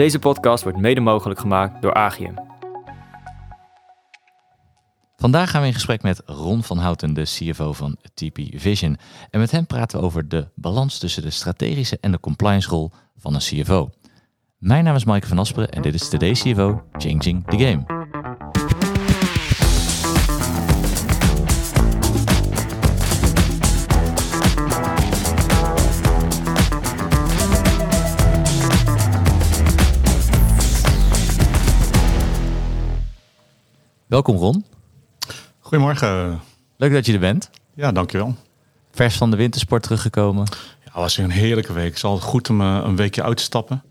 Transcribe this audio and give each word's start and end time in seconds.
Deze 0.00 0.18
podcast 0.18 0.62
wordt 0.62 0.78
mede 0.78 1.00
mogelijk 1.00 1.40
gemaakt 1.40 1.82
door 1.82 1.94
Agium. 1.94 2.34
Vandaag 5.16 5.50
gaan 5.50 5.60
we 5.60 5.66
in 5.66 5.74
gesprek 5.74 6.02
met 6.02 6.22
Ron 6.26 6.62
van 6.62 6.78
Houten, 6.78 7.14
de 7.14 7.22
CFO 7.22 7.72
van 7.72 7.96
TP 8.14 8.38
Vision. 8.54 8.96
En 9.30 9.40
met 9.40 9.50
hem 9.50 9.66
praten 9.66 9.98
we 9.98 10.04
over 10.04 10.28
de 10.28 10.48
balans 10.54 10.98
tussen 10.98 11.22
de 11.22 11.30
strategische 11.30 11.98
en 12.00 12.10
de 12.10 12.20
compliance 12.20 12.68
rol 12.68 12.90
van 13.16 13.34
een 13.34 13.40
CFO. 13.40 13.90
Mijn 14.58 14.84
naam 14.84 14.94
is 14.94 15.04
Maaike 15.04 15.26
van 15.26 15.38
Asperen 15.38 15.70
en 15.70 15.82
dit 15.82 15.94
is 15.94 16.08
Today's 16.08 16.42
CFO 16.42 16.82
Changing 16.92 17.46
the 17.46 17.58
Game. 17.58 17.99
Welkom 34.10 34.36
Ron. 34.36 34.64
Goedemorgen. 35.58 36.40
Leuk 36.76 36.92
dat 36.92 37.06
je 37.06 37.12
er 37.12 37.18
bent. 37.18 37.50
Ja, 37.74 37.92
dankjewel. 37.92 38.36
Vers 38.92 39.16
van 39.16 39.30
de 39.30 39.36
wintersport 39.36 39.82
teruggekomen. 39.82 40.46
Ja, 40.50 40.56
het 40.84 40.92
was 40.94 41.16
een 41.16 41.30
heerlijke 41.30 41.72
week. 41.72 41.86
Het 41.86 41.96
is 41.96 42.04
altijd 42.04 42.24
goed 42.30 42.50
om 42.50 42.60
uh, 42.60 42.80
een 42.84 42.96
weekje 42.96 43.22
uit 43.22 43.36
te 43.36 43.42
stappen. 43.42 43.82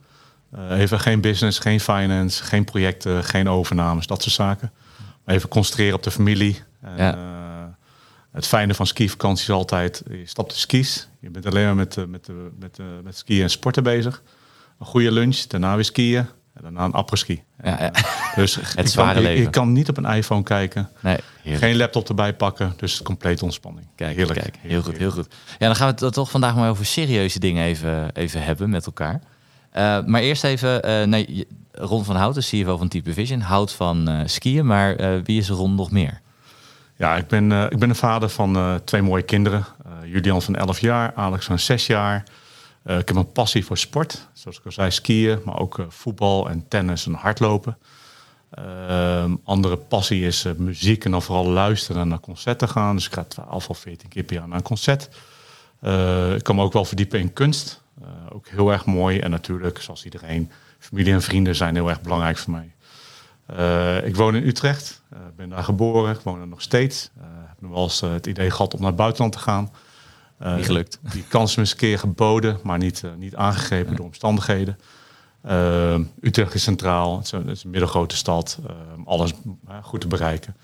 Uh, 0.55 0.79
even 0.79 0.99
geen 0.99 1.21
business, 1.21 1.59
geen 1.59 1.79
finance, 1.79 2.43
geen 2.43 2.63
projecten, 2.63 3.23
geen 3.23 3.49
overnames, 3.49 4.07
dat 4.07 4.21
soort 4.21 4.35
zaken. 4.35 4.71
Maar 5.25 5.35
even 5.35 5.49
concentreren 5.49 5.95
op 5.95 6.03
de 6.03 6.11
familie. 6.11 6.61
En, 6.81 6.97
Ja. 6.97 7.15
uh, 7.15 7.21
het 8.31 8.47
fijne 8.47 8.73
van 8.73 8.87
skivakantie 8.87 9.43
is 9.43 9.51
altijd, 9.51 10.03
je 10.09 10.25
stapt 10.25 10.51
de 10.51 10.57
skis. 10.57 11.09
Je 11.19 11.29
bent 11.29 11.45
alleen 11.45 11.65
maar 11.65 11.75
met, 11.75 11.95
met, 12.07 12.29
met, 12.59 12.77
uh, 12.79 12.85
met 13.03 13.17
skiën 13.17 13.41
en 13.43 13.49
sporten 13.49 13.83
bezig. 13.83 14.23
Een 14.79 14.85
goede 14.85 15.11
lunch, 15.11 15.37
daarna 15.37 15.75
weer 15.75 15.85
skiën. 15.85 16.25
En 16.53 16.61
daarna 16.61 16.83
een 16.83 16.91
après-ski. 16.91 17.43
Ja, 17.63 17.77
ja. 17.83 17.91
Dus 18.35 18.55
Het 18.75 18.91
zware 18.91 19.13
kan, 19.13 19.21
leven. 19.21 19.43
je 19.43 19.49
kan 19.49 19.71
niet 19.71 19.89
op 19.89 19.97
een 19.97 20.05
iPhone 20.05 20.43
kijken. 20.43 20.89
Nee. 20.99 21.17
Geen 21.43 21.77
laptop 21.77 22.09
erbij 22.09 22.33
pakken. 22.33 22.73
Dus 22.77 23.01
complete 23.01 23.43
ontspanning. 23.43 23.87
Kijk, 23.95 24.15
heerlijk. 24.15 24.39
kijk, 24.39 24.55
heel 24.61 24.81
goed, 24.81 24.97
heel 24.97 25.11
goed. 25.11 25.27
Ja, 25.57 25.65
dan 25.65 25.75
gaan 25.75 25.95
we 25.95 26.05
het 26.05 26.13
toch 26.13 26.29
vandaag 26.29 26.55
maar 26.55 26.69
over 26.69 26.85
serieuze 26.85 27.39
dingen 27.39 27.65
even, 27.65 28.11
even 28.13 28.43
hebben 28.43 28.69
met 28.69 28.85
elkaar. 28.85 29.21
Uh, 29.77 29.99
maar 30.05 30.21
eerst 30.21 30.43
even, 30.43 30.89
uh, 30.89 31.03
nee, 31.03 31.47
Ron 31.71 32.05
van 32.05 32.15
Houten, 32.15 32.43
CEO 32.43 32.77
van 32.77 32.87
Type 32.87 33.13
Vision, 33.13 33.39
houdt 33.39 33.71
van 33.71 34.09
uh, 34.09 34.19
skiën, 34.25 34.65
maar 34.65 34.95
wie 35.23 35.39
is 35.39 35.49
Ron 35.49 35.75
nog 35.75 35.91
meer? 35.91 36.21
Ja, 36.95 37.15
ik 37.15 37.27
ben, 37.27 37.51
ik 37.51 37.79
ben 37.79 37.89
een 37.89 37.95
vader 37.95 38.29
van 38.29 38.81
twee 38.83 39.01
mooie 39.01 39.23
kinderen. 39.23 39.65
Julian 40.05 40.41
van 40.41 40.55
11 40.55 40.79
jaar, 40.79 41.13
Alex 41.15 41.45
van 41.45 41.59
6 41.59 41.87
jaar. 41.87 42.23
Uh, 42.89 42.97
ik 42.97 43.07
heb 43.07 43.17
een 43.17 43.31
passie 43.31 43.65
voor 43.65 43.77
sport, 43.77 44.27
zoals 44.33 44.57
ik 44.57 44.65
al 44.65 44.71
zei, 44.71 44.91
skiën, 44.91 45.41
maar 45.45 45.59
ook 45.59 45.77
uh, 45.77 45.85
voetbal 45.89 46.49
en 46.49 46.67
tennis 46.67 47.05
en 47.05 47.13
hardlopen. 47.13 47.77
Uh, 48.59 49.31
andere 49.43 49.77
passie 49.77 50.25
is 50.25 50.45
uh, 50.45 50.53
muziek 50.57 51.05
en 51.05 51.11
dan 51.11 51.21
vooral 51.21 51.45
luisteren 51.45 52.01
en 52.01 52.07
naar 52.07 52.19
concerten 52.19 52.69
gaan. 52.69 52.95
Dus 52.95 53.05
ik 53.05 53.13
ga 53.13 53.23
12 53.23 53.69
of 53.69 53.77
14 53.77 54.09
keer 54.09 54.23
per 54.23 54.35
jaar 54.35 54.47
naar 54.47 54.57
een 54.57 54.63
concert. 54.63 55.09
Ik 56.35 56.43
kan 56.43 56.55
me 56.55 56.61
ook 56.61 56.73
wel 56.73 56.85
verdiepen 56.85 57.19
in 57.19 57.33
kunst. 57.33 57.81
Ook 58.29 58.47
heel 58.47 58.71
erg 58.71 58.85
mooi. 58.85 59.19
En 59.19 59.29
natuurlijk, 59.29 59.81
zoals 59.81 60.03
iedereen, 60.03 60.51
familie 60.79 61.13
en 61.13 61.21
vrienden 61.21 61.55
zijn 61.55 61.75
heel 61.75 61.89
erg 61.89 62.01
belangrijk 62.01 62.37
voor 62.37 62.53
mij. 62.53 62.73
Ik 64.03 64.15
woon 64.15 64.35
in 64.35 64.47
Utrecht, 64.47 65.01
ben 65.35 65.49
daar 65.49 65.63
geboren, 65.63 66.17
woon 66.23 66.41
er 66.41 66.47
nog 66.47 66.61
steeds. 66.61 67.09
Heb 67.47 67.61
nog 67.61 67.71
wel 67.71 67.83
eens 67.83 68.01
het 68.01 68.27
idee 68.27 68.51
gehad 68.51 68.73
om 68.73 68.79
naar 68.79 68.89
het 68.89 68.97
buitenland 68.97 69.33
te 69.33 69.39
gaan. 69.39 69.71
Niet 70.39 70.65
gelukt. 70.65 70.99
Die 71.11 71.23
kans 71.27 71.57
is 71.57 71.71
een 71.71 71.77
keer 71.77 71.99
geboden, 71.99 72.59
maar 72.63 72.77
niet, 72.77 73.01
uh, 73.05 73.11
niet 73.17 73.35
aangegrepen 73.35 73.91
ja. 73.91 73.97
door 73.97 74.05
omstandigheden. 74.05 74.79
Uh, 75.45 75.99
Utrecht 76.21 76.53
is 76.53 76.63
centraal, 76.63 77.17
het 77.17 77.25
is 77.25 77.31
een, 77.31 77.47
het 77.47 77.57
is 77.57 77.63
een 77.63 77.69
middelgrote 77.69 78.15
stad, 78.15 78.59
alles 79.05 79.33
goed 79.81 80.01
te 80.01 80.07
bereiken. 80.07 80.55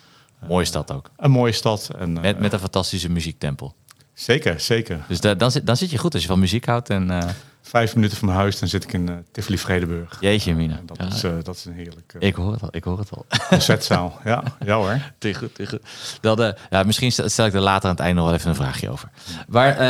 Mooie 0.48 0.66
stad 0.66 0.92
ook. 0.92 1.09
Een 1.17 1.32
mooie 1.32 1.52
stad. 1.52 1.90
En, 1.98 2.14
met, 2.14 2.40
met 2.40 2.54
een 2.54 2.60
fantastische 2.60 3.10
muziektempel. 3.10 3.76
Zeker, 4.14 4.60
zeker. 4.60 5.05
Dus 5.08 5.22
da, 5.22 5.33
dan, 5.33 5.52
zit, 5.52 5.66
dan 5.66 5.78
zit 5.78 5.92
je 5.92 5.98
goed 5.98 6.14
als 6.14 6.22
je 6.22 6.28
van 6.28 6.39
muziek 6.39 6.66
houdt. 6.66 6.89
En, 6.89 7.10
uh... 7.10 7.30
Vijf 7.67 7.95
minuten 7.95 8.17
van 8.17 8.27
mijn 8.27 8.39
huis, 8.39 8.59
dan 8.59 8.70
zit 8.70 8.83
ik 8.83 8.93
in 8.93 9.09
uh, 9.09 9.15
Tivoli 9.31 9.58
Vredenburg. 9.58 10.17
Jeetje, 10.20 10.55
Mina. 10.55 10.80
dat, 10.86 10.98
ja. 10.98 11.05
is, 11.05 11.23
uh, 11.23 11.33
dat 11.43 11.55
is 11.55 11.65
een 11.65 11.73
heerlijk... 11.73 12.14
uh, 12.20 12.27
ik 12.27 12.36
hoor 12.36 12.52
het 12.52 12.61
al, 12.61 12.67
ik 12.71 12.83
hoor 12.83 12.99
het 12.99 13.09
al. 13.11 13.26
Concertzaal, 13.49 14.20
ja. 14.23 14.43
Ja 14.65 14.76
hoor. 14.76 15.02
Te 15.17 15.33
goed, 15.33 15.55
te 15.55 15.67
goed. 15.67 15.80
Dan, 16.21 16.42
uh, 16.42 16.49
ja, 16.70 16.83
misschien 16.83 17.11
stel 17.11 17.45
ik 17.45 17.54
er 17.54 17.59
later 17.59 17.89
aan 17.89 17.95
het 17.95 17.99
einde 17.99 18.15
nog 18.15 18.25
wel 18.25 18.36
even 18.36 18.49
een 18.49 18.55
vraagje 18.55 18.89
over. 18.89 19.09
Maar 19.48 19.81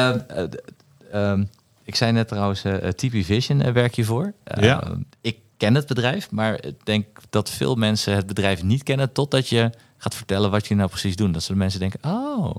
uh, 1.13 1.39
ik 1.83 1.95
zei 1.95 2.11
net 2.11 2.27
trouwens, 2.27 2.61
TP 2.95 3.11
Vision 3.11 3.73
werk 3.73 3.95
je 3.95 4.03
voor. 4.03 4.33
ja. 4.43 4.83
Ik 5.21 5.37
ken 5.57 5.75
het 5.75 5.87
bedrijf, 5.87 6.31
maar 6.31 6.63
ik 6.63 6.85
denk 6.85 7.05
dat 7.29 7.49
veel 7.49 7.75
mensen 7.75 8.15
het 8.15 8.27
bedrijf 8.27 8.63
niet 8.63 8.83
kennen... 8.83 9.11
totdat 9.11 9.49
je 9.49 9.69
gaat 9.97 10.15
vertellen 10.15 10.51
wat 10.51 10.67
je 10.67 10.75
nou 10.75 10.89
precies 10.89 11.15
doet. 11.15 11.33
Dat 11.33 11.43
ze 11.43 11.51
de 11.51 11.57
mensen 11.57 11.79
denken, 11.79 11.99
oh, 12.03 12.55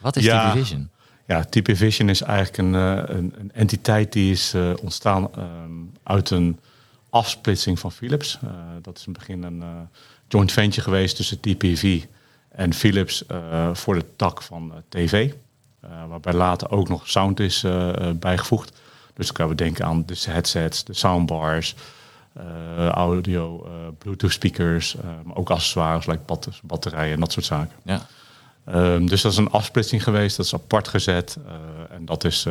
wat 0.00 0.16
is 0.16 0.24
ja. 0.24 0.50
TP 0.50 0.56
Vision? 0.56 0.90
Ja, 1.28 1.44
TP 1.44 1.76
Vision 1.76 2.08
is 2.08 2.22
eigenlijk 2.22 2.58
een, 2.58 2.74
uh, 2.74 3.16
een, 3.16 3.34
een 3.38 3.52
entiteit 3.52 4.12
die 4.12 4.30
is 4.30 4.54
uh, 4.54 4.70
ontstaan 4.82 5.28
um, 5.38 5.92
uit 6.02 6.30
een 6.30 6.58
afsplitsing 7.10 7.78
van 7.78 7.92
Philips. 7.92 8.38
Uh, 8.44 8.50
dat 8.82 8.98
is 8.98 9.06
in 9.06 9.12
het 9.12 9.18
begin 9.18 9.42
een 9.42 9.88
joint 10.28 10.52
venture 10.52 10.82
geweest 10.82 11.16
tussen 11.16 11.40
TPV 11.40 12.04
en 12.48 12.74
Philips 12.74 13.24
voor 13.72 13.94
de 13.94 14.04
tak 14.16 14.42
van 14.42 14.72
tv. 14.88 15.32
waarbij 16.08 16.32
later 16.32 16.70
ook 16.70 16.88
nog 16.88 17.08
sound 17.08 17.40
is 17.40 17.64
bijgevoegd. 18.14 18.72
Dus 19.14 19.26
dan 19.26 19.34
kunnen 19.34 19.56
we 19.56 19.62
denken 19.62 19.84
aan 19.84 20.06
de 20.06 20.16
headsets, 20.20 20.84
de 20.84 20.94
soundbars, 20.94 21.74
audio, 22.90 23.68
Bluetooth 23.98 24.32
speakers, 24.32 24.96
maar 25.24 25.36
ook 25.36 25.50
accessoires, 25.50 26.06
like 26.06 26.22
bat 26.26 26.48
batterijen 26.62 27.14
en 27.14 27.20
dat 27.20 27.32
soort 27.32 27.46
zaken. 27.46 27.76
Ja. 27.82 28.06
Um, 28.74 29.08
dus 29.08 29.22
dat 29.22 29.32
is 29.32 29.38
een 29.38 29.50
afsplitsing 29.50 30.02
geweest, 30.02 30.36
dat 30.36 30.46
is 30.46 30.54
apart 30.54 30.88
gezet 30.88 31.38
uh, 31.46 31.52
en 31.90 32.04
dat 32.04 32.24
is 32.24 32.46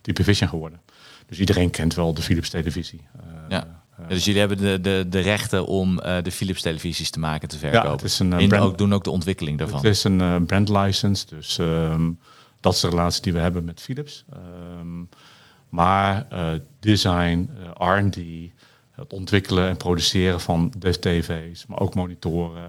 Type 0.00 0.24
Vision 0.24 0.48
geworden. 0.48 0.80
Dus 1.26 1.38
iedereen 1.38 1.70
kent 1.70 1.94
wel 1.94 2.14
de 2.14 2.22
Philips 2.22 2.50
televisie. 2.50 3.00
Ja. 3.48 3.66
ja. 3.98 4.06
dus 4.08 4.24
jullie 4.24 4.40
hebben 4.40 4.58
de, 4.58 4.80
de, 4.80 5.06
de 5.08 5.20
rechten 5.20 5.66
om 5.66 5.96
de 5.96 6.30
Philips 6.30 6.62
televisies 6.62 7.10
te 7.10 7.18
maken, 7.18 7.48
te 7.48 7.58
verkopen. 7.58 7.88
Ja, 7.88 7.94
het 7.94 8.04
is 8.04 8.18
een, 8.18 8.32
en 8.32 8.48
brand, 8.48 8.64
ook, 8.64 8.78
doen 8.78 8.94
ook 8.94 9.04
de 9.04 9.10
ontwikkeling 9.10 9.58
daarvan. 9.58 9.76
Het 9.76 9.86
is 9.86 10.04
een 10.04 10.46
brand 10.46 10.68
license, 10.68 11.26
dus 11.26 11.58
um, 11.58 12.18
dat 12.60 12.74
is 12.74 12.80
de 12.80 12.88
relatie 12.88 13.22
die 13.22 13.32
we 13.32 13.38
hebben 13.38 13.64
met 13.64 13.80
Philips. 13.80 14.24
Um, 14.80 15.08
maar 15.68 16.26
design, 16.80 17.50
R&D, 17.78 18.16
het 18.90 19.12
ontwikkelen 19.12 19.68
en 19.68 19.76
produceren 19.76 20.40
van 20.40 20.72
de 20.78 20.98
tv's, 20.98 21.66
maar 21.66 21.78
ook 21.78 21.94
monitoren... 21.94 22.68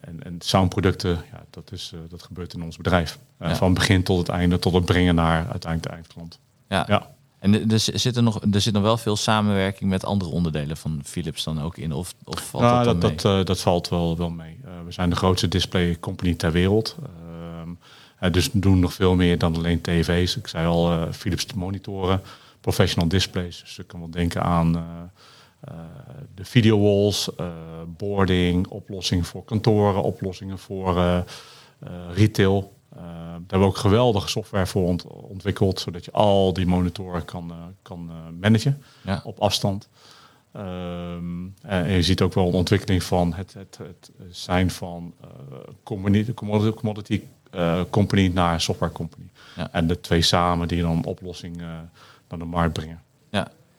En, 0.00 0.22
en 0.22 0.36
soundproducten, 0.38 1.24
ja, 1.32 1.44
dat, 1.50 1.72
is, 1.72 1.92
uh, 1.94 2.00
dat 2.08 2.22
gebeurt 2.22 2.54
in 2.54 2.62
ons 2.62 2.76
bedrijf. 2.76 3.18
Uh, 3.42 3.48
ja. 3.48 3.56
Van 3.56 3.74
begin 3.74 4.02
tot 4.02 4.18
het 4.18 4.28
einde, 4.28 4.58
tot 4.58 4.72
het 4.72 4.84
brengen 4.84 5.14
naar 5.14 5.48
uiteindelijk 5.50 5.82
de 5.82 5.88
eindklant. 5.88 6.38
Ja. 6.68 6.84
ja. 6.88 7.10
En 7.38 7.70
er 7.70 7.80
zit 7.80 8.16
er, 8.16 8.22
nog, 8.22 8.40
er 8.52 8.60
zit 8.60 8.72
nog 8.72 8.82
wel 8.82 8.96
veel 8.96 9.16
samenwerking 9.16 9.90
met 9.90 10.04
andere 10.04 10.30
onderdelen 10.30 10.76
van 10.76 11.00
Philips 11.04 11.44
dan 11.44 11.62
ook 11.62 11.76
in? 11.76 11.92
Of, 11.92 12.14
of 12.24 12.48
valt 12.48 12.62
nou, 12.62 12.84
dat, 12.84 13.00
dat, 13.00 13.20
dat, 13.20 13.38
uh, 13.38 13.44
dat, 13.44 13.60
valt 13.60 13.88
wel, 13.88 14.16
wel 14.16 14.30
mee. 14.30 14.60
We 14.84 14.92
zijn 14.92 15.10
de 15.10 15.16
grootste 15.16 15.48
display 15.48 15.96
company 16.00 16.34
ter 16.34 16.52
wereld. 16.52 16.96
Uh, 18.22 18.30
dus 18.30 18.52
we 18.52 18.58
doen 18.58 18.78
nog 18.78 18.92
veel 18.92 19.14
meer 19.14 19.38
dan 19.38 19.56
alleen 19.56 19.80
tv's. 19.80 20.36
Ik 20.36 20.46
zei 20.46 20.66
al, 20.66 21.12
Philips 21.12 21.52
monitoren, 21.54 22.22
professional 22.60 23.08
displays. 23.08 23.60
Dus 23.60 23.76
je 23.76 23.82
kan 23.82 24.00
wel 24.00 24.10
denken 24.10 24.42
aan... 24.42 24.86
Uh, 25.64 25.74
de 26.34 26.44
video 26.44 26.80
walls, 26.80 27.30
uh, 27.40 27.46
boarding, 27.86 28.66
oplossingen 28.66 29.24
voor 29.24 29.44
kantoren, 29.44 30.02
oplossingen 30.02 30.58
voor 30.58 30.96
uh, 30.96 31.20
retail. 32.14 32.72
daar 32.88 33.02
hebben 33.36 33.58
we 33.58 33.64
ook 33.64 33.76
geweldige 33.76 34.28
software 34.28 34.66
voor 34.66 34.86
ont 34.86 35.04
ontwikkeld, 35.06 35.80
zodat 35.80 36.04
je 36.04 36.12
al 36.12 36.52
die 36.52 36.66
monitoren 36.66 37.24
kan, 37.24 37.52
kan 37.82 38.10
managen 38.40 38.82
ja. 39.02 39.20
op 39.24 39.38
afstand. 39.38 39.88
Um, 40.56 41.54
en 41.62 41.90
je 41.90 42.02
ziet 42.02 42.22
ook 42.22 42.34
wel 42.34 42.46
een 42.46 42.54
ontwikkeling 42.54 43.02
van 43.02 43.34
het, 43.34 43.54
het, 43.54 43.78
het 43.78 44.10
zijn 44.30 44.70
van 44.70 45.14
commodity, 45.82 46.34
commodity 46.34 47.22
company 47.90 48.30
naar 48.34 48.60
software 48.60 48.92
company. 48.92 49.28
Ja. 49.56 49.68
En 49.72 49.86
de 49.86 50.00
twee 50.00 50.22
samen 50.22 50.68
die 50.68 50.82
dan 50.82 50.96
een 50.96 51.04
oplossing 51.04 51.56
naar 52.28 52.38
de 52.38 52.44
markt 52.44 52.72
brengen. 52.72 53.02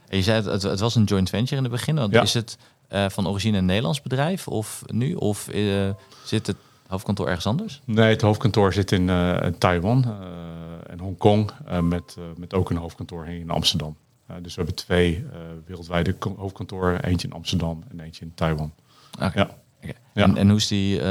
En 0.09 0.17
je 0.17 0.23
zei 0.23 0.49
het, 0.49 0.63
het 0.63 0.79
was 0.79 0.95
een 0.95 1.03
joint 1.03 1.29
venture 1.29 1.55
in 1.55 1.63
het 1.63 1.71
begin. 1.71 1.95
Want 1.95 2.13
ja. 2.13 2.21
Is 2.21 2.33
het 2.33 2.57
uh, 2.89 3.09
van 3.09 3.27
origine 3.27 3.57
een 3.57 3.65
Nederlands 3.65 4.01
bedrijf 4.01 4.47
of 4.47 4.83
nu? 4.87 5.13
Of 5.13 5.53
uh, 5.53 5.89
zit 6.23 6.47
het 6.47 6.57
hoofdkantoor 6.87 7.27
ergens 7.27 7.45
anders? 7.45 7.81
Nee, 7.85 8.09
het 8.09 8.21
hoofdkantoor 8.21 8.73
zit 8.73 8.91
in, 8.91 9.07
uh, 9.07 9.41
in 9.41 9.57
Taiwan 9.57 10.15
en 10.87 10.99
Hongkong. 10.99 11.51
met, 11.81 12.17
met 12.37 12.53
ook 12.53 12.69
een 12.69 12.77
hoofdkantoor 12.77 13.27
in 13.27 13.49
Amsterdam. 13.49 13.97
dus 14.41 14.55
we 14.55 14.61
hebben 14.61 14.75
twee 14.75 15.25
wereldwijde 15.65 16.15
hoofdkantoren. 16.37 17.03
Eentje 17.03 17.27
in 17.27 17.33
Amsterdam 17.33 17.83
en 17.89 17.99
eentje 17.99 18.25
in 18.25 18.31
Taiwan. 18.35 18.73
Okay. 19.15 19.31
Ja. 19.35 19.57
Okay. 19.81 19.95
Ja. 20.13 20.23
En, 20.23 20.37
en, 20.37 20.47
hoe 20.47 20.57
is 20.57 20.67
die, 20.67 21.01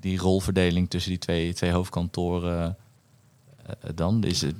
die 0.00 0.18
rolverdeling 0.18 0.90
tussen 0.90 1.10
die 1.10 1.20
twee, 1.20 1.54
twee 1.54 1.72
hoofdkantoren 1.72 2.76
dan? 3.94 4.24
Is, 4.24 4.40
het, 4.40 4.54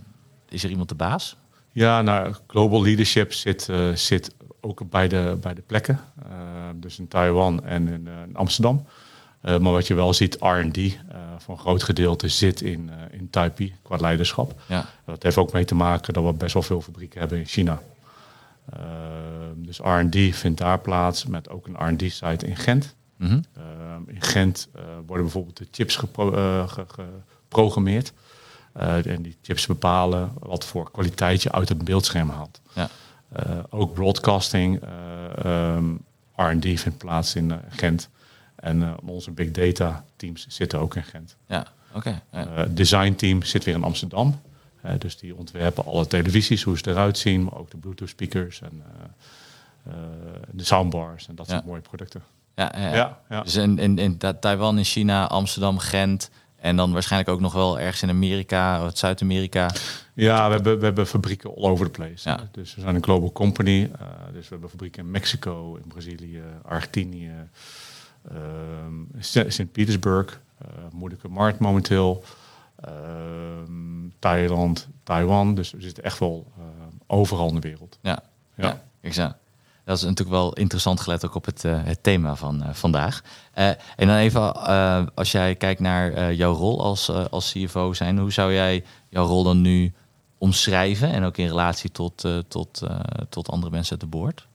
is 0.49 0.65
er 0.65 0.71
iemand 0.71 0.89
de 0.89 0.95
baas? 0.95 1.37
Ja, 1.77 2.03
nou, 2.03 2.35
global 2.47 2.83
leadership 2.83 3.33
zit, 3.33 3.69
uh, 3.71 3.95
zit 3.95 4.35
ook 4.61 4.81
op 4.81 4.91
beide, 4.91 5.37
beide 5.41 5.61
plekken. 5.61 6.01
dus 6.75 6.99
in 6.99 7.09
Taiwan 7.09 7.65
en 7.65 7.89
in, 7.89 8.09
in 8.27 8.37
Amsterdam. 8.37 8.87
maar 9.41 9.61
wat 9.61 9.87
je 9.87 9.95
wel 9.95 10.15
ziet, 10.15 10.37
R&D 10.41 10.99
voor 11.39 11.55
een 11.55 11.61
groot 11.61 11.83
gedeelte 11.83 12.29
zit 12.29 12.61
in, 12.61 12.91
in 13.11 13.31
Taipei 13.31 13.75
qua 13.83 13.97
leiderschap. 13.97 14.61
Ja. 14.67 14.87
Dat 15.05 15.23
heeft 15.23 15.37
ook 15.37 15.53
mee 15.53 15.65
te 15.65 15.75
maken 15.75 16.15
dat 16.15 16.25
we 16.25 16.33
best 16.33 16.55
wel 16.55 16.63
veel 16.63 16.81
fabrieken 16.81 17.21
hebben 17.21 17.39
in 17.39 17.47
China. 17.47 17.83
dus 19.57 19.79
R&D 19.79 20.37
vindt 20.37 20.59
daar 20.59 20.81
plaats 20.81 21.27
met 21.27 21.51
ook 21.51 21.67
een 21.67 21.89
R&D-site 21.89 22.47
in 22.47 22.57
Gent. 22.57 22.95
Mhm. 23.17 23.41
in 24.07 24.23
Gent 24.23 24.69
worden 25.07 25.25
bijvoorbeeld 25.25 25.57
de 25.57 25.69
chips 25.71 25.97
geprogrammeerd. 25.97 28.13
En 28.79 29.23
die 29.23 29.37
chips 29.43 29.67
bepalen 29.67 30.33
wat 30.39 30.65
voor 30.65 30.91
kwaliteit 30.91 31.43
je 31.43 31.53
uit 31.53 31.69
het 31.69 31.85
beeldscherm 31.85 32.29
haalt. 32.29 32.61
Ja. 32.75 32.89
Uh, 33.47 33.59
ook 33.71 33.95
broadcasting, 33.95 34.83
uh, 35.45 35.75
um, 35.75 36.05
R&D 36.37 36.81
vindt 36.81 36.99
plaats 36.99 37.35
in 37.35 37.53
Gent. 37.69 38.09
En 38.55 39.01
onze 39.05 39.31
big 39.31 39.51
data 39.51 40.05
teams 40.17 40.47
zitten 40.49 40.79
ook 40.79 40.95
in 40.95 41.03
Gent. 41.03 41.37
Ja, 41.47 41.67
oké. 41.93 42.21
Okay. 42.31 42.69
design 42.75 43.15
team 43.15 43.43
zit 43.43 43.65
weer 43.65 43.75
in 43.75 43.85
Amsterdam. 43.85 44.41
dus 44.99 45.19
die 45.19 45.37
ontwerpen 45.37 45.85
alle 45.85 46.07
televisies, 46.07 46.63
hoe 46.63 46.79
ze 46.79 46.91
eruit 46.91 47.19
zien, 47.19 47.45
maar 47.45 47.55
ook 47.55 47.71
de 47.71 47.77
Bluetooth 47.77 48.09
speakers 48.09 48.61
en 48.61 48.83
de 50.51 50.65
soundbars 50.65 51.29
en 51.29 51.35
dat 51.35 51.49
soort 51.49 51.65
mooie 51.65 51.81
producten. 51.81 52.23
Ja, 52.57 52.73
ja, 52.77 52.95
ja. 52.95 53.19
ja, 53.29 53.43
Dus 53.43 53.55
in, 53.55 53.79
in, 53.79 53.99
in 53.99 54.19
Taiwan, 54.41 54.79
in 54.79 54.85
China, 54.85 55.27
Amsterdam, 55.27 55.79
Gent, 55.79 56.31
en 56.67 56.77
dan 56.77 56.93
waarschijnlijk 56.93 57.31
ook 57.31 57.41
nog 57.41 57.53
wel 57.53 57.81
ergens 57.81 58.03
in 58.03 58.09
Amerika, 58.09 58.91
Zuid-Amerika. 58.91 59.71
Ja, 60.15 60.47
we 60.49 60.55
hebben, 60.55 60.79
we 60.79 60.85
hebben 60.85 61.07
fabrieken 61.07 61.57
all 61.57 61.71
over 61.71 61.91
the 61.91 61.91
place. 61.91 62.29
Ja. 62.29 62.49
Dus 62.53 62.75
we 62.75 62.81
zijn 62.81 62.95
een 62.95 63.03
global 63.03 63.33
company. 63.33 63.83
Uh, 63.83 64.09
dus 64.33 64.43
we 64.43 64.49
hebben 64.49 64.71
fabrieken 64.71 65.05
in 65.05 65.11
Mexico, 65.11 65.75
in 65.83 65.89
Brazilië, 65.89 66.43
Argentinië, 66.63 67.49
uh, 68.33 68.39
Sint-Petersburg, 69.49 70.41
uh, 70.63 70.69
moeilijke 70.93 71.29
markt 71.29 71.59
momenteel, 71.59 72.25
ehm, 72.81 74.09
Thailand, 74.19 74.89
Taiwan. 75.03 75.55
Dus 75.55 75.71
we 75.71 75.81
zitten 75.81 76.05
echt 76.05 76.19
wel 76.19 76.53
eh, 76.59 76.65
overal 77.07 77.49
in 77.49 77.55
de 77.55 77.61
wereld. 77.61 77.99
Ja, 78.03 78.19
ja. 78.55 78.67
ja 78.67 78.83
exact. 79.01 79.35
Dat 79.87 79.97
is 79.97 80.03
natuurlijk 80.03 80.37
wel 80.37 80.53
interessant 80.53 81.01
gelet 81.01 81.25
ook 81.25 81.35
op 81.35 81.45
het, 81.45 81.65
uh, 81.65 81.79
het 81.85 82.03
thema 82.03 82.35
van 82.35 82.63
uh, 82.63 82.69
vandaag. 82.73 83.23
Uh, 83.59 83.69
en 83.69 84.07
dan 84.07 84.17
even, 84.17 84.55
als 85.15 85.33
jij 85.33 85.55
kijkt 85.55 85.81
naar 85.81 86.33
jouw 86.33 86.53
rol 86.53 86.83
als, 86.83 87.11
als 87.11 87.53
CFO 87.53 87.93
zijn, 87.93 88.19
hoe 88.19 88.33
zou 88.33 88.53
jij 88.53 88.85
jouw 89.09 89.27
rol 89.27 89.43
dan 89.43 89.61
nu 89.61 89.93
omschrijven 90.39 91.13
en 91.13 91.25
ook 91.25 91.37
in 91.37 91.47
relatie 91.47 91.91
tot, 91.91 92.25
tot, 92.49 92.83
tot 93.29 93.49
andere 93.51 93.73
mensen 93.73 93.91
uit 93.91 94.01
de 94.01 94.07
boord? 94.07 94.47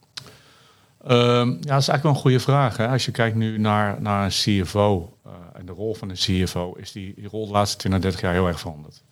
Um, 1.07 1.49
ja, 1.49 1.53
dat 1.53 1.63
is 1.63 1.69
eigenlijk 1.69 2.03
wel 2.03 2.11
een 2.11 2.19
goede 2.19 2.39
vraag. 2.39 2.77
Hè? 2.77 2.87
Als 2.87 3.05
je 3.05 3.11
kijkt 3.11 3.35
nu 3.35 3.57
naar, 3.57 4.01
naar 4.01 4.23
een 4.23 4.29
CFO 4.29 5.17
en 5.53 5.65
de 5.65 5.71
rol 5.71 5.93
van 5.93 6.09
een 6.09 6.15
CFO, 6.15 6.73
is 6.77 6.91
die, 6.91 7.13
die 7.15 7.27
rol 7.27 7.45
de 7.45 7.51
laatste 7.51 7.77
20, 7.77 8.01
30 8.01 8.21
jaar 8.21 8.33
heel 8.33 8.47
erg 8.47 8.59
veranderd. 8.59 9.03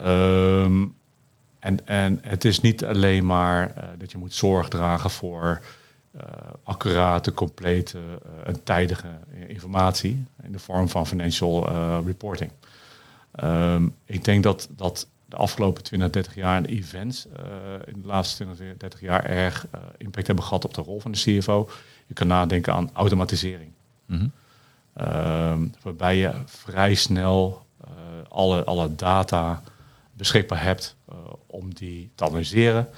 Um, 0.00 0.96
en, 1.58 1.86
en 1.86 2.18
het 2.22 2.44
is 2.44 2.60
niet 2.60 2.84
alleen 2.84 3.26
maar 3.26 3.72
uh, 3.76 3.84
dat 3.98 4.10
je 4.10 4.18
moet 4.18 4.34
zorg 4.34 4.68
dragen 4.68 5.10
voor 5.10 5.60
uh, 6.16 6.22
accurate, 6.62 7.34
complete 7.34 7.98
uh, 7.98 8.48
en 8.48 8.62
tijdige 8.62 9.08
informatie 9.48 10.24
in 10.42 10.52
de 10.52 10.58
vorm 10.58 10.88
van 10.88 11.06
financial 11.06 11.68
reporting. 12.04 12.50
Um, 13.44 13.94
ik 14.04 14.24
denk 14.24 14.42
dat, 14.42 14.68
dat 14.76 15.08
de 15.26 15.36
afgelopen 15.36 15.82
20, 15.82 16.10
30 16.10 16.34
jaar 16.34 16.62
de 16.62 16.68
events 16.68 17.26
in 17.84 18.00
de 18.00 18.06
laatste 18.06 18.44
20, 18.44 18.76
30 18.76 19.00
jaar 19.00 19.24
erg 19.24 19.66
impact 19.96 20.26
hebben 20.26 20.44
gehad 20.44 20.64
op 20.64 20.74
de 20.74 20.82
rol 20.82 21.00
van 21.00 21.12
de 21.12 21.18
CFO. 21.18 21.68
Je 22.06 22.14
kan 22.14 22.26
nadenken 22.26 22.72
aan 22.72 22.90
automatisering. 22.92 23.70
Mm 24.06 24.18
-hmm. 24.18 24.32
um, 25.52 25.74
waarbij 25.82 26.16
je 26.16 26.32
vrij 26.46 26.94
snel 26.94 27.66
alle, 28.28 28.64
alle 28.64 28.94
data 28.94 29.62
beschikbaar 30.18 30.62
hebt 30.62 30.96
uh, 31.10 31.16
om 31.46 31.74
die 31.74 32.10
te 32.14 32.24
analyseren. 32.24 32.88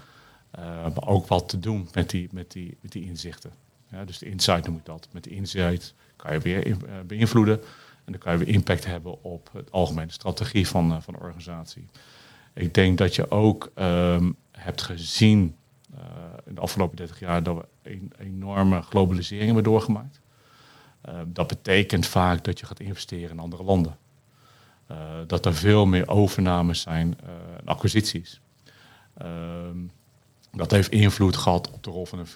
Uh, 0.58 0.64
maar 0.64 1.06
ook 1.06 1.26
wat 1.26 1.49
te 1.49 1.58
doen 1.58 1.88
met 1.94 2.11
die, 2.11 2.28
met 2.32 2.52
die, 2.52 2.76
met 2.81 2.93
die 2.93 3.05
inzichten. 3.05 3.50
Ja, 3.90 4.05
dus 4.05 4.19
de 4.19 4.26
insight 4.26 4.67
noem 4.67 4.76
ik 4.76 4.84
dat. 4.84 5.08
Met 5.12 5.25
de 5.25 5.31
insight 5.31 5.94
kan 6.17 6.32
je 6.32 6.38
weer 6.38 6.67
uh, 6.67 6.75
beïnvloeden. 7.06 7.61
En 8.05 8.12
dan 8.12 8.19
kan 8.19 8.32
je 8.32 8.38
weer 8.38 8.55
impact 8.55 8.84
hebben 8.84 9.22
op 9.22 9.50
het 9.52 9.72
algemene 9.72 10.12
strategie 10.12 10.69
van, 10.69 11.02
van 11.02 11.14
de 11.14 11.20
organisatie. 11.20 11.87
Ik 12.55 12.75
denk 12.75 12.99
dat 12.99 13.14
je 13.14 13.31
ook 13.31 13.70
um, 13.75 14.37
hebt 14.50 14.82
gezien 14.82 15.56
in 16.44 16.55
de 16.55 16.61
afgelopen 16.61 16.96
30 16.96 17.19
jaar 17.20 17.43
dat 17.43 17.56
we 17.56 17.90
een 17.90 18.12
enorme 18.19 18.82
globalisering 18.82 19.46
hebben 19.46 19.64
doorgemaakt. 19.64 20.20
dat 21.26 21.46
betekent 21.46 22.06
vaak 22.06 22.44
dat 22.44 22.61
je 22.61 22.67
gaat 22.67 22.81
investeren 22.81 23.31
in 23.31 23.38
andere 23.38 23.62
landen. 23.62 23.96
Uh, 24.90 24.96
dat 25.26 25.46
er 25.46 25.54
veel 25.54 25.87
meer 25.87 26.08
overnames 26.08 26.81
zijn 26.81 27.19
uh, 27.25 27.31
en 27.58 27.66
acquisities. 27.66 28.40
Ehm, 29.14 29.78
dat 30.52 30.70
heeft 30.70 30.90
invloed 30.90 31.37
gehad 31.37 31.70
op 31.70 31.82
de 31.82 31.90
rol 31.90 32.06
van 32.06 32.19
een 32.19 32.26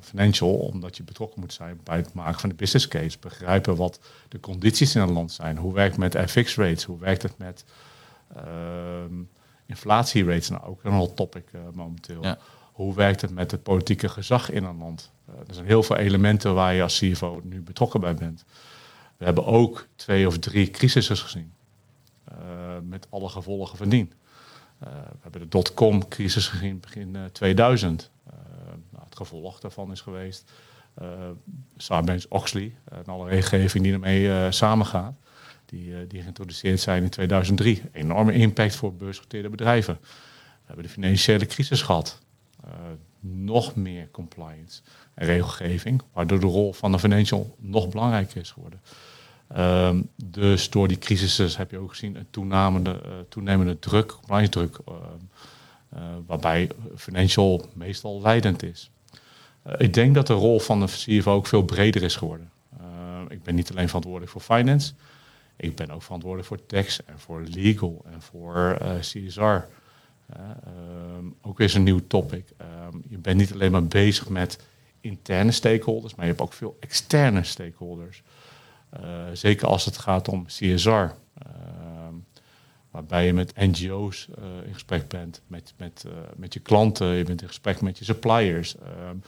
financial, 0.00 0.54
omdat 0.54 0.96
je 0.96 1.02
betrokken 1.02 1.40
moet 1.40 1.52
zijn 1.52 1.80
bij 1.84 1.96
het 1.96 2.14
maken 2.14 2.40
van 2.40 2.48
de 2.48 2.54
business 2.54 2.88
case. 2.88 3.18
Begrijpen 3.20 3.76
wat 3.76 4.00
de 4.28 4.40
condities 4.40 4.94
in 4.94 5.00
een 5.00 5.12
land 5.12 5.32
zijn. 5.32 5.58
Hoe 5.58 5.74
werkt 5.74 5.96
het 5.96 6.14
met 6.14 6.30
FX 6.30 6.56
rates? 6.56 6.84
Hoe 6.84 6.98
werkt 6.98 7.22
het 7.22 7.38
met 7.38 7.64
uh, 8.36 8.42
inflatierates? 9.66 10.48
Nou, 10.48 10.62
ook 10.64 10.84
een 10.84 10.92
hot 10.92 11.16
topic 11.16 11.44
momenteel. 11.72 12.22
Ja. 12.22 12.38
Hoe 12.72 12.94
werkt 12.94 13.20
het 13.20 13.34
met 13.34 13.50
het 13.50 13.62
politieke 13.62 14.08
gezag 14.08 14.50
in 14.50 14.64
een 14.64 14.78
land? 14.78 15.10
Uh, 15.28 15.34
er 15.48 15.54
zijn 15.54 15.66
heel 15.66 15.82
veel 15.82 15.96
elementen 15.96 16.54
waar 16.54 16.74
je 16.74 16.82
als 16.82 16.98
CFO 16.98 17.40
nu 17.44 17.60
betrokken 17.60 18.00
bij 18.00 18.14
bent. 18.14 18.44
We 19.16 19.24
hebben 19.24 19.44
ook 19.44 19.86
twee 19.96 20.26
of 20.26 20.38
drie 20.38 20.70
crisissen 20.70 21.16
gezien. 21.16 21.52
Eh, 22.42 22.76
met 22.88 23.06
alle 23.10 23.28
gevolgen 23.28 23.76
van 23.76 23.88
dien. 23.88 24.12
Eh, 24.78 24.88
we 24.92 25.18
hebben 25.20 25.40
de 25.40 25.48
dotcom-crisis 25.48 26.46
gezien 26.48 26.80
begin 26.80 27.16
2000. 27.32 28.10
Eh, 28.26 28.32
nou, 28.90 29.04
het 29.04 29.16
gevolg 29.16 29.60
daarvan 29.60 29.92
is 29.92 30.00
geweest 30.00 30.52
uh, 31.02 31.08
Sarbanes-Oxley 31.76 32.74
en 32.84 33.04
alle 33.04 33.28
regelgeving 33.28 33.84
die 33.84 33.92
ermee 33.92 34.52
samengaat, 34.52 35.14
die, 35.66 36.06
die 36.06 36.22
geïntroduceerd 36.22 36.80
zijn 36.80 37.02
in 37.02 37.10
2003. 37.10 37.82
Enorme 37.92 38.32
impact 38.32 38.74
voor 38.74 38.94
beursgenoteerde 38.94 39.48
bedrijven. 39.48 39.98
We 40.00 40.08
hebben 40.64 40.84
de 40.84 40.90
financiële 40.90 41.46
crisis 41.46 41.82
gehad. 41.82 42.20
nog 43.20 43.74
meer 43.74 44.10
compliance 44.10 44.80
en 45.14 45.26
regelgeving, 45.26 46.02
waardoor 46.12 46.40
de 46.40 46.46
rol 46.46 46.72
van 46.72 46.92
de 46.92 46.98
financial 46.98 47.56
nog 47.58 47.88
belangrijker 47.88 48.40
is 48.40 48.50
geworden. 48.50 48.80
Um, 49.58 50.08
dus 50.24 50.70
door 50.70 50.88
die 50.88 50.98
crisis 50.98 51.56
heb 51.56 51.70
je 51.70 51.78
ook 51.78 51.90
gezien 51.90 52.16
een 52.16 52.26
toenemende, 52.30 53.00
uh, 53.06 53.12
toenemende 53.28 53.78
druk, 53.78 54.06
compliance 54.06 54.60
uh, 54.60 54.68
uh, 55.94 56.02
waarbij 56.26 56.70
financial 56.96 57.66
meestal 57.74 58.20
leidend 58.20 58.62
is. 58.62 58.90
ik 59.78 59.94
denk 59.94 60.14
dat 60.14 60.26
de 60.26 60.32
rol 60.32 60.60
van 60.60 60.80
de 60.80 60.86
CFO 60.86 61.32
ook 61.32 61.46
veel 61.46 61.62
breder 61.62 62.02
is 62.02 62.16
geworden. 62.16 62.50
Ehm, 62.78 63.24
ik 63.28 63.42
ben 63.42 63.54
niet 63.54 63.70
alleen 63.70 63.86
verantwoordelijk 63.86 64.32
voor 64.32 64.40
finance, 64.40 64.92
ik 65.56 65.76
ben 65.76 65.90
ook 65.90 66.02
verantwoordelijk 66.02 66.48
voor 66.48 66.66
tax 66.66 67.04
en 67.04 67.18
voor 67.18 67.42
legal 67.44 68.04
en 68.12 68.22
voor 68.22 68.78
CSR. 69.00 69.60
Ook 71.42 71.58
weer 71.58 71.76
een 71.76 71.82
nieuw 71.82 72.00
topic. 72.06 72.44
je 73.08 73.18
bent 73.18 73.36
niet 73.36 73.52
alleen 73.52 73.72
maar 73.72 73.84
bezig 73.84 74.28
met 74.28 74.58
interne 75.00 75.50
stakeholders, 75.50 76.14
maar 76.14 76.24
je 76.24 76.30
hebt 76.30 76.42
ook 76.42 76.52
veel 76.52 76.76
externe 76.80 77.44
stakeholders. 77.44 78.22
Eh, 78.92 79.02
zeker 79.32 79.66
als 79.66 79.84
het 79.84 79.98
gaat 79.98 80.28
om 80.28 80.46
CSR. 80.46 80.88
Ehm, 80.88 82.14
waarbij 82.90 83.26
je 83.26 83.32
met 83.32 83.56
NGO's 83.56 84.28
eh, 84.38 84.66
in 84.66 84.72
gesprek 84.72 85.08
bent, 85.08 85.40
met, 85.46 85.74
met, 85.76 86.04
uh, 86.06 86.12
met 86.36 86.54
je 86.54 86.60
klanten, 86.60 87.06
je 87.06 87.24
bent 87.24 87.42
in 87.42 87.48
gesprek 87.48 87.80
met 87.80 87.98
je 87.98 88.04
suppliers. 88.04 88.74
Um, 89.08 89.22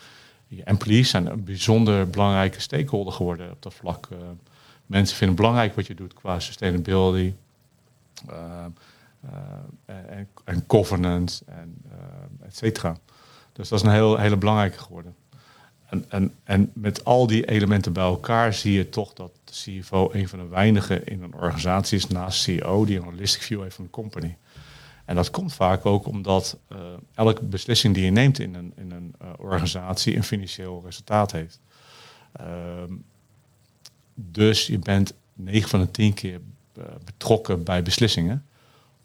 je 0.46 0.64
employees 0.64 1.10
zijn 1.10 1.26
een 1.26 1.44
bijzonder 1.44 2.10
belangrijke 2.10 2.60
stakeholder 2.60 3.12
geworden 3.12 3.50
op 3.50 3.62
dat 3.62 3.74
vlak. 3.74 4.08
Mensen 4.86 5.16
vinden 5.16 5.36
het 5.36 5.44
belangrijk 5.44 5.74
wat 5.74 5.86
je 5.86 5.94
doet 5.94 6.14
qua 6.14 6.40
sustainability 6.40 7.32
ehm, 8.28 8.70
en, 9.84 10.28
en, 10.44 10.64
governance 10.66 11.44
en 11.46 11.82
et 12.42 12.56
cetera. 12.56 12.96
Dus 13.52 13.68
dat 13.68 13.78
is 13.78 13.84
een 13.84 13.92
heel, 13.92 14.16
hele 14.16 14.36
belangrijke 14.36 14.78
geworden. 14.78 15.14
En, 15.86 16.04
en, 16.08 16.34
en 16.44 16.70
met 16.72 17.04
al 17.04 17.26
die 17.26 17.44
elementen 17.44 17.92
bij 17.92 18.04
elkaar 18.04 18.54
zie 18.54 18.72
je 18.72 18.88
toch 18.88 19.12
dat 19.12 19.30
CFO 19.54 20.10
een 20.12 20.28
van 20.28 20.38
de 20.38 20.48
weinigen 20.48 21.06
in 21.06 21.22
een 21.22 21.34
organisatie 21.34 21.96
is 21.96 22.06
naast 22.06 22.42
CEO 22.42 22.84
die 22.84 22.96
een 22.96 23.04
holistic 23.04 23.42
view 23.42 23.62
heeft 23.62 23.74
van 23.74 23.84
de 23.84 23.90
company. 23.90 24.36
En 25.04 25.14
dat 25.14 25.30
komt 25.30 25.54
vaak 25.54 25.86
ook 25.86 26.06
omdat 26.06 26.58
uh, 26.72 26.78
elke 27.14 27.44
beslissing 27.44 27.94
die 27.94 28.04
je 28.04 28.10
neemt 28.10 28.38
in 28.38 28.54
een, 28.54 28.72
in 28.76 28.90
een 28.90 29.14
uh, 29.22 29.28
organisatie 29.38 30.16
een 30.16 30.24
financieel 30.24 30.82
resultaat 30.84 31.32
heeft. 31.32 31.60
Uh, 32.40 32.46
dus 34.14 34.66
je 34.66 34.78
bent 34.78 35.14
9 35.32 35.68
van 35.68 35.80
de 35.80 35.90
10 35.90 36.14
keer 36.14 36.40
uh, 36.78 36.84
betrokken 37.04 37.64
bij 37.64 37.82
beslissingen. 37.82 38.46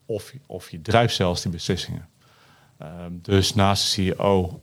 Of, 0.05 0.33
of 0.45 0.71
je 0.71 0.81
drijft 0.81 1.15
zelfs 1.15 1.41
die 1.41 1.51
beslissingen. 1.51 2.09
Ehm, 2.77 3.11
dus 3.21 3.53
naast 3.53 3.83
de 3.83 3.89
CEO 3.89 4.61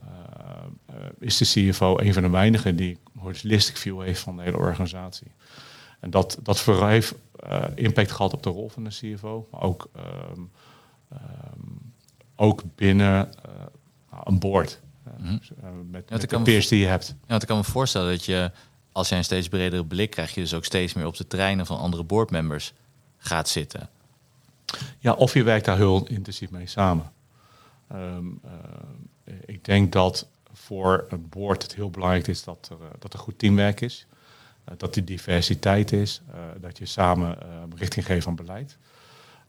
is 1.18 1.36
de 1.36 1.44
CFO 1.44 1.98
een 1.98 2.12
van 2.12 2.22
de 2.22 2.30
weinigen 2.30 2.76
die 2.76 2.98
een 3.14 3.20
holistic 3.20 3.76
view 3.76 4.02
heeft 4.02 4.20
van 4.20 4.36
de 4.36 4.42
hele 4.42 4.56
organisatie. 4.56 5.26
En 6.00 6.10
dat, 6.10 6.38
dat 6.42 6.60
vooral 6.60 6.88
heeft 6.88 7.14
uh, 7.46 7.64
impact 7.74 8.10
gehad 8.10 8.32
op 8.32 8.42
de 8.42 8.50
rol 8.50 8.68
van 8.68 8.84
de 8.84 8.90
CFO, 8.90 9.48
maar 9.50 9.62
ook, 9.62 9.88
um, 9.96 10.50
um, 11.12 11.92
ook 12.36 12.62
binnen 12.74 13.30
uh, 13.46 14.18
een 14.24 14.38
board. 14.38 14.80
Mm 15.18 15.26
-hmm. 15.26 15.40
met, 15.90 16.04
ja, 16.08 16.16
met 16.16 16.30
de 16.30 16.40
peers 16.40 16.68
die 16.68 16.80
je 16.80 16.86
hebt. 16.86 17.06
Ja, 17.06 17.14
want 17.26 17.42
ik 17.42 17.48
kan 17.48 17.56
me 17.56 17.64
voorstellen 17.64 18.10
dat 18.10 18.24
je, 18.24 18.50
als 18.92 19.08
je 19.08 19.14
een 19.14 19.24
steeds 19.24 19.48
bredere 19.48 19.84
blik 19.84 20.10
krijgt, 20.10 20.34
je 20.34 20.40
dus 20.40 20.54
ook 20.54 20.64
steeds 20.64 20.94
meer 20.94 21.06
op 21.06 21.16
de 21.16 21.26
treinen 21.26 21.66
van 21.66 21.78
andere 21.78 22.02
boardmembers 22.02 22.72
gaat 23.16 23.48
zitten. 23.48 23.88
Ja, 24.98 25.12
of 25.12 25.34
je 25.34 25.42
werkt 25.42 25.64
daar 25.64 25.76
heel 25.76 26.06
intensief 26.06 26.50
mee 26.50 26.66
samen. 26.66 27.12
Um, 27.92 28.40
uh, 28.44 29.34
ik 29.44 29.64
denk 29.64 29.92
dat 29.92 30.26
voor 30.52 31.06
een 31.08 31.28
board 31.28 31.62
het 31.62 31.74
heel 31.74 31.90
belangrijk 31.90 32.26
is 32.26 32.44
dat 32.44 32.68
er, 32.70 32.98
dat 32.98 33.12
er 33.12 33.18
goed 33.18 33.38
teamwerk 33.38 33.80
is. 33.80 34.06
Uh, 34.68 34.74
dat 34.76 34.96
er 34.96 35.04
diversiteit 35.04 35.92
is. 35.92 36.20
Uh, 36.28 36.34
dat 36.60 36.78
je 36.78 36.86
samen 36.86 37.38
richting 37.76 38.06
geeft 38.06 38.26
aan 38.26 38.36
beleid. 38.36 38.78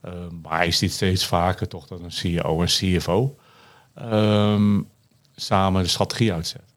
Um, 0.06 0.40
maar 0.42 0.66
je 0.66 0.72
ziet 0.72 0.92
steeds 0.92 1.26
vaker 1.26 1.68
toch 1.68 1.88
dat 1.88 2.00
een 2.00 2.12
CEO 2.12 2.62
en 2.62 2.68
CFO 2.68 3.38
um, 4.02 4.88
samen 5.36 5.84
de 5.84 5.90
strategie 5.90 6.34
uitzet. 6.34 6.74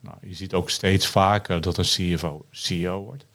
Nou, 0.00 0.16
je 0.22 0.34
ziet 0.34 0.54
ook 0.54 0.70
steeds 0.70 1.06
vaker 1.06 1.60
dat 1.60 1.78
een 1.78 1.84
CFO 1.84 2.44
CEO 2.50 3.04
wordt. 3.04 3.26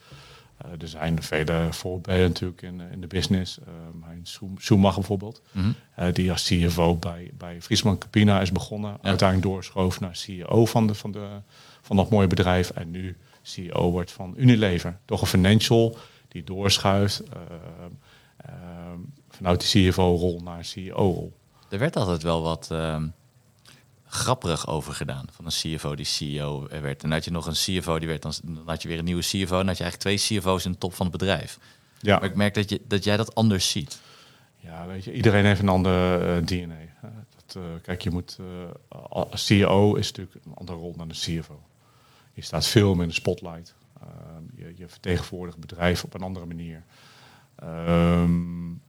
Uh, 0.66 0.72
er 0.82 0.88
zijn 0.88 1.24
vele 1.24 1.68
voorbeelden 1.72 2.28
natuurlijk 2.28 2.62
in, 2.62 2.82
in 2.92 3.02
de 3.02 3.08
business. 3.08 3.58
Uh, 3.60 4.20
Schumacher 4.58 5.00
bijvoorbeeld, 5.00 5.42
mm 5.52 5.62
-hmm. 5.62 6.06
uh, 6.06 6.14
die 6.14 6.32
als 6.32 6.44
CFO 6.44 6.96
bij, 6.96 7.32
bij 7.38 7.62
Friesman 7.62 7.98
Capina 7.98 8.42
is 8.42 8.52
begonnen. 8.52 8.92
Ja. 8.92 9.10
Uiteindelijk 9.10 9.50
doorschoof 9.52 10.00
naar 10.00 10.16
CEO 10.16 10.66
van, 10.66 10.88
de, 10.88 10.94
van, 10.94 11.12
de, 11.12 11.28
van 11.82 11.96
dat 11.96 12.10
mooie 12.10 12.28
bedrijf. 12.28 12.70
En 12.70 12.92
nu 12.92 13.18
CEO 13.48 13.92
wordt 13.92 14.12
van 14.12 14.34
Unilever. 14.38 15.00
Toch 15.06 15.22
een 15.22 15.28
financial 15.28 15.98
die 16.28 16.44
doorschuift 16.44 17.24
vanuit 19.30 19.62
de 19.62 19.90
CFO-rol 19.90 20.42
naar 20.44 20.66
CEO-rol. 20.66 21.34
Er 21.70 21.80
werd 21.80 21.96
altijd 21.96 22.24
wel 22.24 22.42
wat 22.42 22.68
ehm, 22.72 23.08
grapperig 24.06 24.68
over 24.68 24.94
gedaan. 24.94 25.26
Van 25.32 25.46
een 25.46 25.52
CFO 25.52 25.96
die 25.96 26.06
CEO 26.06 26.68
werd. 26.70 26.84
En 26.84 27.10
dan 27.10 27.12
had 27.12 27.26
je 27.26 27.32
nog 27.32 27.46
een 27.46 27.54
CFO 27.54 28.00
die 28.00 28.08
werd, 28.08 28.22
dan, 28.22 28.34
dan 28.44 28.64
had 28.66 28.82
je 28.82 28.88
weer 28.88 28.98
een 28.98 29.06
nieuwe 29.06 29.22
CFO. 29.22 29.36
En 29.36 29.48
dan 29.48 29.68
had 29.68 29.78
je 29.78 29.84
eigenlijk 29.84 30.20
twee 30.20 30.40
CFO's 30.40 30.66
in 30.66 30.72
de 30.72 30.78
top 30.78 30.94
van 30.94 31.06
het 31.06 31.18
bedrijf. 31.18 31.60
Ja. 32.00 32.20
Maar 32.20 32.30
ik 32.30 32.36
merk 32.36 32.54
dat, 32.54 32.70
je, 32.70 32.82
dat 32.88 33.04
jij 33.04 33.18
dat 33.18 33.36
anders 33.36 33.70
ziet. 33.70 34.00
Ja, 34.58 34.88
weet 34.88 35.04
je, 35.04 35.14
iedereen 35.14 35.46
heeft 35.46 35.62
een 35.62 35.70
ander 35.70 36.22
uh, 36.38 36.46
DNA. 36.46 36.76
Dat, 37.36 37.56
uh, 37.58 37.64
kijk, 37.82 38.02
je 38.02 38.10
moet. 38.10 38.38
Uh, 38.42 39.22
CEO 39.34 39.96
is 39.96 40.08
natuurlijk 40.12 40.46
een 40.46 40.56
andere 40.56 40.78
rol 40.78 40.94
dan 40.98 41.10
een 41.10 41.16
CFO. 41.16 41.62
Je 42.38 42.44
staat 42.44 42.68
veel 42.68 42.94
meer 42.94 43.04
in 43.04 43.10
de 43.10 43.14
spotlight. 43.14 43.76
je, 44.56 44.74
je 44.76 44.88
vertegenwoordigt 44.88 45.58
bedrijf 45.58 46.04
op 46.04 46.14
een 46.14 46.22
andere 46.22 46.46
manier. 46.46 46.84
Um, 47.64 48.82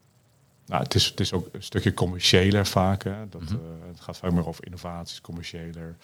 nou, 0.66 0.82
het, 0.82 0.94
is, 0.94 1.04
het 1.04 1.20
is 1.20 1.32
ook 1.32 1.48
een 1.52 1.62
stukje 1.62 1.94
commerciëler 1.94 2.66
vaak. 2.66 3.04
Hè. 3.04 3.28
Dat, 3.28 3.40
mm 3.40 3.46
-hmm. 3.46 3.56
uh, 3.56 3.88
het 3.88 4.00
gaat 4.00 4.16
vaak 4.16 4.32
meer 4.32 4.48
over 4.48 4.64
innovaties, 4.64 5.20
commerciëler. 5.20 5.96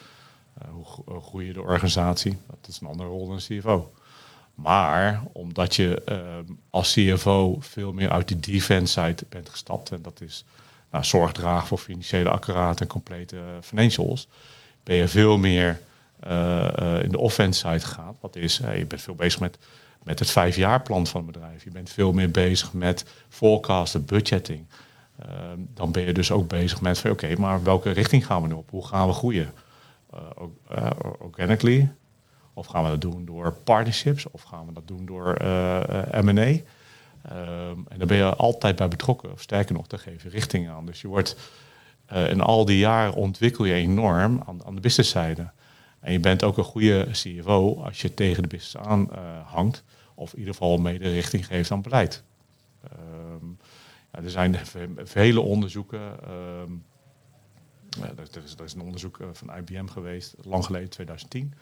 Uh, 0.63 0.69
hoe, 1.05 1.21
groei 1.21 1.47
je 1.47 1.53
de 1.53 1.63
organisatie? 1.63 2.39
Dat 2.47 2.69
is 2.69 2.81
een 2.81 2.87
andere 2.87 3.09
rol 3.09 3.29
dan 3.29 3.37
CFO. 3.37 3.93
Maar 4.55 5.23
omdat 5.33 5.77
je 5.77 6.03
uh, 6.09 6.55
als 6.71 6.93
CFO 6.93 7.57
veel 7.61 7.93
meer 7.93 8.11
uit 8.11 8.29
de 8.29 8.41
defense 8.41 9.01
side 9.01 9.25
bent 9.29 9.49
gestapt, 9.49 9.91
en 9.91 10.03
dat 10.03 10.21
is 10.21 10.45
nou, 10.91 11.05
zorg 11.05 11.33
dragen 11.33 11.67
voor 11.67 11.79
financiële 11.79 12.31
accuraat 12.31 12.81
en 12.81 12.87
complete 12.87 13.43
financials, 13.61 14.29
ben 14.83 14.97
je 14.97 15.09
veel 15.09 15.39
meer 15.39 15.81
in 17.03 17.11
de 17.11 17.19
offense 17.19 17.69
side 17.69 17.81
gegaan. 17.81 18.17
Wat 18.21 18.37
is, 18.37 18.57
je 18.57 18.87
bent 18.87 19.03
veel 19.03 19.15
bezig 19.15 19.41
met 19.41 19.59
met 20.05 20.19
het 20.19 20.31
vijfjaarplan 20.31 21.07
van 21.07 21.23
het 21.23 21.33
bedrijf. 21.33 21.65
Je 21.65 21.71
bent 21.71 21.91
veel 21.91 22.13
meer 22.13 22.31
bezig 22.31 22.73
met 22.73 23.05
forecasten, 23.29 24.05
budgetting. 24.05 24.67
Uh, 25.27 25.29
dan 25.75 25.93
ben 25.93 26.03
je 26.03 26.13
dus 26.13 26.31
ook 26.31 26.49
bezig 26.49 26.81
met 26.81 27.05
oké, 27.11 27.35
maar 27.39 27.63
welke 27.63 27.91
richting 27.91 28.27
gaan 28.27 28.43
we 28.43 28.49
nu 28.49 28.55
op? 28.55 28.71
Hoe 28.71 28.87
gaan 28.87 29.07
we 29.07 29.13
groeien? 29.13 29.53
Organically? 31.19 31.93
Of 32.53 32.67
gaan 32.67 32.83
we 32.83 32.89
dat 32.89 33.01
doen 33.01 33.25
door 33.25 33.53
partnerships? 33.53 34.31
Of 34.31 34.43
gaan 34.43 34.67
we 34.67 34.73
dat 34.73 34.89
doen 34.89 35.07
door 35.07 35.35
M&A? 36.23 36.53
En 37.89 37.99
daar 37.99 38.07
ben 38.07 38.17
je 38.17 38.35
altijd 38.35 38.77
bij 38.77 38.89
betrokken. 38.89 39.33
Of 39.33 39.41
sterker 39.41 39.75
nog, 39.75 39.87
daar 39.87 39.99
geef 39.99 40.23
je 40.23 40.29
richting 40.29 40.69
aan. 40.69 40.87
Dus 40.87 41.01
je 41.01 41.09
wordt 41.09 41.37
in 42.09 42.41
al 42.41 42.65
die 42.65 42.79
jaren 42.79 43.15
ontwikkel 43.15 43.65
je 43.65 43.75
enorm 43.75 44.43
aan, 44.47 44.65
aan 44.65 44.75
de 44.75 44.81
businesszijde. 44.81 45.51
En 46.05 46.13
je 46.13 46.21
bent 46.21 46.45
ook 46.45 46.59
een 46.59 46.65
goede 46.65 47.09
CFO 47.11 47.83
als 47.83 48.01
je 48.01 48.15
tegen 48.15 48.43
de 48.43 48.49
business 48.49 48.77
aan 48.77 49.09
hangt. 49.45 49.85
Of 50.15 50.33
in 50.33 50.39
ieder 50.39 50.55
geval 50.55 50.77
mede 50.77 51.11
richting 51.11 51.47
geeft 51.47 51.71
aan 51.71 51.83
beleid. 51.83 52.23
Um, 53.41 53.59
ja, 54.13 54.23
er 54.23 54.31
zijn 54.31 54.57
vele 54.97 55.41
onderzoeken. 55.41 56.01
Um, 56.31 56.85
er, 58.01 58.43
is, 58.45 58.55
er, 58.57 58.65
is, 58.65 58.75
een 58.75 58.81
onderzoek 58.81 59.21
eh, 59.21 59.27
van 59.33 59.57
IBM 59.57 59.87
geweest, 59.87 60.35
lang 60.43 60.65
geleden, 60.65 60.89
2010. 60.89 61.55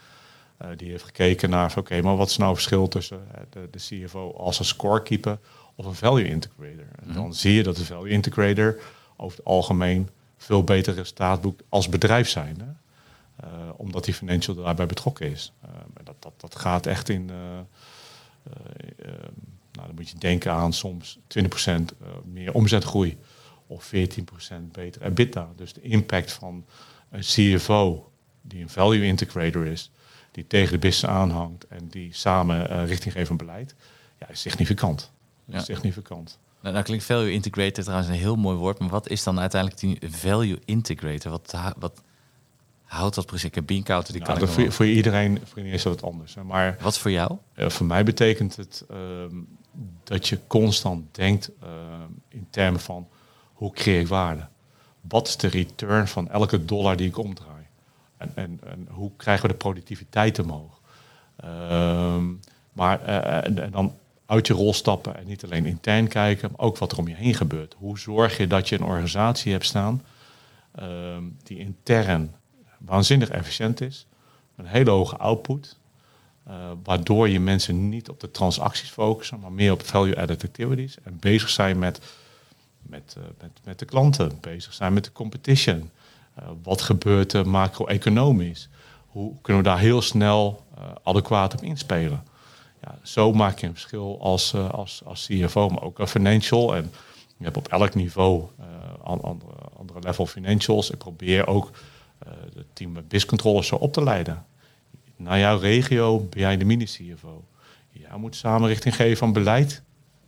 Uh, 0.63 0.69
die 0.77 0.91
heeft 0.91 1.05
gekeken 1.05 1.51
naar, 1.51 1.75
oké, 1.77 2.01
maar 2.01 2.17
wat 2.17 2.29
is 2.29 2.37
nou 2.37 2.51
het 2.51 2.59
verschil 2.59 2.89
tussen 2.89 3.27
de, 3.51 3.69
de, 3.71 3.79
CFO 3.79 4.33
als 4.33 4.59
een 4.59 4.65
scorekeeper 4.65 5.39
of 5.75 5.87
een 5.87 5.95
value 5.95 6.29
integrator? 6.29 6.87
En 7.01 7.07
mhm. 7.07 7.15
dan 7.15 7.35
zie 7.35 7.55
je 7.55 7.63
dat 7.63 7.77
de 7.77 7.85
value 7.85 8.11
integrator 8.11 8.81
over 9.17 9.37
het 9.39 9.47
algemeen 9.47 10.09
veel 10.37 10.65
beter 10.65 10.95
resultaat 10.95 11.41
boekt 11.41 11.63
als 11.69 11.89
bedrijf 11.89 12.29
zijn. 12.29 12.82
Uh, 13.45 13.49
omdat 13.77 14.05
die 14.05 14.15
financial 14.15 14.57
daarbij 14.57 14.87
betrokken 14.87 15.31
is. 15.31 15.53
dat, 16.05 16.17
dat, 16.19 16.33
dat 16.37 16.57
gaat 16.57 16.87
echt 16.87 17.09
in 17.09 17.31
eh, 18.43 19.07
ehm, 19.07 19.33
nou, 19.73 19.87
dan 19.87 19.95
moet 19.95 20.09
je 20.09 20.19
denken 20.19 20.53
aan 20.53 20.73
soms 20.73 21.19
20% 21.39 21.41
eh, 21.41 22.09
meer 22.25 22.53
omzetgroei 22.53 23.19
of 23.67 23.93
14% 23.95 23.99
beter 24.73 25.03
EBITDA. 25.03 25.49
Dus 25.57 25.73
de 25.73 25.81
impact 25.81 26.33
van 26.33 26.65
een 27.11 27.21
CFO 27.21 28.13
die 28.43 28.63
een 28.63 28.69
value 28.69 29.05
integrator 29.05 29.67
is, 29.67 29.91
die 30.31 30.47
tegen 30.47 30.73
de 30.73 30.79
business 30.79 31.15
aanhangt 31.15 31.67
en 31.67 31.89
die 31.89 32.15
samen 32.15 32.71
uh, 32.71 32.87
richting 32.87 33.15
geeft 33.15 33.37
beleid, 33.37 33.75
ja, 34.19 34.29
is 34.29 34.41
significant. 34.41 35.11
Ja. 35.45 35.59
Is 35.59 35.65
significant. 35.65 36.39
Nou, 36.61 36.75
nou 36.75 36.87
klinkt 36.87 37.05
value 37.05 37.33
integrator 37.33 37.83
trouwens 37.83 38.09
een 38.09 38.15
heel 38.15 38.37
mooi 38.37 38.57
woord, 38.57 38.79
maar 38.79 38.89
wat 38.89 39.09
is 39.09 39.23
dan 39.23 39.41
uiteindelijk 39.41 39.81
die 39.81 39.99
value 40.11 40.59
integrator? 40.65 41.31
Wat, 41.31 41.55
wat, 41.79 42.03
houdt 42.93 43.15
dat 43.15 43.27
precies? 43.27 43.51
Ik 43.55 43.69
die 43.69 43.83
nou, 43.85 44.23
kan 44.23 44.39
dat 44.39 44.51
voor, 44.51 44.73
voor, 44.73 44.87
iedereen, 44.87 45.39
voor 45.45 45.57
iedereen 45.57 45.79
is 45.79 45.83
dat 45.83 46.01
wat 46.01 46.11
anders. 46.11 46.35
Maar 46.35 46.77
wat 46.81 46.99
voor 46.99 47.11
jou? 47.11 47.37
Uh, 47.57 47.69
voor 47.69 47.87
mij 47.87 48.05
betekent 48.05 48.57
het 48.57 48.85
uh, 48.91 48.97
dat 50.05 50.29
je 50.29 50.39
constant 50.47 51.15
denkt 51.15 51.51
uh, 51.63 51.69
in 52.29 52.47
termen 52.51 52.81
van 52.81 53.09
hoe 53.53 53.73
creëer 53.73 54.01
ik 54.01 54.09
waarde? 54.09 54.47
Wat 55.01 55.29
is 55.29 55.37
de 55.37 55.49
return 55.49 56.09
van 56.09 56.31
elke 56.31 56.65
dollar 56.65 56.97
die 56.97 57.09
ik 57.09 57.19
omdraai? 57.19 57.67
En, 58.17 58.33
en, 58.35 58.61
en 58.65 58.89
hoe 58.91 59.11
krijgen 59.17 59.47
we 59.47 59.53
de 59.53 59.59
productiviteit 59.59 60.39
omhoog? 60.39 60.81
Ehm, 61.37 62.25
maar 62.73 63.03
eh, 63.05 63.47
en, 63.47 63.63
en 63.63 63.71
dan 63.71 63.95
uit 64.27 64.47
je 64.47 64.55
rol 64.55 64.75
stappen 64.75 65.17
en 65.17 65.27
niet 65.27 65.45
alleen 65.45 65.67
intern 65.67 66.09
kijken, 66.09 66.51
maar 66.51 66.67
ook 66.67 66.79
wat 66.79 66.93
er 66.93 66.99
om 66.99 67.09
je 67.09 67.15
heen 67.15 67.35
gebeurt. 67.35 67.75
Hoe 67.79 67.99
zorg 67.99 68.37
je 68.37 68.47
dat 68.47 68.69
je 68.69 68.77
een 68.77 68.85
organisatie 68.85 69.53
hebt 69.53 69.65
staan 69.65 70.03
ehm, 70.75 71.23
die 71.43 71.59
intern 71.59 72.35
waanzinnig 72.85 73.29
efficiënt 73.29 73.81
is. 73.81 74.07
Een 74.57 74.67
hele 74.67 74.91
hoge 74.91 75.17
output. 75.17 75.77
Uh, 76.49 76.55
waardoor 76.83 77.29
je 77.29 77.41
mensen 77.41 77.89
niet 77.89 78.09
op 78.09 78.21
de 78.21 78.31
transacties 78.31 78.91
focussen, 78.91 79.41
maar 79.41 79.53
meer 79.53 79.73
op 79.73 79.87
value-added 79.87 80.45
activities. 80.45 80.97
En 81.03 81.17
bezig 81.21 81.49
zijn 81.49 81.79
met, 81.79 82.01
met, 82.83 83.15
uh, 83.19 83.25
met, 83.41 83.51
met 83.65 83.79
de 83.79 83.85
klanten, 83.85 84.39
bezig 84.41 84.73
zijn 84.73 84.93
met 84.93 85.05
de 85.05 85.13
competition. 85.13 85.91
Uh, 86.39 86.45
wat 86.63 86.83
gebeurt 86.83 87.33
er 87.33 87.49
macro-economisch? 87.49 88.69
Hoe 89.07 89.35
kunnen 89.43 89.63
we 89.63 89.69
daar 89.69 89.79
heel 89.79 90.03
snel 90.03 90.65
adequaat 91.03 91.53
op 91.53 91.63
inspelen? 91.63 92.25
Ja, 92.83 92.99
zo 93.03 93.33
maak 93.33 93.59
je 93.59 93.67
een 93.67 93.73
verschil 93.73 94.19
als, 94.21 94.55
als, 94.55 95.03
als 95.05 95.27
CFO, 95.27 95.69
maar 95.69 95.83
ook 95.83 96.01
als 96.01 96.11
financial. 96.11 96.77
En 96.77 96.93
je 97.37 97.45
hebt 97.45 97.57
op 97.57 97.69
elk 97.69 97.95
niveau 97.95 98.49
andere, 99.03 99.53
andere 99.79 100.01
level 100.01 100.27
financials. 100.27 100.91
Ik 100.91 100.99
probeer 100.99 101.47
ook 101.47 101.71
het 102.25 102.57
eh, 102.57 102.63
team 102.73 102.97
BIS-controllers 103.09 103.67
zo 103.67 103.75
op 103.75 103.93
te 103.93 104.03
leiden. 104.03 104.47
Naar 105.17 105.39
jouw 105.39 105.59
regio 105.59 106.19
ben 106.19 106.41
jij 106.41 106.57
de 106.57 106.65
mini-CFO. 106.65 107.45
Jij 107.91 108.17
moet 108.17 108.37
samen 108.37 108.69
richting 108.69 108.97
geven 108.97 109.17
van 109.17 109.33
beleid 109.33 109.83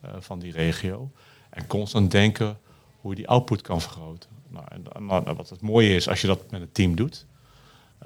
uh, 0.05 0.11
van 0.19 0.39
die 0.39 0.53
regio. 0.53 1.11
En 1.51 1.67
constant 1.67 2.11
denken 2.11 2.59
hoe 3.01 3.11
je 3.11 3.17
die 3.17 3.29
output 3.29 3.61
kan 3.61 3.81
vergroten. 3.81 4.31
Nou, 4.49 4.65
en, 4.69 5.27
en 5.27 5.37
wat 5.37 5.51
het 5.51 5.61
mooie 5.61 5.95
is 5.95 6.09
als 6.09 6.21
je 6.21 6.27
dat 6.27 6.51
met 6.51 6.61
een 6.61 6.73
team 6.73 6.97
doet. 6.97 7.27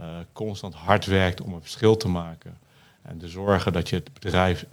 Uh, 0.01 0.19
constant 0.33 0.75
hard 0.75 1.07
werkt 1.07 1.41
om 1.41 1.53
een 1.53 1.61
verschil 1.61 1.97
te 1.97 2.09
maken. 2.09 2.59
En 3.03 3.19
te 3.19 3.29
zorgen 3.29 3.73
dat 3.73 3.89
je 3.89 3.97
het 3.97 4.13
bedrijf 4.13 4.67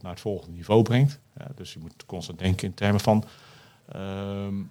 naar 0.00 0.10
het 0.10 0.20
volgende 0.20 0.56
niveau 0.56 0.82
brengt. 0.82 1.18
Dus 1.54 1.72
je 1.72 1.78
moet 1.78 2.06
constant 2.06 2.38
denken 2.38 2.66
in 2.66 2.74
termen 2.74 3.00
van 3.00 3.24
um, 3.96 4.70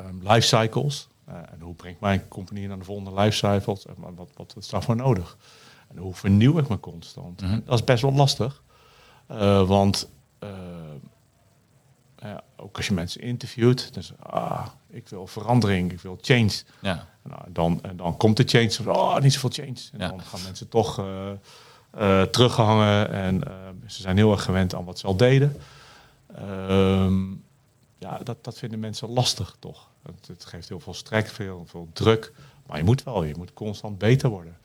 um, 0.00 0.20
life 0.22 0.40
cycles. 0.40 1.08
Uh, 1.28 1.34
en 1.34 1.60
hoe 1.60 1.74
brengt 1.74 2.00
mijn 2.00 2.28
compagnie 2.28 2.68
naar 2.68 2.78
de 2.78 2.84
volgende 2.84 3.20
lifecycle? 3.20 3.76
En 3.86 4.14
wat, 4.14 4.30
wat 4.36 4.54
is 4.58 4.68
daarvoor 4.68 4.96
nodig? 4.96 5.36
En 5.88 5.96
hoe 5.98 6.14
vernieuw 6.14 6.58
ik 6.58 6.68
me 6.68 6.80
constant? 6.80 7.40
Mhm. 7.40 7.60
Dat 7.64 7.74
is 7.78 7.84
best 7.84 8.02
wel 8.02 8.12
lastig. 8.12 8.62
Uh, 9.30 9.66
want 9.66 10.08
ja, 12.18 12.42
ook 12.56 12.76
als 12.76 12.86
je 12.86 12.94
mensen 12.94 13.20
interviewt, 13.20 13.94
dus 13.94 14.12
ah, 14.18 14.66
ik 14.88 15.08
wil 15.08 15.26
verandering, 15.26 15.92
ik 15.92 16.00
wil 16.00 16.18
change. 16.20 16.52
Ja. 16.80 17.06
Nou, 17.22 17.40
dan, 17.48 17.78
en 17.82 17.96
dan 17.96 18.16
komt 18.16 18.36
de 18.36 18.44
change, 18.46 18.90
oh, 18.92 19.18
niet 19.18 19.32
zoveel 19.32 19.50
change. 19.50 19.78
En 19.92 19.98
Ja. 19.98 20.08
dan 20.08 20.20
gaan 20.20 20.42
mensen 20.42 20.68
toch 20.68 20.98
uh, 21.00 21.30
uh, 21.98 22.22
teruggehangen 22.22 23.10
en 23.10 23.34
uh, 23.34 23.52
ze 23.86 24.02
zijn 24.02 24.16
heel 24.16 24.32
erg 24.32 24.42
gewend 24.42 24.74
aan 24.74 24.84
wat 24.84 24.98
ze 24.98 25.06
al 25.06 25.16
deden. 25.16 25.56
Ehm, 26.34 27.30
ja, 27.98 28.18
dat, 28.22 28.44
dat 28.44 28.58
vinden 28.58 28.78
mensen 28.78 29.08
lastig 29.08 29.56
toch. 29.58 29.90
Het, 30.02 30.26
het 30.26 30.44
geeft 30.44 30.68
heel 30.68 30.80
veel 30.80 30.94
strek, 30.94 31.26
veel, 31.26 31.64
veel 31.66 31.88
druk. 31.92 32.32
Maar 32.66 32.78
je 32.78 32.84
moet 32.84 33.02
wel, 33.02 33.24
je 33.24 33.34
moet 33.36 33.52
constant 33.52 33.98
beter 33.98 34.28
worden. 34.28 34.56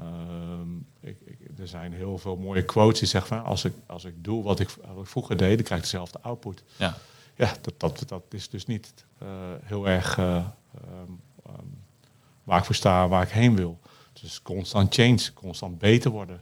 Um, 0.00 0.86
ik, 1.00 1.16
ik, 1.24 1.38
er 1.58 1.68
zijn 1.68 1.92
heel 1.92 2.18
veel 2.18 2.36
mooie 2.36 2.64
quotes 2.64 2.98
die 2.98 3.08
zeggen 3.08 3.36
van 3.36 3.44
als 3.44 3.64
ik, 3.64 3.72
als 3.86 4.04
ik 4.04 4.24
doe 4.24 4.42
wat 4.42 4.60
ik, 4.60 4.68
wat 4.94 5.04
ik 5.04 5.10
vroeger 5.10 5.36
deed, 5.36 5.54
dan 5.56 5.64
krijg 5.64 5.80
ik 5.80 5.90
dezelfde 5.90 6.20
output. 6.20 6.62
Ja. 6.76 6.96
Ja, 7.34 7.54
dat, 7.60 7.80
dat, 7.80 8.02
dat 8.06 8.22
is 8.28 8.48
dus 8.48 8.66
niet 8.66 8.92
uh, 9.22 9.28
heel 9.62 9.88
erg 9.88 10.18
uh, 10.18 10.46
um, 10.84 11.20
um, 11.46 11.78
waar 12.44 12.58
ik 12.58 12.64
voor 12.64 12.74
sta, 12.74 13.08
waar 13.08 13.22
ik 13.22 13.28
heen 13.28 13.56
wil. 13.56 13.78
Dus 14.12 14.42
constant 14.42 14.94
change, 14.94 15.32
constant 15.34 15.78
beter 15.78 16.10
worden. 16.10 16.40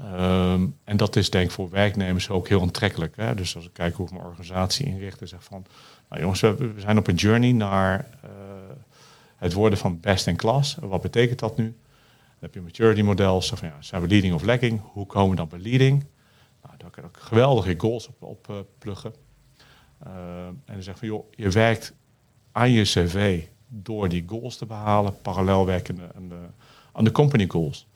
Um, 0.00 0.78
en 0.84 0.96
dat 0.96 1.16
is 1.16 1.30
denk 1.30 1.44
ik 1.44 1.50
voor 1.50 1.70
werknemers 1.70 2.28
ook 2.28 2.48
heel 2.48 2.60
aantrekkelijk. 2.60 3.16
Hè? 3.16 3.34
Dus 3.34 3.56
als 3.56 3.64
ik 3.64 3.72
kijk 3.72 3.94
hoe 3.94 4.06
ik 4.06 4.12
mijn 4.12 4.24
organisatie 4.24 4.86
inricht 4.86 5.20
en 5.20 5.28
zeg 5.28 5.44
van... 5.44 5.66
Nou 6.12 6.24
jongens, 6.24 6.40
we, 6.40 6.72
zijn 6.76 6.98
op 6.98 7.06
een 7.06 7.14
journey 7.14 7.52
naar 7.52 8.08
uh, 8.24 8.30
het 9.36 9.52
worden 9.52 9.78
van 9.78 10.00
best 10.00 10.26
in 10.26 10.36
class. 10.36 10.76
Wat 10.80 11.02
betekent 11.02 11.38
dat 11.38 11.56
nu? 11.56 11.64
Dan 11.64 11.74
heb 12.38 12.54
je 12.54 12.60
maturity 12.60 13.02
model. 13.02 13.40
Van, 13.40 13.68
ja, 13.68 13.76
zijn 13.80 14.02
we 14.02 14.08
leading 14.08 14.34
of 14.34 14.42
lagging? 14.42 14.80
Hoe 14.84 15.06
komen 15.06 15.30
we 15.30 15.36
dan 15.36 15.48
bij 15.48 15.58
leading? 15.58 16.04
Nou, 16.62 16.74
daar 16.78 16.90
kan 16.90 17.04
ik 17.04 17.16
geweldige 17.16 17.74
goals 17.78 18.08
op, 18.08 18.22
op 18.22 18.48
uh, 18.50 18.56
pluggen. 18.78 19.14
Uh, 20.06 20.46
en 20.46 20.60
dan 20.64 20.82
zeg 20.82 20.98
van, 20.98 21.08
joh, 21.08 21.32
je 21.34 21.50
werkt 21.50 21.92
aan 22.52 22.70
je 22.70 22.82
cv 22.82 23.42
door 23.68 24.08
die 24.08 24.24
goals 24.26 24.56
te 24.56 24.66
behalen, 24.66 25.20
parallel 25.22 25.66
werken 25.66 25.98
aan 26.14 26.28
de, 26.28 26.40
aan 26.92 27.04
de 27.04 27.12
company 27.12 27.46
goals. 27.48 27.86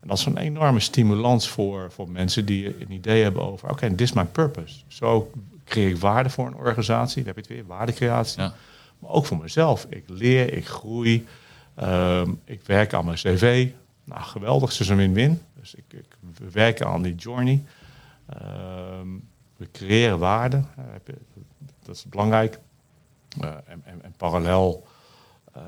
En 0.00 0.08
dat 0.08 0.18
is 0.18 0.24
een 0.24 0.36
enorme 0.36 0.80
stimulans 0.80 1.48
voor, 1.48 1.92
voor 1.92 2.10
mensen 2.10 2.46
die 2.46 2.80
een 2.82 2.90
idee 2.90 3.22
hebben 3.22 3.42
over, 3.42 3.70
oké, 3.70 3.94
this 3.94 4.10
is 4.10 4.12
my 4.12 4.24
purpose. 4.24 4.80
Zo 4.86 5.30
creëer 5.66 5.88
ik 5.88 5.96
waarde 5.96 6.30
voor 6.30 6.46
een 6.46 6.54
organisatie, 6.54 7.24
dan 7.24 7.34
heb 7.34 7.44
je 7.44 7.52
het 7.52 7.60
weer, 7.60 7.66
waardecreatie. 7.66 8.42
Ja. 8.42 8.54
Maar 8.98 9.10
ook 9.10 9.26
voor 9.26 9.38
mezelf. 9.38 9.86
Ik 9.88 10.04
leer, 10.06 10.52
ik 10.52 10.66
groei, 10.66 11.26
um, 11.82 12.40
ik 12.44 12.62
werk 12.62 12.94
aan 12.94 13.04
mijn 13.04 13.16
cv. 13.16 13.70
Nou, 14.04 14.22
geweldig, 14.22 14.70
het 14.70 14.80
is 14.80 14.88
een 14.88 14.96
win-win. 14.96 15.42
Dus 15.60 15.74
ik, 15.74 15.84
ik, 15.88 16.16
we 16.38 16.50
werken 16.50 16.86
aan 16.86 17.02
die 17.02 17.14
journey. 17.14 17.64
Um, 19.00 19.28
we 19.56 19.70
creëren 19.70 20.18
waarde, 20.18 20.56
uh, 20.56 20.84
dat 21.82 21.96
is 21.96 22.04
belangrijk. 22.04 22.58
Uh, 23.40 23.50
en, 23.66 23.82
en, 23.84 24.02
en, 24.02 24.14
parallel 24.16 24.86
uh, 25.56 25.62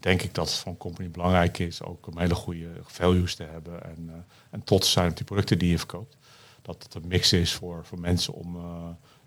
denk 0.00 0.22
ik 0.22 0.34
dat 0.34 0.48
het 0.48 0.58
voor 0.58 0.72
een 0.72 0.78
company 0.78 1.10
belangrijk 1.10 1.58
is 1.58 1.82
ook 1.82 2.06
om 2.06 2.18
hele 2.18 2.34
goede 2.34 2.68
values 2.82 3.34
te 3.34 3.42
hebben 3.42 3.84
en, 3.84 4.06
uh, 4.06 4.14
en 4.50 4.64
trots 4.64 4.86
te 4.86 4.92
zijn 4.92 5.10
op 5.10 5.16
die 5.16 5.24
producten 5.24 5.58
die 5.58 5.70
je 5.70 5.78
verkoopt. 5.78 6.16
Dat 6.62 6.82
het 6.82 6.94
een 6.94 7.08
mix 7.08 7.32
is 7.32 7.52
voor, 7.52 7.84
voor 7.84 8.00
mensen 8.00 8.34
om 8.34 8.58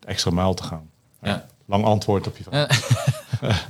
extra 0.05 0.31
mijl 0.31 0.53
te 0.53 0.63
gaan. 0.63 0.89
Ja. 1.21 1.45
Lang 1.65 1.85
antwoord 1.85 2.27
op 2.27 2.37
je 2.37 2.43
vraag. 2.43 3.69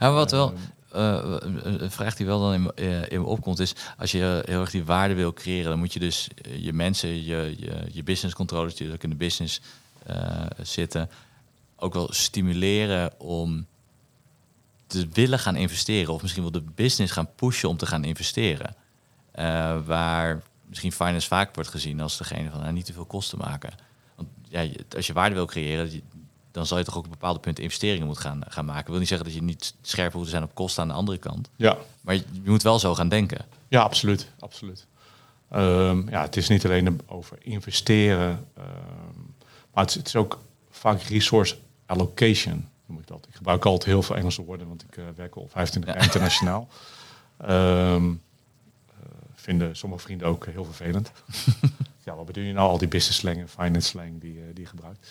ja, 0.00 0.12
wat 0.12 0.30
wel, 0.30 0.54
uh, 0.94 1.36
een 1.62 1.90
vraag 1.90 2.16
die 2.16 2.26
wel 2.26 2.40
dan 2.40 2.52
in, 2.52 2.72
uh, 2.84 3.10
in 3.10 3.20
me 3.20 3.26
opkomt 3.26 3.58
is, 3.58 3.74
als 3.98 4.12
je 4.12 4.42
heel 4.44 4.60
erg 4.60 4.70
die 4.70 4.84
waarde 4.84 5.14
wil 5.14 5.32
creëren, 5.32 5.70
dan 5.70 5.78
moet 5.78 5.92
je 5.92 5.98
dus 5.98 6.28
je 6.56 6.72
mensen, 6.72 7.24
je, 7.24 7.54
je, 7.58 7.86
je 7.92 8.02
business 8.02 8.34
controllers 8.34 8.74
die 8.74 8.92
ook 8.92 9.02
in 9.02 9.10
de 9.10 9.16
business 9.16 9.60
uh, 10.10 10.46
zitten, 10.62 11.10
ook 11.76 11.94
wel 11.94 12.12
stimuleren 12.12 13.20
om 13.20 13.66
te 14.86 15.08
willen 15.12 15.38
gaan 15.38 15.56
investeren. 15.56 16.14
Of 16.14 16.22
misschien 16.22 16.42
wel 16.42 16.52
de 16.52 16.64
business 16.74 17.12
gaan 17.12 17.34
pushen 17.34 17.68
om 17.68 17.76
te 17.76 17.86
gaan 17.86 18.04
investeren. 18.04 18.76
Waar 19.84 20.42
misschien 20.68 20.92
finance 20.92 21.28
vaak 21.28 21.54
wordt 21.54 21.70
gezien 21.70 22.00
als 22.00 22.18
degene 22.18 22.50
van 22.50 22.60
nou, 22.60 22.72
niet 22.72 22.84
te 22.84 22.92
veel 22.92 23.04
kosten 23.04 23.38
maken. 23.38 23.72
Ja, 24.54 24.68
als 24.96 25.06
je 25.06 25.12
waarde 25.12 25.34
wil 25.34 25.46
creëren, 25.46 26.02
dan 26.50 26.66
zal 26.66 26.78
je 26.78 26.84
toch 26.84 26.96
ook 26.96 27.04
op 27.04 27.10
bepaalde 27.10 27.40
punten 27.40 27.62
investeringen 27.62 28.06
moeten 28.06 28.24
gaan, 28.24 28.42
gaan 28.48 28.64
maken. 28.64 28.80
Ik 28.82 28.88
wil 28.88 28.98
niet 28.98 29.08
zeggen 29.08 29.26
dat 29.26 29.36
je 29.36 29.42
niet 29.42 29.74
scherp 29.82 30.14
moet 30.14 30.28
zijn 30.28 30.42
op 30.42 30.54
kosten 30.54 30.82
aan 30.82 30.88
de 30.88 30.94
andere 30.94 31.18
kant. 31.18 31.50
Ja. 31.56 31.76
Maar 32.00 32.14
je, 32.14 32.22
je 32.42 32.50
moet 32.50 32.62
wel 32.62 32.78
zo 32.78 32.94
gaan 32.94 33.08
denken. 33.08 33.44
Ja, 33.68 33.82
absoluut. 33.82 34.30
absoluut. 34.38 34.86
Um, 35.54 36.08
ja, 36.10 36.22
het 36.22 36.36
is 36.36 36.48
niet 36.48 36.64
alleen 36.64 37.00
over 37.06 37.38
investeren, 37.40 38.46
um, 38.58 39.34
maar 39.72 39.84
het 39.84 39.90
is, 39.90 39.94
het 39.94 40.06
is 40.06 40.16
ook 40.16 40.38
vaak 40.70 41.02
resource 41.02 41.56
allocation 41.86 42.68
noem 42.86 42.98
ik 42.98 43.06
dat. 43.06 43.26
Ik 43.28 43.34
gebruik 43.34 43.64
altijd 43.64 43.84
heel 43.84 44.02
veel 44.02 44.16
Engelse 44.16 44.44
woorden, 44.44 44.68
want 44.68 44.82
ik 44.82 44.96
uh, 44.96 45.04
werk 45.16 45.34
al 45.34 45.48
25 45.50 45.92
jaar 45.92 46.00
ja. 46.00 46.06
internationaal. 46.06 46.68
Um, 47.42 48.10
uh, 48.10 48.10
vinden 49.44 49.76
sommige 49.76 50.02
vrienden 50.02 50.26
ook 50.26 50.46
heel 50.46 50.64
vervelend. 50.64 51.12
ja, 52.04 52.14
wat 52.14 52.26
bedoel 52.26 52.44
je 52.44 52.52
nou? 52.52 52.68
Al 52.68 52.78
die 52.78 52.88
business 52.88 53.18
slang 53.18 53.38
en 53.38 53.48
finance 53.48 53.88
slang 53.88 54.20
die, 54.20 54.36
uh, 54.36 54.42
die 54.54 54.62
je 54.62 54.68
gebruikt. 54.68 55.08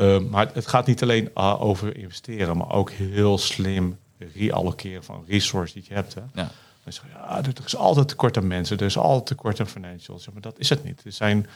Um, 0.00 0.28
maar 0.28 0.50
het 0.54 0.66
gaat 0.66 0.86
niet 0.86 1.02
alleen 1.02 1.30
uh, 1.34 1.62
over 1.62 1.96
investeren, 1.96 2.56
maar 2.56 2.72
ook 2.72 2.90
heel 2.90 3.38
slim 3.38 3.98
realloceren 4.18 5.04
van 5.04 5.24
resources 5.26 5.72
die 5.72 5.84
je 5.88 5.94
hebt. 5.94 6.14
Hè? 6.14 6.20
Ja. 6.34 6.50
Je, 6.84 7.00
ja, 7.12 7.36
er 7.44 7.52
is 7.64 7.76
altijd 7.76 8.08
tekort 8.08 8.36
aan 8.36 8.46
mensen, 8.46 8.78
er 8.78 8.84
is 8.84 8.98
altijd 8.98 9.26
tekort 9.26 9.60
aan 9.60 9.66
financials. 9.66 10.30
Maar 10.30 10.42
dat 10.42 10.58
is 10.58 10.68
het 10.68 10.84
niet. 10.84 11.04
Er 11.04 11.12
zijn, 11.12 11.46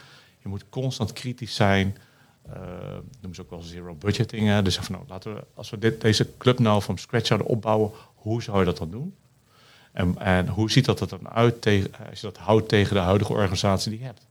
je 0.43 0.49
moet 0.49 0.65
constant 0.69 1.13
kritisch 1.13 1.55
zijn. 1.55 1.97
Uh, 2.49 2.55
noemen 3.21 3.35
ze 3.35 3.41
ook 3.41 3.51
wel 3.51 3.63
zero 3.63 3.95
budgeting. 3.95 4.47
Hè? 4.47 4.63
Dus 4.63 4.77
van, 4.77 4.95
nou, 4.95 5.05
laten 5.09 5.35
we, 5.35 5.45
als 5.55 5.71
we 5.71 5.79
dit, 5.79 6.01
deze 6.01 6.37
club 6.39 6.59
nou 6.59 6.83
van 6.83 6.99
scratch 6.99 7.27
zouden 7.27 7.49
opbouwen, 7.49 7.91
hoe 8.15 8.43
zou 8.43 8.59
je 8.59 8.65
dat 8.65 8.77
dan 8.77 8.91
doen? 8.91 9.15
En, 9.99 10.19
en 10.19 10.49
hoe 10.49 10.71
ziet 10.71 10.85
dat 10.85 11.01
er 11.01 11.09
dan 11.09 11.29
uit 11.29 11.63
tegen, 11.63 11.91
als 12.11 12.21
je 12.21 12.27
dat 12.27 12.37
houdt 12.37 12.69
tegen 12.69 12.95
de 12.95 13.01
huidige 13.01 13.33
organisatie 13.33 13.91
die 13.91 14.01
je 14.01 14.05
hebt? 14.05 14.27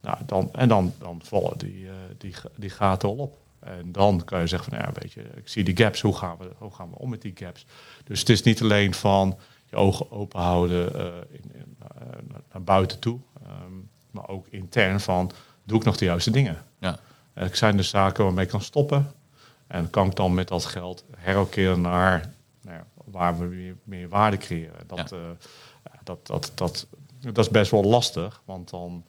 Nou, 0.00 0.18
dan, 0.26 0.48
en 0.52 0.68
dan, 0.68 0.92
dan 0.98 1.20
vallen 1.22 1.58
die, 1.58 1.84
uh, 1.84 1.92
die, 2.18 2.34
die 2.56 2.70
gaten 2.70 3.08
al 3.08 3.14
op. 3.14 3.38
En 3.58 3.92
dan 3.92 4.24
kan 4.24 4.40
je 4.40 4.46
zeggen 4.46 4.70
van, 4.70 4.78
ja, 4.78 4.92
weet 5.00 5.12
je, 5.12 5.20
ik 5.20 5.48
zie 5.48 5.64
die 5.64 5.76
gaps, 5.76 6.00
hoe 6.00 6.16
gaan 6.16 6.36
we, 6.38 6.50
hoe 6.58 6.74
gaan 6.74 6.90
we 6.90 6.98
om 6.98 7.10
met 7.10 7.22
die 7.22 7.32
gaps? 7.34 7.66
Dus 8.04 8.20
het 8.20 8.28
is 8.28 8.42
niet 8.42 8.62
alleen 8.62 8.94
van 8.94 9.38
je 9.70 9.76
ogen 9.76 10.10
open 10.10 10.40
houden 10.40 10.96
uh, 10.96 11.04
in, 11.30 11.50
in, 11.54 11.76
uh, 11.82 12.38
naar 12.52 12.62
buiten 12.62 12.98
toe, 12.98 13.18
um, 13.46 13.88
maar 14.10 14.28
ook 14.28 14.46
intern 14.46 15.00
van, 15.00 15.30
doe 15.64 15.78
ik 15.78 15.84
nog 15.84 15.96
de 15.96 16.04
juiste 16.04 16.30
dingen? 16.30 16.62
Ja. 16.78 16.98
Uh, 17.34 17.44
zijn 17.52 17.78
er 17.78 17.84
zaken 17.84 18.24
waarmee 18.24 18.44
ik 18.44 18.50
kan 18.50 18.62
stoppen? 18.62 19.12
En 19.66 19.90
kan 19.90 20.06
ik 20.06 20.16
dan 20.16 20.34
met 20.34 20.48
dat 20.48 20.64
geld 20.64 21.04
herokeren 21.16 21.80
naar 21.80 22.33
waar 23.14 23.38
we 23.38 23.44
meer, 23.44 23.76
meer, 23.84 24.08
waarde 24.08 24.36
creëren? 24.36 24.86
Dat, 24.86 25.10
ja. 25.10 25.36
dat, 26.04 26.26
dat, 26.26 26.52
dat, 26.54 26.86
dat 27.18 27.38
is 27.38 27.48
best 27.48 27.70
wel 27.70 27.84
lastig, 27.84 28.42
want 28.44 28.70
dan, 28.70 29.04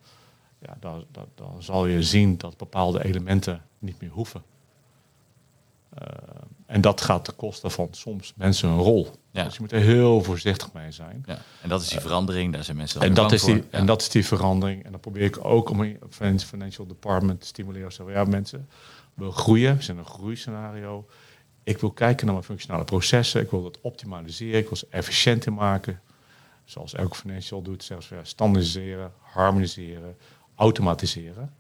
ja, 0.60 0.78
dan, 0.80 1.06
dan, 1.12 1.28
dan 1.36 1.64
zal 1.64 1.86
je 1.86 2.04
zien 2.04 2.38
dat 2.38 2.58
bepaalde 2.58 3.04
elementen 3.04 3.62
niet 3.80 4.02
meer 4.02 4.10
hoeven. 4.10 4.44
Uh, 6.02 6.08
en 6.66 6.82
dat 6.82 7.02
gaat 7.02 7.26
ten 7.26 7.36
koste 7.36 7.70
van 7.70 7.88
soms 7.92 8.34
mensen 8.36 8.70
een 8.70 8.78
rol. 8.78 9.12
Ja. 9.32 9.44
Dus 9.44 9.54
je 9.54 9.62
moet 9.62 9.72
er 9.72 9.80
heel 9.80 10.24
voorzichtig 10.24 10.74
mee 10.74 10.92
zijn. 10.92 11.24
Ja. 11.26 11.38
En 11.62 11.70
dat 11.70 11.82
is 11.82 11.88
die 11.88 12.00
verandering, 12.00 12.54
daar 12.54 12.64
zijn 12.64 12.78
mensen 12.78 13.02
en 13.02 13.14
dat, 13.14 13.32
is 13.32 13.44
die, 13.44 13.64
en 13.70 13.86
dat 13.86 14.02
is 14.02 14.10
die 14.10 14.26
verandering. 14.26 14.84
En 14.86 14.92
dan 14.92 15.00
probeer 15.00 15.24
ik 15.24 15.46
ook 15.46 15.70
om 15.70 15.80
een 15.80 16.40
financial 16.40 16.88
department 16.88 17.40
te 17.42 17.48
stimuleren. 17.48 17.92
Zo, 17.92 18.12
ja, 18.12 18.24
mensen, 18.24 18.70
we 19.14 19.32
groeien, 19.32 19.76
we 19.76 19.84
zijn 19.84 19.98
een 19.98 20.06
groeiscenario. 20.06 21.06
Ik 21.66 21.80
wil 21.80 21.92
kijken 21.92 22.26
naar 22.26 22.34
mijn 22.34 22.48
functionale 22.48 22.84
processen. 22.84 23.42
Ik 23.42 23.50
wil 23.50 23.64
dat 23.64 23.82
optimaliseren. 23.82 24.60
Ik 24.60 24.68
wil 24.68 24.78
ze 24.78 24.88
efficiënter 24.90 25.54
maken. 25.54 26.02
Zoals 26.66 26.94
elke 26.94 27.16
financial 27.16 27.62
doet, 27.62 27.84
zelfs 27.84 28.12
standaardiseren, 28.22 29.12
harmoniseren, 29.22 30.18
automatiseren. 30.56 31.54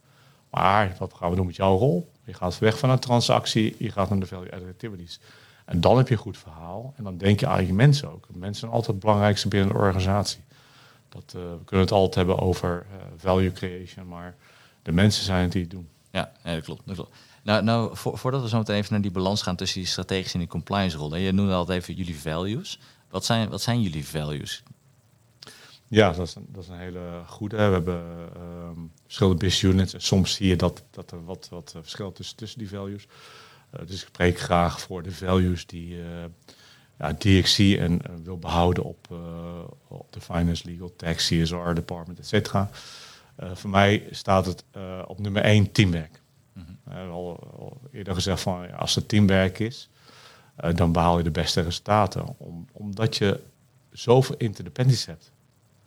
Maar 0.49 0.95
wat 0.99 1.13
gaan 1.13 1.29
we 1.29 1.35
doen 1.35 1.45
met 1.45 1.55
jouw 1.55 1.77
rol? 1.77 2.11
Je 2.23 2.33
gaat 2.33 2.59
weg 2.59 2.79
van 2.79 2.89
een 2.89 2.99
transactie, 2.99 3.75
je 3.77 3.91
gaat 3.91 4.09
naar 4.09 4.19
de 4.19 4.25
value-added 4.25 4.69
activities. 4.69 5.19
En 5.65 5.81
dan 5.81 5.97
heb 5.97 6.07
je 6.07 6.13
een 6.13 6.19
goed 6.19 6.37
verhaal. 6.37 6.93
En 6.97 7.03
dan 7.03 7.17
denk 7.17 7.39
je 7.39 7.47
aan 7.47 7.65
je 7.65 7.73
mensen 7.73 8.11
ook. 8.11 8.27
Mensen 8.33 8.59
zijn 8.59 8.71
altijd 8.71 8.91
het 8.91 8.99
belangrijkste 8.99 9.47
binnen 9.47 9.69
de 9.69 9.75
organisatie. 9.75 10.39
Dat, 11.09 11.33
uh, 11.35 11.41
we 11.41 11.63
kunnen 11.65 11.85
het 11.85 11.95
altijd 11.95 12.15
hebben 12.15 12.39
over 12.39 12.85
uh, 12.91 13.01
value 13.17 13.51
creation, 13.51 14.07
maar 14.07 14.35
de 14.81 14.91
mensen 14.91 15.23
zijn 15.23 15.43
het 15.43 15.51
die 15.51 15.61
het 15.61 15.71
doen. 15.71 15.89
Ja, 16.11 16.31
klopt. 16.61 16.81
Dat 16.85 16.95
klopt. 16.95 17.15
Nou, 17.45 17.63
nou 17.63 17.97
voor, 17.97 18.17
voordat 18.17 18.41
we 18.41 18.47
zo 18.49 18.57
meteen 18.57 18.75
even 18.75 18.91
naar 18.91 19.01
die 19.01 19.11
balans 19.11 19.41
gaan 19.41 19.55
tussen 19.55 19.79
die 19.79 19.89
strategische 19.89 20.33
en 20.33 20.39
die 20.39 20.49
compliance 20.49 20.97
rol. 20.97 21.15
Je 21.15 21.31
noemde 21.31 21.53
altijd 21.53 21.81
even 21.81 21.93
jullie 21.93 22.19
values. 22.19 22.79
Wat 23.09 23.25
zijn, 23.25 23.49
wat 23.49 23.61
zijn 23.61 23.81
jullie 23.81 24.07
values? 24.07 24.63
Ja, 25.87 26.11
dat 26.11 26.27
is 26.27 26.35
een, 26.35 26.45
dat 26.49 26.63
is 26.63 26.69
een 26.69 26.77
hele 26.77 27.23
goede. 27.27 27.55
We 27.55 27.61
hebben 27.61 28.03
um, 28.37 28.91
verschillende 29.03 29.37
business 29.37 29.75
units. 29.75 29.93
En 29.93 30.01
soms 30.01 30.33
zie 30.33 30.47
je 30.47 30.55
dat, 30.55 30.83
dat 30.91 31.11
er 31.11 31.25
wat, 31.25 31.47
wat 31.49 31.75
verschil 31.81 32.11
tussen, 32.11 32.35
tussen 32.35 32.59
die 32.59 32.69
values. 32.69 33.07
Uh, 33.73 33.87
dus 33.87 34.01
ik 34.01 34.07
spreek 34.07 34.39
graag 34.39 34.81
voor 34.81 35.03
de 35.03 35.11
values 35.11 35.65
die, 35.65 35.95
uh, 35.95 36.05
ja, 36.97 37.13
DXC 37.13 37.59
en 37.59 38.01
wil 38.23 38.37
behouden 38.37 38.83
op, 38.83 39.07
op 39.87 40.13
de 40.13 40.21
finance, 40.21 40.65
legal, 40.65 40.93
tax, 40.95 41.27
CSR 41.27 41.73
department, 41.73 42.19
et 42.19 42.27
cetera. 42.27 42.69
voor 43.37 43.69
mij 43.69 44.07
staat 44.11 44.45
het 44.45 44.63
op 45.07 45.19
nummer 45.19 45.41
één 45.41 45.71
teamwerk. 45.71 46.23
Mm 46.55 46.65
-hmm. 46.83 47.09
al, 47.11 47.39
al, 47.59 47.77
eerder 47.91 48.13
gezegd 48.13 48.41
van 48.41 48.77
als 48.77 48.95
het 48.95 49.07
teamwerk 49.07 49.59
is, 49.59 49.89
dan 50.75 50.91
behaal 50.91 51.17
je 51.17 51.23
de 51.23 51.31
beste 51.31 51.61
resultaten. 51.61 52.35
Om, 52.37 52.67
omdat 52.71 53.17
je 53.17 53.39
zoveel 53.91 54.35
interdependenties 54.37 55.05
hebt. 55.05 55.31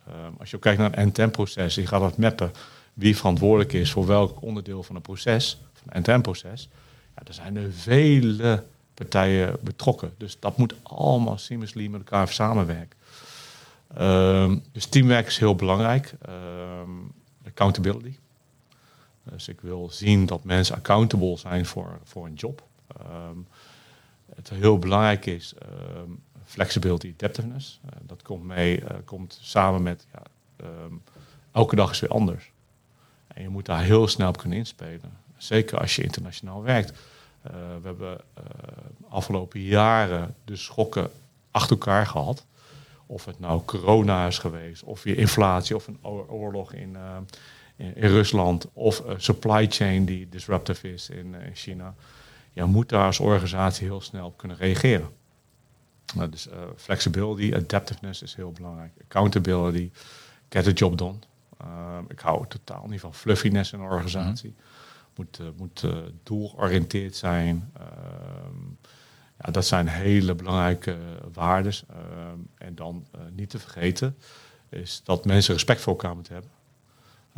Ehm, 0.07 0.31
als 0.39 0.51
je 0.51 0.59
kijkt 0.59 0.79
naar 0.79 0.87
een 0.87 0.95
end-to-end-proces, 0.95 1.75
je 1.75 1.87
gaat 1.87 2.01
dat 2.01 2.17
mappen 2.17 2.51
wie 2.93 3.17
verantwoordelijk 3.17 3.73
is 3.73 3.91
voor 3.91 4.05
welk 4.05 4.41
onderdeel 4.41 4.83
van 4.83 4.95
een 4.95 5.01
proces, 5.01 5.61
van 5.73 5.87
een 5.87 5.93
end-to-end-proces. 5.93 6.69
Ja, 7.15 7.21
er 7.27 7.33
zijn 7.33 7.57
er 7.57 7.71
vele 7.73 8.63
partijen 8.93 9.57
betrokken. 9.61 10.13
Dus 10.17 10.39
dat 10.39 10.57
moet 10.57 10.75
allemaal 10.83 11.37
seamlessly 11.37 11.87
met 11.87 11.99
elkaar 11.99 12.27
samenwerken. 12.27 12.97
Um, 13.99 14.63
dus 14.71 14.85
teamwerk 14.85 15.27
is 15.27 15.37
heel 15.37 15.55
belangrijk. 15.55 16.13
Um, 16.29 17.11
accountability. 17.45 18.15
Dus 19.23 19.47
ik 19.47 19.61
wil 19.61 19.89
zien 19.91 20.25
dat 20.25 20.43
mensen 20.43 20.75
accountable 20.75 21.37
zijn 21.37 21.65
voor, 21.65 21.99
voor 22.03 22.25
een 22.25 22.33
job. 22.33 22.63
Um, 23.29 23.47
het 24.35 24.49
heel 24.49 24.79
belangrijk 24.79 25.25
is 25.25 25.53
flexibility, 26.49 27.13
adaptiveness. 27.13 27.79
Uh, 27.85 27.91
dat 28.01 28.21
komt 28.21 28.43
mee, 28.43 28.81
uh, 28.81 28.87
komt 29.05 29.39
samen 29.41 29.83
met 29.83 30.05
ja, 30.13 30.21
um, 30.65 31.01
elke 31.51 31.75
dag 31.75 31.91
is 31.91 31.99
weer 31.99 32.09
anders. 32.09 32.51
En 33.27 33.41
je 33.41 33.49
moet 33.49 33.65
daar 33.65 33.83
heel 33.83 34.07
snel 34.07 34.29
op 34.29 34.37
kunnen 34.37 34.57
inspelen. 34.57 35.17
Zeker 35.37 35.79
als 35.79 35.95
je 35.95 36.03
internationaal 36.03 36.63
werkt. 36.63 36.89
Uh, 36.89 37.53
we 37.81 37.87
hebben 37.87 38.21
afgelopen 39.09 39.61
jaren 39.61 40.35
de 40.45 40.55
schokken 40.55 41.11
achter 41.51 41.71
elkaar 41.71 42.05
gehad. 42.05 42.45
Of 43.05 43.25
het 43.25 43.39
nou 43.39 43.61
corona 43.65 44.27
is 44.27 44.37
geweest, 44.37 44.83
of 44.83 45.03
weer 45.03 45.17
inflatie, 45.17 45.75
of 45.75 45.87
een 45.87 45.99
oorlog 46.27 46.73
in, 46.73 46.97
in, 47.79 47.95
in, 47.95 48.09
Rusland, 48.09 48.67
of 48.73 48.99
een 49.05 49.21
supply 49.21 49.65
chain 49.69 50.05
die 50.05 50.29
disruptive 50.29 50.93
is 50.93 51.09
in, 51.09 51.35
in 51.35 51.55
China. 51.55 51.95
Je 52.51 52.63
moet 52.63 52.89
daar 52.89 53.05
als 53.05 53.19
organisatie 53.19 53.87
heel 53.87 54.01
snel 54.01 54.25
op 54.25 54.37
kunnen 54.37 54.57
reageren. 54.57 55.09
Nou, 56.15 56.29
dus 56.29 56.47
uh, 56.47 56.53
flexibility, 56.75 57.55
adaptiveness 57.55 58.21
is 58.21 58.35
heel 58.35 58.51
belangrijk. 58.51 58.91
Accountability, 59.03 59.91
get 60.49 60.63
the 60.63 60.71
job 60.71 60.97
done. 60.97 61.17
Uh, 61.61 61.97
ik 62.07 62.19
hou 62.19 62.47
totaal 62.47 62.87
niet 62.87 62.99
van 62.99 63.13
fluffiness 63.13 63.73
in 63.73 63.79
een 63.79 63.85
organisatie. 63.85 64.49
Mm 64.49 64.67
Moet, 65.15 65.39
uh, 65.41 65.47
moet 65.57 65.85
doeloriënteerd 66.23 67.15
zijn. 67.15 67.71
Ehm, 67.77 68.87
ja, 69.41 69.51
dat 69.51 69.65
zijn 69.65 69.87
hele 69.87 70.35
belangrijke 70.35 70.97
waarden. 71.33 71.73
Ehm, 71.89 72.39
en 72.57 72.75
dan 72.75 73.05
niet 73.35 73.49
te 73.49 73.59
vergeten 73.59 74.15
is 74.69 75.01
dat 75.03 75.25
mensen 75.25 75.53
respect 75.53 75.81
voor 75.81 75.93
elkaar 75.93 76.15
moeten 76.15 76.33
hebben. 76.33 76.51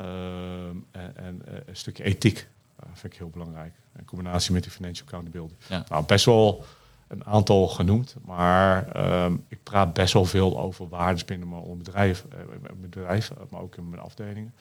Ehm, 0.02 0.76
en, 0.92 1.18
en 1.18 1.42
een 1.66 1.76
stukje 1.76 2.04
ethiek 2.04 2.48
vind 2.94 3.14
ik 3.14 3.20
heel 3.20 3.30
belangrijk. 3.30 3.74
In 3.98 4.06
combinatie 4.06 4.54
met 4.54 4.64
die 4.64 4.72
financial 4.72 5.06
accountability. 5.06 5.54
Ja. 5.70 5.86
Nou, 5.90 6.06
best 6.06 6.26
wel 6.26 6.66
een 7.08 7.26
aantal 7.26 7.68
genoemd, 7.68 8.16
maar 8.26 8.88
ehm, 8.88 9.36
ik 9.48 9.64
praat 9.64 9.94
best 9.94 10.14
wel 10.14 10.26
veel 10.26 10.60
over 10.60 10.90
waardes 10.90 11.26
binnen 11.26 11.50
mijn 11.50 11.78
bedrijf, 11.78 12.26
uh, 12.34 12.72
bedrijf 12.82 13.32
maar 13.50 13.62
ook 13.62 13.76
in 13.76 13.90
mijn 13.90 14.02
afdelingen. 14.02 14.54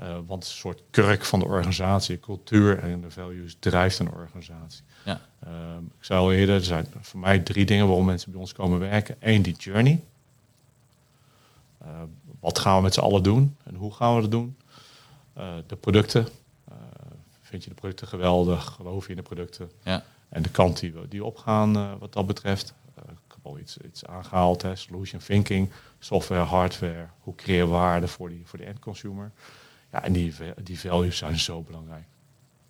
Uh, 0.00 0.06
want 0.06 0.28
het 0.28 0.42
is 0.42 0.50
een 0.50 0.58
soort 0.58 0.82
kurk 0.90 1.24
van 1.24 1.38
de 1.38 1.44
organisatie, 1.44 2.20
cultuur 2.20 2.78
en 2.78 3.00
de 3.00 3.10
values 3.10 3.56
drijft 3.58 3.98
een 3.98 4.12
organisatie. 4.12 4.82
Ja. 5.04 5.20
Um, 5.46 5.84
ik 5.98 6.04
zei 6.04 6.20
al 6.20 6.32
eerder, 6.32 6.54
er 6.54 6.64
zijn 6.64 6.86
voor 7.00 7.20
mij 7.20 7.38
drie 7.38 7.64
dingen 7.64 7.86
waarom 7.86 8.04
mensen 8.04 8.30
bij 8.30 8.40
ons 8.40 8.52
komen 8.52 8.78
werken. 8.78 9.16
Eén, 9.20 9.42
die 9.42 9.56
journey. 9.56 10.04
Uh, 11.82 11.88
wat 12.42 12.58
gaan 12.58 12.76
we 12.76 12.82
met 12.82 12.94
z'n 12.94 13.00
allen 13.00 13.22
doen 13.22 13.56
en 13.64 13.74
hoe 13.74 13.92
gaan 13.92 14.14
we 14.14 14.20
dat 14.20 14.30
doen? 14.30 14.56
de 15.66 15.76
producten. 15.76 16.28
vind 17.42 17.62
je 17.62 17.68
de 17.68 17.74
producten 17.74 18.06
geweldig? 18.06 18.64
Geloof 18.64 19.04
je 19.04 19.10
in 19.10 19.16
de 19.16 19.22
producten? 19.22 19.70
Ja. 19.82 20.04
En 20.28 20.42
de 20.42 20.48
kant 20.48 20.80
die 20.80 20.92
we 20.92 21.08
die 21.08 21.24
opgaan 21.24 21.76
uh, 21.76 21.92
wat 21.98 22.12
dat 22.12 22.26
betreft. 22.26 22.74
Ik 22.96 23.34
heb 23.34 23.46
al 23.46 23.58
iets, 23.58 23.76
iets 23.76 24.06
aangehaald, 24.06 24.62
hè, 24.62 24.76
solution 24.76 25.20
thinking, 25.20 25.70
software, 25.98 26.42
hardware. 26.42 27.06
Hoe 27.20 27.34
creëer 27.34 27.56
je 27.56 27.66
waarde 27.66 28.08
voor, 28.08 28.28
die, 28.28 28.42
voor 28.44 28.58
de 28.58 28.64
end 28.64 28.78
consumer? 28.78 29.32
Ja, 29.92 30.02
en 30.02 30.12
die, 30.12 30.34
die 30.62 30.80
values 30.80 31.16
zijn 31.16 31.38
zo 31.38 31.62
belangrijk. 31.62 32.04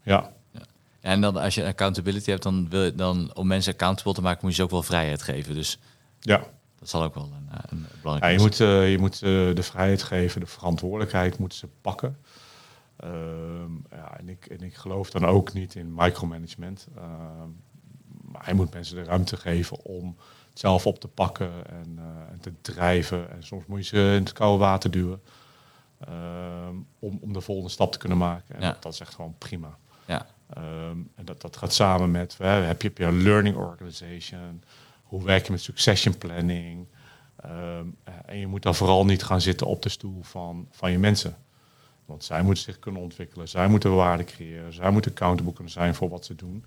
Ja. 0.03 0.33
ja. 0.51 0.61
En 1.01 1.21
dan 1.21 1.37
als 1.37 1.55
je 1.55 1.65
accountability 1.65 2.31
hebt, 2.31 2.43
dan 2.43 2.69
wil 2.69 2.85
je 2.85 2.95
dan 2.95 3.35
om 3.35 3.47
mensen 3.47 3.73
accountable 3.73 4.13
te 4.13 4.23
maken, 4.23 4.41
moet 4.43 4.51
je 4.51 4.57
ze 4.57 4.63
ook 4.63 4.71
wel 4.71 4.83
vrijheid 4.83 5.23
geven. 5.23 5.55
Dus 5.55 5.79
ja. 6.21 6.45
Dat 6.83 6.91
zal 6.91 7.03
ook 7.03 7.15
wel 7.15 7.25
een, 7.25 7.49
eh, 7.51 7.59
een 7.69 7.87
belangrijk 8.01 8.33
ja, 8.33 8.39
je 8.39 8.45
moet, 8.45 8.61
uh, 8.61 8.91
je 8.91 8.99
moet 8.99 9.15
uh, 9.23 9.55
de 9.55 9.63
vrijheid 9.63 10.03
geven, 10.03 10.41
de 10.41 10.47
verantwoordelijkheid 10.47 11.39
moeten 11.39 11.59
ze 11.59 11.69
pakken. 11.81 12.17
Ehm, 12.97 13.73
ja, 13.91 14.19
en, 14.19 14.29
ik, 14.29 14.47
en 14.47 14.61
ik 14.61 14.75
geloof 14.75 15.11
dan 15.11 15.27
ook 15.27 15.53
niet 15.53 15.75
in 15.75 15.95
micromanagement. 15.95 16.89
Uh, 16.97 17.03
maar 18.23 18.45
hij 18.45 18.55
moet 18.55 18.73
mensen 18.73 18.97
de 18.97 19.05
ruimte 19.05 19.37
geven 19.37 19.85
om 19.85 20.17
het 20.49 20.59
zelf 20.59 20.87
op 20.87 21.01
te 21.01 21.09
pakken 21.09 21.67
en, 21.67 21.99
en 22.31 22.41
te 22.41 22.53
drijven. 22.61 23.31
En 23.31 23.43
soms 23.43 23.67
moet 23.67 23.79
je 23.79 23.97
ze 23.97 24.15
in 24.17 24.23
het 24.23 24.33
koude 24.33 24.59
water 24.59 24.91
duwen. 24.91 25.23
Ehm, 25.99 26.77
om, 26.99 27.19
om 27.21 27.33
de 27.33 27.41
volgende 27.41 27.71
stap 27.71 27.93
te 27.93 27.99
kunnen 27.99 28.19
maken. 28.19 28.55
En 28.55 28.61
ja. 28.61 28.73
dat, 28.73 28.83
dat, 28.83 28.93
is 28.93 29.01
echt 29.01 29.15
gewoon 29.15 29.35
prima. 29.39 29.77
Ja. 30.07 30.27
en 31.15 31.25
dat, 31.25 31.41
dat 31.41 31.57
gaat 31.57 31.75
samen 31.75 32.11
met, 32.11 32.39
hè, 32.39 32.47
heb, 32.47 32.83
je, 32.83 32.89
heb 32.89 32.99
je 32.99 33.05
een 33.05 33.23
learning 33.23 33.57
organization? 33.57 34.63
Hoe 35.13 35.25
werk 35.25 35.47
je 35.47 35.53
met 35.53 35.61
succession 35.61 36.19
planning? 36.19 36.87
en 38.27 38.39
je 38.39 38.47
moet 38.47 38.63
dan 38.63 38.75
vooral 38.75 39.05
niet 39.05 39.23
gaan 39.23 39.41
zitten 39.41 39.67
op 39.67 39.83
de 39.83 39.89
stoel 39.89 40.23
van, 40.23 40.69
van 40.71 40.91
je 40.91 40.99
mensen. 40.99 41.37
Want 42.05 42.25
zij 42.25 42.43
moeten 42.43 42.63
zich 42.63 42.79
kunnen 42.79 43.03
ontwikkelen, 43.03 43.49
zij 43.49 43.69
moeten 43.69 43.95
waarde 43.95 44.25
creëren, 44.25 44.73
zij 44.73 44.91
moeten 44.91 45.11
accountable 45.11 45.53
kunnen 45.53 45.73
zijn 45.73 45.95
voor 45.95 46.09
wat 46.09 46.25
ze 46.25 46.35
doen. 46.35 46.65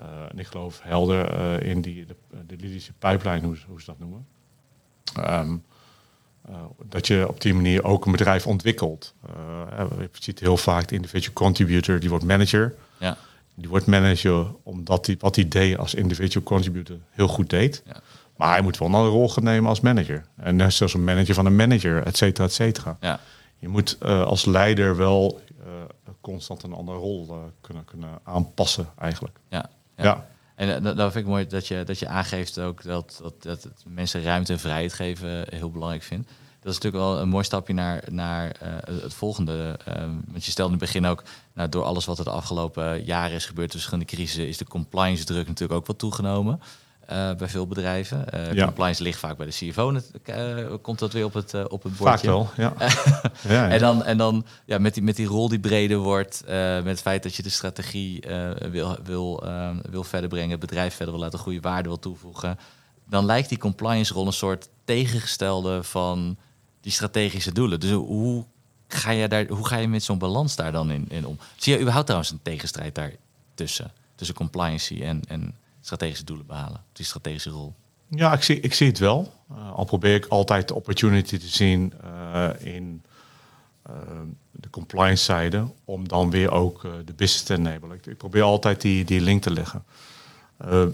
Uh, 0.00 0.06
en 0.28 0.38
ik 0.38 0.46
geloof 0.46 0.80
helder 0.82 1.38
uh, 1.38 1.70
in 1.70 1.80
die, 1.80 2.06
de, 2.06 2.16
de 2.46 2.56
leadership 2.56 2.94
pipeline, 2.98 3.46
hoe, 3.46 3.56
hoe 3.68 3.80
ze 3.80 3.86
dat 3.86 3.98
noemen. 3.98 4.26
Uh, 5.18 5.50
dat 6.84 7.06
je 7.06 7.28
op 7.28 7.40
die 7.40 7.54
manier 7.54 7.84
ook 7.84 8.06
een 8.06 8.12
bedrijf 8.12 8.46
ontwikkelt. 8.46 9.14
je 9.98 10.08
ziet 10.12 10.40
heel 10.40 10.56
vaak 10.56 10.88
de 10.88 10.94
individual 10.94 11.32
contributor, 11.32 12.00
die 12.00 12.08
wordt 12.08 12.24
manager. 12.24 12.74
Ja. 12.98 13.16
Die 13.56 13.68
wordt 13.68 13.86
manager 13.86 14.46
omdat 14.62 15.06
hij 15.06 15.16
wat 15.18 15.36
hij 15.36 15.48
deed 15.48 15.78
als 15.78 15.94
individual 15.94 16.44
contributor 16.44 16.96
heel 17.10 17.28
goed 17.28 17.50
deed. 17.50 17.82
Ja. 17.86 18.00
Maar 18.36 18.50
hij 18.50 18.62
moet 18.62 18.78
wel 18.78 18.88
een 18.88 19.08
rol 19.08 19.28
gaan 19.28 19.44
nemen 19.44 19.68
als 19.68 19.80
manager. 19.80 20.26
En 20.36 20.56
net 20.56 20.72
zoals 20.72 20.94
een 20.94 21.04
manager 21.04 21.34
van 21.34 21.46
een 21.46 21.56
manager, 21.56 22.02
et 22.02 22.16
cetera, 22.16 22.44
et 22.44 22.52
cetera. 22.52 22.96
Ja 23.00 23.20
je 23.58 23.68
moet 23.68 23.96
uh, 24.02 24.22
als 24.22 24.44
leider 24.44 24.96
wel 24.96 25.40
uh, 25.66 25.66
constant 26.20 26.62
een 26.62 26.72
andere 26.72 26.98
rol 26.98 27.26
uh, 27.30 27.36
kunnen, 27.60 27.84
kunnen 27.84 28.18
aanpassen 28.22 28.88
eigenlijk. 28.98 29.38
Ja, 29.48 29.70
ja. 29.96 30.04
ja. 30.04 30.26
En 30.54 30.82
dat, 30.82 30.96
dat 30.96 31.12
vind 31.12 31.24
ik 31.24 31.30
mooi 31.30 31.46
dat 31.46 31.68
je, 31.68 31.82
dat 31.84 31.98
je 31.98 32.08
aangeeft 32.08 32.58
ook 32.58 32.82
dat, 32.82 33.18
dat, 33.22 33.42
dat 33.42 33.68
mensen 33.86 34.22
ruimte 34.22 34.52
en 34.52 34.58
vrijheid 34.58 34.92
geven 34.92 35.46
heel 35.50 35.70
belangrijk 35.70 36.02
vindt. 36.02 36.30
Dat 36.66 36.74
is 36.74 36.80
natuurlijk 36.80 37.10
wel 37.12 37.20
een 37.20 37.28
mooi 37.28 37.44
stapje 37.44 37.74
naar, 37.74 38.04
naar 38.10 38.56
het 39.02 39.14
volgende. 39.14 39.78
want 40.26 40.44
je 40.44 40.50
stelde 40.50 40.72
in 40.72 40.78
het 40.78 40.86
begin 40.86 41.06
ook, 41.06 41.22
nou, 41.54 41.68
door 41.68 41.84
alles 41.84 42.04
wat 42.04 42.18
er 42.18 42.24
de 42.24 42.30
afgelopen 42.30 43.04
jaren 43.04 43.36
is 43.36 43.46
gebeurd, 43.46 43.70
verschillende 43.70 44.04
crisis, 44.04 44.36
is 44.44 44.56
de 44.56 44.64
compliance 44.64 45.24
druk 45.24 45.46
natuurlijk 45.46 45.78
ook 45.78 45.86
wat 45.86 45.98
toegenomen. 45.98 46.60
Uh, 47.10 47.34
bij 47.34 47.48
veel 47.48 47.66
bedrijven. 47.66 48.24
Uh, 48.34 48.52
ja. 48.52 48.64
Compliance 48.64 49.02
ligt 49.02 49.18
vaak 49.18 49.36
bij 49.36 49.46
de 49.46 49.52
CFO. 49.52 50.00
Komt 50.82 50.98
dat 50.98 51.12
weer 51.12 51.24
op 51.24 51.34
het, 51.34 51.68
op 51.68 51.82
het 51.82 51.96
bordje? 51.96 52.16
Vaak 52.16 52.22
wel, 52.22 52.48
ja. 52.56 52.72
ja, 52.78 53.30
ja. 53.48 53.68
En 53.68 53.78
dan, 53.78 54.04
en 54.04 54.16
dan 54.16 54.46
ja, 54.64 54.78
met, 54.78 54.94
die, 54.94 55.02
met 55.02 55.16
die 55.16 55.26
rol 55.26 55.48
die 55.48 55.60
breder 55.60 55.98
wordt, 55.98 56.42
met 56.46 56.86
het 56.86 57.00
feit 57.00 57.22
dat 57.22 57.34
je 57.34 57.42
de 57.42 57.48
strategie 57.48 58.24
wil, 58.70 58.96
wil, 59.04 59.44
wil 59.90 60.04
verder 60.04 60.28
brengen, 60.28 60.50
het 60.50 60.60
bedrijf 60.60 60.94
verder 60.94 61.14
wil 61.14 61.22
laten 61.22 61.38
groeien, 61.38 61.62
waarde 61.62 61.88
wil 61.88 61.98
toevoegen, 61.98 62.58
dan 63.08 63.24
lijkt 63.24 63.48
die 63.48 63.58
compliance 63.58 64.12
rol 64.12 64.26
een 64.26 64.32
soort 64.32 64.68
tegengestelde 64.84 65.82
van 65.82 66.36
die 66.86 66.94
strategische 66.94 67.52
doelen. 67.52 67.80
Dus 67.80 67.90
hoe 67.90 68.44
ga 68.88 69.10
je, 69.10 69.28
daar, 69.28 69.46
hoe 69.46 69.66
ga 69.66 69.76
je 69.76 69.88
met 69.88 70.02
zo'n 70.02 70.18
balans 70.18 70.56
daar 70.56 70.72
dan 70.72 70.90
in, 70.90 71.06
in 71.08 71.26
om? 71.26 71.38
Zie 71.56 71.72
je 71.72 71.78
überhaupt 71.78 72.06
trouwens 72.06 72.32
een 72.32 72.42
tegenstrijd 72.42 72.94
daar 72.94 73.12
tussen? 73.54 73.92
Tussen 74.14 74.36
compliance 74.36 75.04
en, 75.04 75.22
en 75.28 75.54
strategische 75.80 76.24
doelen 76.24 76.46
behalen? 76.46 76.82
Die 76.92 77.04
strategische 77.04 77.50
rol? 77.50 77.74
Ja, 78.08 78.32
ik 78.32 78.42
zie, 78.42 78.60
ik 78.60 78.74
zie 78.74 78.86
het 78.86 78.98
wel. 78.98 79.32
Uh, 79.52 79.72
al 79.72 79.84
probeer 79.84 80.14
ik 80.14 80.26
altijd 80.26 80.68
de 80.68 80.74
opportunity 80.74 81.38
te 81.38 81.48
zien 81.48 81.92
uh, 82.04 82.48
in 82.58 83.02
uh, 83.90 83.94
de 84.50 84.70
compliance 84.70 85.24
zijde, 85.24 85.70
om 85.84 86.08
dan 86.08 86.30
weer 86.30 86.50
ook 86.50 86.82
de 86.82 87.14
business 87.16 87.42
te 87.42 87.54
enablen. 87.54 87.96
Ik, 87.96 88.06
ik, 88.06 88.16
probeer 88.16 88.42
altijd 88.42 88.80
die, 88.80 89.04
die 89.04 89.20
link 89.20 89.42
te 89.42 89.50
leggen. 89.50 89.84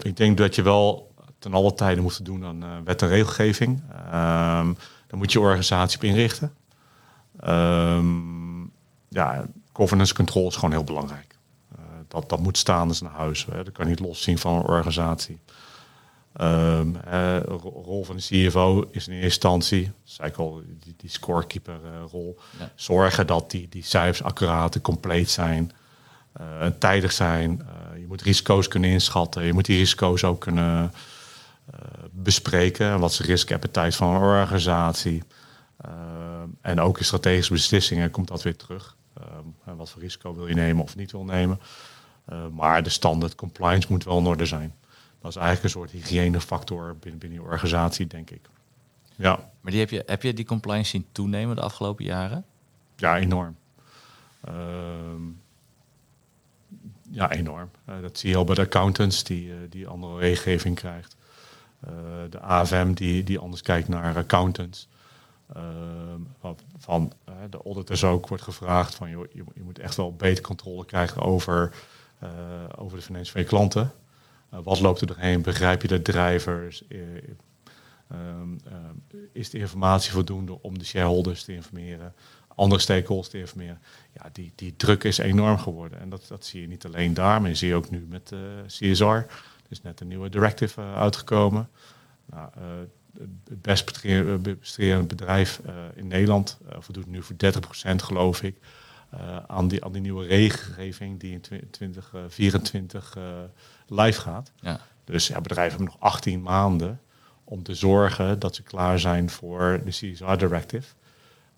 ik 0.01 0.17
denk 0.17 0.37
dat 0.37 0.55
je 0.55 0.61
wel 0.61 1.13
ten 1.39 1.53
alle 1.53 1.73
tijden 1.73 2.03
moet 2.03 2.25
doen 2.25 2.45
aan 2.45 2.83
wet 2.83 3.01
en 3.01 3.07
regelgeving. 3.07 3.81
Ehm, 5.13 5.19
dan 5.19 5.19
moet 5.19 5.31
je 5.31 5.39
organisatie 5.39 5.97
op 5.97 6.03
inrichten. 6.03 6.53
Um, 7.47 8.71
ja, 9.09 9.45
governance 9.73 10.13
control 10.13 10.47
is 10.47 10.55
gewoon 10.55 10.71
heel 10.71 10.83
belangrijk 10.83 11.33
dat, 12.13 12.29
dat 12.29 12.39
moet 12.39 12.57
staan 12.57 12.87
als 12.87 13.01
een 13.01 13.07
huis. 13.07 13.45
Hè. 13.45 13.63
Dat 13.63 13.73
kan 13.73 13.87
niet 13.87 13.99
loszien 13.99 14.37
van 14.37 14.55
een 14.55 14.65
organisatie. 14.65 15.39
Um, 16.41 16.97
rol 17.61 18.03
van 18.03 18.15
de 18.15 18.21
CFO 18.21 18.87
is 18.91 19.07
in 19.07 19.13
eerste 19.13 19.23
instantie, 19.23 19.91
zei 20.03 20.29
ik 20.29 20.37
al, 20.37 20.61
die, 20.79 20.93
die 20.97 21.09
scorekeeper 21.09 21.79
rol, 22.11 22.39
zorgen 22.75 23.27
dat 23.27 23.51
die, 23.51 23.69
die 23.69 23.83
cijfers 23.83 24.23
accuraat 24.23 24.75
en 24.75 24.81
compleet 24.81 25.29
zijn, 25.29 25.71
uh, 26.41 26.67
tijdig 26.79 27.11
zijn. 27.11 27.67
je 27.99 28.05
moet 28.07 28.21
risico's 28.21 28.67
kunnen 28.67 28.89
inschatten, 28.89 29.43
je 29.43 29.53
moet 29.53 29.65
die 29.65 29.77
risico's 29.77 30.23
ook 30.23 30.39
kunnen 30.39 30.93
bespreken. 32.23 32.99
Wat 32.99 33.11
is 33.11 33.19
risk 33.19 33.51
appetite 33.51 33.97
van 33.97 34.15
een 34.15 34.21
organisatie? 34.21 35.23
en 36.61 36.79
ook 36.79 36.97
in 36.97 37.05
strategische 37.05 37.53
beslissingen 37.53 38.11
komt 38.11 38.27
dat 38.27 38.43
weer 38.43 38.55
terug. 38.55 38.95
Um, 39.65 39.77
wat 39.77 39.89
voor 39.89 40.01
risico 40.01 40.35
wil 40.35 40.47
je 40.47 40.53
nemen 40.53 40.83
of 40.83 40.95
niet 40.95 41.11
wil 41.11 41.23
nemen. 41.23 41.59
maar 42.51 42.83
de 42.83 42.89
standaard 42.89 43.35
compliance 43.35 43.87
moet 43.89 44.03
wel 44.03 44.17
in 44.17 44.25
orde 44.25 44.45
zijn. 44.45 44.75
Dat 45.21 45.31
is 45.31 45.37
eigenlijk 45.37 45.63
een 45.63 45.79
soort 45.79 45.91
hygiënefactor 45.91 46.95
binnen, 46.99 47.19
binnen 47.19 47.39
je 47.39 47.45
organisatie, 47.45 48.07
denk 48.07 48.29
ik. 48.29 48.41
Ja. 49.15 49.51
Maar 49.61 49.71
die 49.71 49.79
heb, 49.79 49.89
je, 49.89 50.03
heb 50.05 50.21
je 50.21 50.33
die 50.33 50.45
compliance 50.45 50.89
zien 50.89 51.05
toenemen 51.11 51.55
de 51.55 51.61
afgelopen 51.61 52.05
jaren? 52.05 52.45
Ja, 52.95 53.17
enorm. 53.17 53.55
Ehm, 54.41 55.21
ja, 57.09 57.31
enorm. 57.31 57.69
Uh, 57.89 58.01
dat 58.01 58.17
zie 58.17 58.29
je 58.29 58.35
al 58.35 58.43
bij 58.43 58.55
de 58.55 58.61
accountants 58.61 59.23
die, 59.23 59.47
uh, 59.47 59.55
die 59.69 59.87
andere 59.87 60.17
regelgeving 60.17 60.75
krijgt. 60.75 61.15
Uh, 61.87 61.89
de 62.29 62.39
AFM 62.39 62.93
die, 62.93 63.23
die 63.23 63.39
anders 63.39 63.61
kijkt 63.61 63.87
naar 63.87 64.17
accountants. 64.17 64.87
Ehm, 65.53 66.53
van 66.77 67.13
de 67.49 67.57
auditors 67.63 68.03
ook 68.03 68.27
wordt 68.27 68.43
gevraagd 68.43 68.95
van 68.95 69.09
je, 69.09 69.29
je 69.33 69.63
moet 69.63 69.79
echt 69.79 69.95
wel 69.95 70.15
beter 70.15 70.43
controle 70.43 70.85
krijgen 70.85 71.21
over, 71.21 71.73
over 72.75 72.97
de 72.97 73.03
financiën 73.03 73.31
van 73.31 73.41
je 73.41 73.47
klanten. 73.47 73.91
Eh, 74.53 74.59
wat 74.63 74.79
loopt 74.79 75.01
er 75.01 75.07
doorheen? 75.07 75.41
Begrijp 75.41 75.81
je 75.81 75.87
de 75.87 76.01
drijvers? 76.01 76.87
Eh, 76.87 76.99
ehm, 78.07 78.49
is 79.31 79.49
de 79.49 79.57
informatie 79.57 80.11
voldoende 80.11 80.61
om 80.61 80.77
de 80.77 80.85
shareholders 80.85 81.43
te 81.43 81.53
informeren? 81.53 82.13
andere 82.55 82.81
stakeholders 82.81 83.29
te 83.29 83.39
informeren. 83.39 83.79
Ja, 84.13 84.29
die, 84.31 84.51
die 84.55 84.75
druk 84.75 85.03
is 85.03 85.17
enorm 85.17 85.57
geworden. 85.57 85.99
En 85.99 86.09
dat, 86.09 86.25
dat 86.27 86.45
zie 86.45 86.61
je 86.61 86.67
niet 86.67 86.85
alleen 86.85 87.13
daar, 87.13 87.41
maar 87.41 87.49
je 87.49 87.55
zie 87.55 87.67
je 87.67 87.75
ook 87.75 87.89
nu 87.89 88.05
met 88.09 88.31
uh, 88.33 88.39
CSR. 88.67 89.33
Is 89.73 89.81
net 89.81 89.99
een 89.99 90.07
nieuwe 90.07 90.29
directive 90.29 90.81
uitgekomen. 90.81 91.69
Nou, 92.25 92.49
het 93.49 93.61
best 93.61 93.85
bestrerende 94.59 95.07
bedrijf 95.07 95.61
in 95.95 96.07
Nederland 96.07 96.57
voldoet 96.79 97.07
nu 97.07 97.23
voor 97.23 97.35
30% 97.35 97.95
geloof 97.95 98.41
ik 98.41 98.57
aan, 99.47 99.67
die, 99.67 99.85
aan 99.85 99.91
die 99.91 100.01
nieuwe 100.01 100.25
regelgeving 100.25 101.19
die 101.19 101.31
in 101.31 101.69
2024 101.71 103.17
live 103.87 104.21
gaat. 104.21 104.51
Ja. 104.59 104.79
Dus 105.03 105.27
ja, 105.27 105.41
bedrijven 105.41 105.77
hebben 105.77 105.93
nog 105.99 106.11
18 106.11 106.41
maanden 106.41 107.01
om 107.43 107.63
te 107.63 107.75
zorgen 107.75 108.39
dat 108.39 108.55
ze 108.55 108.63
klaar 108.63 108.99
zijn 108.99 109.29
voor 109.29 109.81
de 109.85 109.91
CSR 109.91 110.35
Directive. 110.37 110.93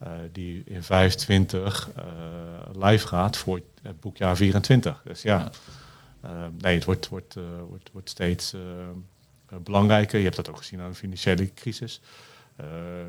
Uh, 0.04 0.10
die 0.32 0.64
in 0.66 0.84
25 0.84 1.90
uh, 1.98 2.04
eh, 2.04 2.90
live 2.90 3.08
gaat 3.08 3.38
voor 3.38 3.62
het 3.82 4.00
boekjaar 4.00 4.36
24. 4.36 5.02
Dus 5.04 5.22
ja, 5.22 5.52
nee, 6.58 6.76
het 6.76 6.86
wordt, 6.86 7.08
wordt, 7.08 7.36
wordt, 7.70 7.92
wordt 7.92 8.10
steeds 8.10 8.56
belangrijker. 9.64 10.18
Je 10.18 10.24
hebt 10.24 10.36
dat 10.36 10.50
ook 10.50 10.58
gezien 10.58 10.82
aan 10.82 10.90
de 10.90 10.96
financiële 10.96 11.54
crisis. 11.54 12.02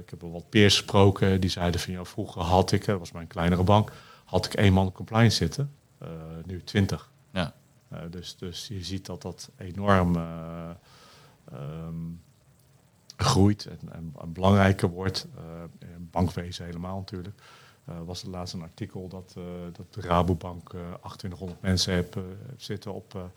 ik 0.01 0.11
heb 0.11 0.21
wel 0.21 0.33
wat 0.33 0.49
peers 0.49 0.77
gesproken 0.77 1.41
die 1.41 1.51
zeiden 1.51 1.81
van 1.81 1.93
ja, 1.93 2.05
vroeger 2.05 2.43
had 2.43 2.73
ik, 2.73 2.85
dat 2.85 2.99
was 2.99 3.13
mijn 3.13 3.27
kleinere 3.27 3.63
bank, 3.63 3.93
had 4.25 4.47
ik 4.47 4.55
één 4.55 4.73
man 4.73 4.93
compliance 4.93 5.37
zitten, 5.37 5.73
nu 6.45 6.63
20. 6.65 7.11
Ja. 7.33 7.55
Eh, 7.89 7.99
dus, 8.11 8.37
dus 8.37 8.69
je 8.69 8.85
ziet 8.85 9.07
dat 9.07 9.23
dat 9.23 9.51
enorm 9.57 10.17
eh, 10.17 10.71
ehm, 11.53 11.95
groeit 13.17 13.67
en, 13.67 13.79
en, 13.93 14.33
belangrijker 14.33 14.89
wordt. 14.89 15.27
Uh, 15.37 15.89
bankwezen 15.99 16.65
helemaal 16.65 16.99
natuurlijk. 16.99 17.43
Uh, 17.89 17.95
was 18.05 18.23
er 18.23 18.29
laatst 18.29 18.55
een 18.55 18.63
artikel 18.63 19.09
dat, 19.09 19.35
uh, 19.39 19.45
dat 19.73 19.95
de 19.95 20.01
Rabobank 20.01 20.69
2800 20.69 21.61
mensen 21.61 21.93
heeft 21.93 22.17
zitten 22.57 22.95
op 22.95 23.31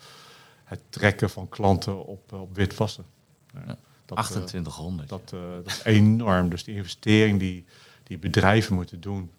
het 0.63 0.79
trekken 0.89 1.29
van 1.29 1.49
klanten 1.49 2.05
op, 2.05 2.33
op 2.33 2.55
witwassen. 2.55 3.05
Ja, 3.53 3.77
dat, 4.05 4.17
2800. 4.17 5.09
Dat, 5.09 5.29
dat, 5.29 5.65
is 5.65 5.83
enorm. 5.83 6.49
Dus 6.49 6.63
die 6.63 6.75
investering 6.75 7.39
die, 7.39 7.65
die 8.03 8.17
bedrijven 8.17 8.75
moeten 8.75 9.01
doen 9.01 9.31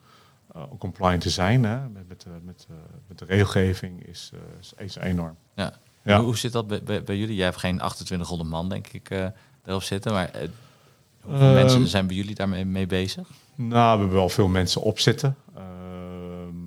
uh, 0.57 0.62
compliant 0.79 1.20
te 1.20 1.31
zijn 1.31 1.64
hè, 1.64 1.88
met, 1.88 2.09
met, 2.09 2.25
eh, 2.27 2.33
met, 2.42 2.66
met 3.07 3.18
de 3.18 3.25
regelgeving 3.25 4.07
is, 4.07 4.31
is 4.77 4.96
enorm. 4.96 5.37
Ja. 5.55 5.79
ja. 6.03 6.20
Hoe, 6.20 6.37
zit 6.37 6.53
dat 6.53 6.66
bij, 6.66 6.83
bij, 6.83 7.03
bij, 7.03 7.16
jullie? 7.16 7.35
Jij 7.35 7.44
hebt 7.44 7.59
geen 7.59 7.77
2800 7.77 8.51
man, 8.51 8.68
denk 8.68 8.87
ik, 8.87 9.11
erop 9.64 9.83
zitten. 9.83 10.12
Maar 10.12 10.31
hoeveel 11.20 11.49
um, 11.49 11.55
mensen 11.55 11.87
zijn 11.87 12.07
bij 12.07 12.16
jullie 12.16 12.35
daarmee 12.35 12.64
mee 12.64 12.87
bezig? 12.87 13.29
Nou, 13.68 13.94
we 13.94 14.01
hebben 14.01 14.16
wel 14.16 14.29
veel 14.29 14.49
mensen 14.49 14.83
op 14.83 14.99
zitten. 14.99 15.37
Ehm, 15.55 16.59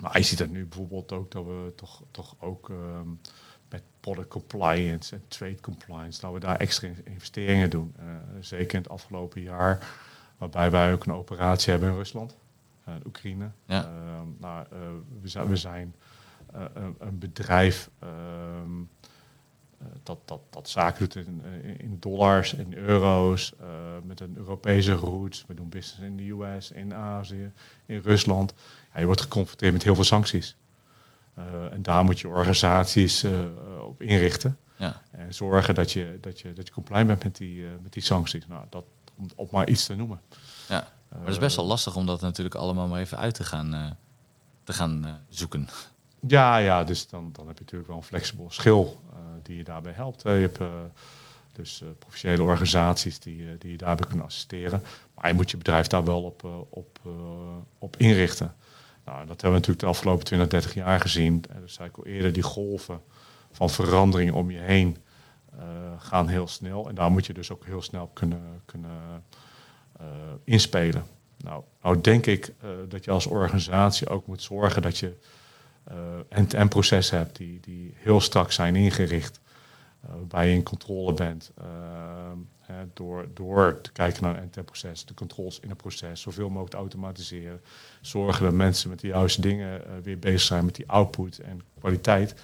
maar 0.00 0.18
je 0.18 0.24
ziet 0.24 0.38
het 0.38 0.50
nu 0.50 0.66
bijvoorbeeld 0.66 1.12
ook 1.12 1.30
dat 1.30 1.44
we 1.44 1.72
toch, 1.76 2.02
toch 2.10 2.36
ook 2.38 2.68
um, 2.68 3.20
met 3.68 3.82
product 4.00 4.28
compliance 4.28 5.14
en 5.14 5.22
trade 5.28 5.60
compliance, 5.60 6.20
dat 6.20 6.32
we 6.32 6.38
daar 6.38 6.56
extra 6.56 6.88
investeringen 7.04 7.70
doen. 7.70 7.94
zeker 8.40 8.74
in 8.74 8.82
het 8.82 8.90
afgelopen 8.90 9.42
jaar, 9.42 9.88
waarbij 10.38 10.70
wij 10.70 10.92
ook 10.92 11.06
een 11.06 11.12
operatie 11.12 11.70
hebben 11.70 11.90
in 11.90 11.96
Rusland. 11.96 12.36
Eh, 12.84 12.94
Oekraïne. 13.06 13.50
Ja. 13.64 13.84
Ehm, 13.84 14.26
nou, 14.38 14.66
eh, 14.70 14.78
we, 15.20 15.28
zijn, 15.28 15.48
we 15.48 15.56
zijn 15.56 15.94
eh, 16.52 16.62
een 16.98 17.18
bedrijf 17.18 17.90
ehm, 17.98 18.82
dat, 20.02 20.18
dat, 20.24 20.40
dat 20.50 20.68
zaken 20.68 20.98
doet 20.98 21.26
in, 21.26 21.42
in 21.78 21.96
dollars, 22.00 22.54
in 22.54 22.74
euro's, 22.74 23.52
met 24.04 24.20
een 24.20 24.34
Europese 24.36 24.92
roots. 24.92 25.44
We 25.46 25.54
doen 25.54 25.68
business 25.68 26.00
in 26.00 26.16
de 26.16 26.30
US, 26.30 26.70
in 26.70 26.94
Azië, 26.94 27.52
in 27.86 27.98
Rusland. 27.98 28.54
Ja, 28.94 29.00
je 29.00 29.06
wordt 29.06 29.20
geconfronteerd 29.20 29.72
met 29.72 29.82
heel 29.82 29.94
veel 29.94 30.04
sancties. 30.04 30.56
en 31.70 31.82
daar 31.82 32.04
moet 32.04 32.20
je 32.20 32.28
organisaties 32.28 33.24
op 33.80 34.02
inrichten. 34.02 34.58
Ja. 34.76 35.02
En 35.10 35.34
zorgen 35.34 35.74
dat 35.74 35.92
je, 35.92 36.18
dat 36.20 36.40
je, 36.40 36.52
dat 36.52 36.66
je 36.66 36.72
compliant 36.72 37.06
bent 37.06 37.24
met 37.24 37.36
die, 37.36 37.64
met 37.82 37.92
die 37.92 38.02
sancties. 38.02 38.46
Nou, 38.46 38.64
dat 38.70 38.84
om 39.16 39.28
op 39.34 39.50
maar 39.50 39.68
iets 39.68 39.86
te 39.86 39.94
noemen. 39.94 40.20
Ja. 40.68 40.88
Maar 41.08 41.20
het 41.20 41.28
is 41.28 41.38
best 41.38 41.56
wel 41.56 41.66
lastig 41.66 41.96
om 41.96 42.06
dat 42.06 42.20
natuurlijk 42.20 42.54
allemaal 42.54 42.86
maar 42.86 43.00
even 43.00 43.18
uit 43.18 43.34
te 43.34 43.44
gaan, 43.44 43.96
te 44.64 44.72
gaan 44.72 45.20
zoeken. 45.28 45.68
Ja, 46.26 46.56
ja, 46.56 46.84
dus 46.84 47.08
dan, 47.08 47.32
dan 47.32 47.46
heb 47.46 47.56
je 47.56 47.62
natuurlijk 47.62 47.88
wel 47.88 47.98
een 47.98 48.06
flexibel 48.06 48.50
schil 48.50 49.00
die 49.46 49.56
je 49.56 49.64
daarbij 49.64 49.92
helpt. 49.92 50.22
je 50.22 50.28
hebt 50.28 50.58
dus 51.52 51.82
professionele 51.98 52.42
organisaties 52.42 53.18
die, 53.18 53.58
die 53.58 53.70
je 53.70 53.76
daarbij 53.76 54.06
kunnen 54.06 54.26
assisteren. 54.26 54.82
Maar 55.14 55.28
je 55.28 55.34
moet 55.34 55.50
je 55.50 55.56
bedrijf 55.56 55.86
daar 55.86 56.04
wel 56.04 56.22
op, 56.22 56.44
op, 56.68 57.00
op 57.78 57.96
inrichten. 57.96 58.54
Nou, 59.04 59.18
dat 59.18 59.28
hebben 59.28 59.50
we 59.50 59.56
natuurlijk 59.56 59.80
de 59.80 59.86
afgelopen 59.86 60.24
20, 60.24 60.48
30 60.48 60.74
jaar 60.74 61.00
gezien. 61.00 61.44
En 61.50 61.60
dus 61.60 61.74
zei 61.74 61.88
ik 61.88 61.96
al 61.96 62.06
eerder, 62.06 62.32
die 62.32 62.42
golven 62.42 63.00
van 63.52 63.70
verandering 63.70 64.32
om 64.32 64.50
je 64.50 64.58
heen 64.58 64.96
gaan 65.98 66.28
heel 66.28 66.48
snel. 66.48 66.88
En 66.88 66.94
daar 66.94 67.10
moet 67.10 67.26
je 67.26 67.32
dus 67.32 67.50
ook 67.50 67.64
heel 67.64 67.82
snel 67.82 68.10
kunnen, 68.12 68.62
kunnen 68.64 69.24
inspelen. 70.44 71.04
Nou, 71.36 71.62
nou 71.82 72.00
denk 72.00 72.26
ik 72.26 72.52
dat 72.88 73.04
je 73.04 73.10
als 73.10 73.26
organisatie 73.26 74.08
ook 74.08 74.26
moet 74.26 74.42
zorgen 74.42 74.82
dat 74.82 74.98
je 74.98 75.16
end-to-end 76.28 76.54
uh, 76.54 76.68
processen 76.68 77.18
hebt 77.18 77.36
die, 77.36 77.60
die 77.60 77.94
heel 77.96 78.20
strak 78.20 78.52
zijn 78.52 78.76
ingericht. 78.76 79.40
waarbij 80.00 80.48
je 80.48 80.54
in 80.54 80.62
controle 80.62 81.14
bent. 81.14 81.52
door, 82.94 83.28
door 83.34 83.80
te 83.80 83.92
kijken 83.92 84.22
naar 84.22 84.42
een 84.42 84.64
proces, 84.64 85.04
de 85.04 85.14
controles 85.14 85.60
in 85.60 85.68
het 85.68 85.78
proces, 85.78 86.20
zoveel 86.20 86.48
mogelijk 86.48 86.70
te 86.70 86.76
automatiseren. 86.76 87.60
Zorgen 88.00 88.44
dat 88.44 88.52
mensen 88.52 88.90
met 88.90 89.00
de 89.00 89.06
juiste 89.06 89.40
dingen 89.40 89.82
weer 90.02 90.18
bezig 90.18 90.40
zijn 90.40 90.64
met 90.64 90.74
die 90.74 90.88
output 90.88 91.38
en 91.38 91.62
kwaliteit. 91.78 92.34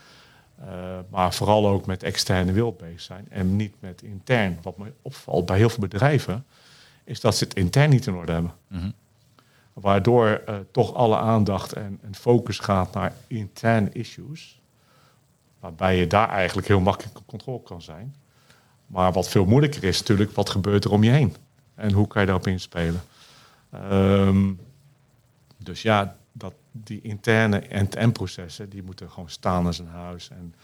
maar 1.08 1.34
vooral 1.34 1.68
ook 1.68 1.86
met 1.86 2.02
externe 2.02 2.52
wereld 2.52 2.78
bezig 2.78 3.00
zijn 3.00 3.26
en 3.30 3.56
niet 3.56 3.74
met 3.80 4.02
intern. 4.02 4.58
Wat 4.62 4.78
me 4.78 4.92
opvalt 5.02 5.46
bij 5.46 5.56
heel 5.56 5.70
veel 5.70 5.88
bedrijven, 5.88 6.44
is 7.04 7.20
dat 7.20 7.36
ze 7.36 7.44
het 7.44 7.54
intern 7.54 7.90
niet 7.90 8.06
in 8.06 8.14
orde 8.14 8.32
hebben. 8.32 8.52
Mhm. 8.68 8.90
Waardoor 9.72 10.42
uh, 10.48 10.54
toch 10.70 10.94
alle 10.94 11.16
aandacht 11.16 11.72
en, 11.72 11.98
en, 12.02 12.14
focus 12.14 12.58
gaat 12.58 12.94
naar 12.94 13.14
interne 13.26 13.92
issues. 13.92 14.60
Waarbij 15.60 15.96
je 15.96 16.06
daar 16.06 16.28
eigenlijk 16.28 16.68
heel 16.68 16.80
makkelijk 16.80 17.18
op 17.18 17.26
controle 17.26 17.62
kan 17.62 17.82
zijn. 17.82 18.14
Maar 18.86 19.12
wat 19.12 19.28
veel 19.28 19.44
moeilijker 19.44 19.84
is 19.84 19.98
natuurlijk, 19.98 20.30
wat 20.30 20.50
gebeurt 20.50 20.84
er 20.84 20.90
om 20.90 21.02
je 21.02 21.10
heen? 21.10 21.36
En 21.74 21.92
hoe 21.92 22.06
kan 22.06 22.20
je 22.20 22.26
daarop 22.26 22.46
inspelen? 22.46 23.02
Um, 23.90 24.60
dus 25.56 25.82
ja, 25.82 26.16
dat, 26.32 26.54
die 26.72 27.00
interne 27.02 27.58
end-to-end 27.58 28.12
processen, 28.12 28.68
die 28.68 28.82
moeten 28.82 29.10
gewoon 29.10 29.30
staan 29.30 29.66
als 29.66 29.78
een 29.78 29.88
huis. 29.88 30.28
En 30.30 30.54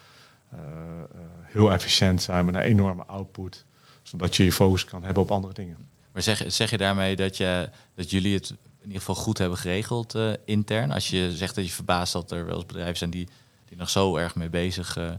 uh, 0.55 0.61
uh, 0.61 1.21
heel 1.42 1.73
efficiënt 1.73 2.23
zijn 2.23 2.44
met 2.44 2.55
een 2.55 2.61
enorme 2.61 3.05
output. 3.05 3.64
Zodat 4.03 4.37
je 4.37 4.44
je 4.44 4.53
focus 4.53 4.85
kan 4.85 5.05
hebben 5.05 5.23
op 5.23 5.31
andere 5.31 5.55
dingen. 5.55 5.77
Maar 6.12 6.23
zeg, 6.23 6.44
zeg 6.47 6.71
je 6.71 6.79
daarmee 6.79 7.16
dat, 7.16 7.37
je, 7.37 7.71
dat 7.94 8.11
jullie 8.11 8.35
het 8.35 8.55
ieder 8.88 8.98
geval 9.07 9.14
goed 9.14 9.38
hebben 9.38 9.59
geregeld 9.59 10.14
uh, 10.14 10.33
intern? 10.44 10.90
Als 10.90 11.11
je 11.11 11.33
zegt 11.37 11.55
dat 11.55 11.66
je 11.66 11.72
verbaast 11.72 12.12
dat 12.12 12.31
er 12.31 12.44
wel 12.46 12.55
eens 12.55 12.66
bedrijven 12.66 12.96
zijn 12.96 13.11
die, 13.11 13.29
die 13.64 13.77
nog 13.77 13.90
zo 13.90 14.16
erg 14.16 14.35
mee 14.35 14.48
bezig 14.51 14.96
uh, 14.96 15.11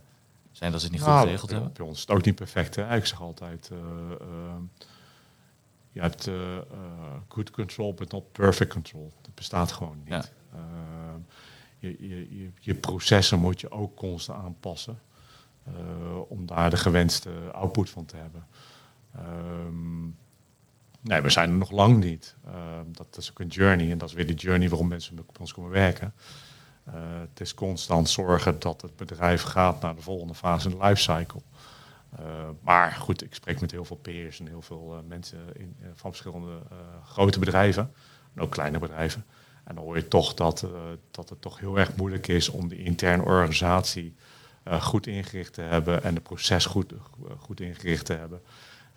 zijn 0.52 0.72
dat 0.72 0.80
ze 0.80 0.86
het 0.86 0.96
niet 0.96 1.04
goed 1.04 1.14
Nou, 1.14 1.24
geregeld 1.26 1.50
bij, 1.50 1.60
hebben? 1.60 1.78
bij 1.78 1.86
ons 1.86 1.96
is 1.96 2.02
het 2.02 2.12
ook 2.18 2.26
niet 2.26 2.36
perfect. 2.36 2.76
Hè? 2.76 2.96
Ik 2.96 3.06
zeg 3.06 3.22
altijd, 3.22 3.70
eh, 3.72 3.78
je 5.92 6.02
hebt 6.02 6.28
eh, 6.28 6.58
eh, 6.58 6.64
good 7.28 7.52
control, 7.52 7.94
but 7.94 8.12
not 8.12 8.32
perfect 8.32 8.74
control. 8.74 9.12
Dat 9.22 9.36
bestaat 9.36 9.72
gewoon 9.72 9.98
niet. 9.98 10.08
Ja. 10.08 10.24
Je, 11.80 11.96
je, 12.10 12.38
je, 12.40 12.52
je 12.60 12.74
processen 12.76 13.40
moet 13.40 13.60
je 13.62 13.72
ook 13.72 13.96
constant 13.96 14.44
aanpassen. 14.44 15.00
eh, 15.64 15.74
om 16.28 16.46
daar 16.46 16.70
de 16.70 16.78
gewenste 16.78 17.30
output 17.52 17.90
van 17.90 18.06
te 18.06 18.16
hebben. 18.16 18.48
Ehm, 19.16 20.06
nee, 21.02 21.22
we 21.22 21.30
zijn 21.30 21.50
er 21.50 21.56
nog 21.56 21.72
lang 21.72 22.04
niet. 22.04 22.36
Ehm, 22.46 22.86
dat 22.92 23.18
is 23.18 23.30
ook 23.30 23.40
een 23.40 23.48
journey. 23.48 23.92
En 23.92 23.98
dat 23.98 24.10
is 24.10 24.16
weer 24.16 24.28
de 24.28 24.34
journey 24.34 24.70
waarom 24.70 24.88
mensen 24.88 25.16
bij 25.16 25.24
ons 25.40 25.54
komen 25.54 25.72
werken. 25.72 26.14
Eh, 26.84 26.94
het 27.30 27.40
is 27.40 27.54
constant 27.54 28.10
zorgen 28.10 28.60
dat 28.60 28.82
het 28.82 28.96
bedrijf 28.96 29.42
gaat 29.42 29.82
naar 29.82 29.96
de 29.96 30.02
volgende 30.02 30.34
fase 30.34 30.70
in 30.70 30.78
de 30.78 30.84
lifecycle. 30.84 31.42
Eh, 32.18 32.50
maar 32.62 32.92
goed, 32.92 33.24
ik 33.24 33.34
spreek 33.34 33.62
met 33.62 33.72
heel 33.72 33.86
veel 33.86 33.96
peers 33.96 34.40
en 34.40 34.48
heel 34.48 34.62
veel 34.62 34.96
eh, 34.96 35.08
mensen 35.08 35.40
in, 35.54 35.76
eh, 35.82 35.88
van 35.96 36.10
verschillende 36.12 36.60
grote 37.06 37.40
bedrijven. 37.40 37.94
En 38.36 38.42
ook 38.42 38.52
kleine 38.52 38.80
bedrijven. 38.80 39.26
En 39.64 39.76
dan 39.76 39.84
hoor 39.84 39.96
je 39.96 40.08
toch 40.08 40.34
dat, 40.34 40.66
dat 41.12 41.30
het 41.30 41.42
toch 41.42 41.60
heel 41.60 41.80
erg 41.80 41.96
moeilijk 41.96 42.28
is 42.28 42.50
om 42.50 42.68
de 42.68 42.84
interne 42.84 43.24
organisatie 43.24 44.16
goed 44.80 45.08
ingericht 45.08 45.54
te 45.54 45.62
hebben 45.62 46.04
en 46.04 46.14
de 46.14 46.22
proces 46.22 46.66
goed, 46.66 46.94
goed 47.38 47.60
ingericht 47.60 48.06
te 48.06 48.14
hebben. 48.14 48.42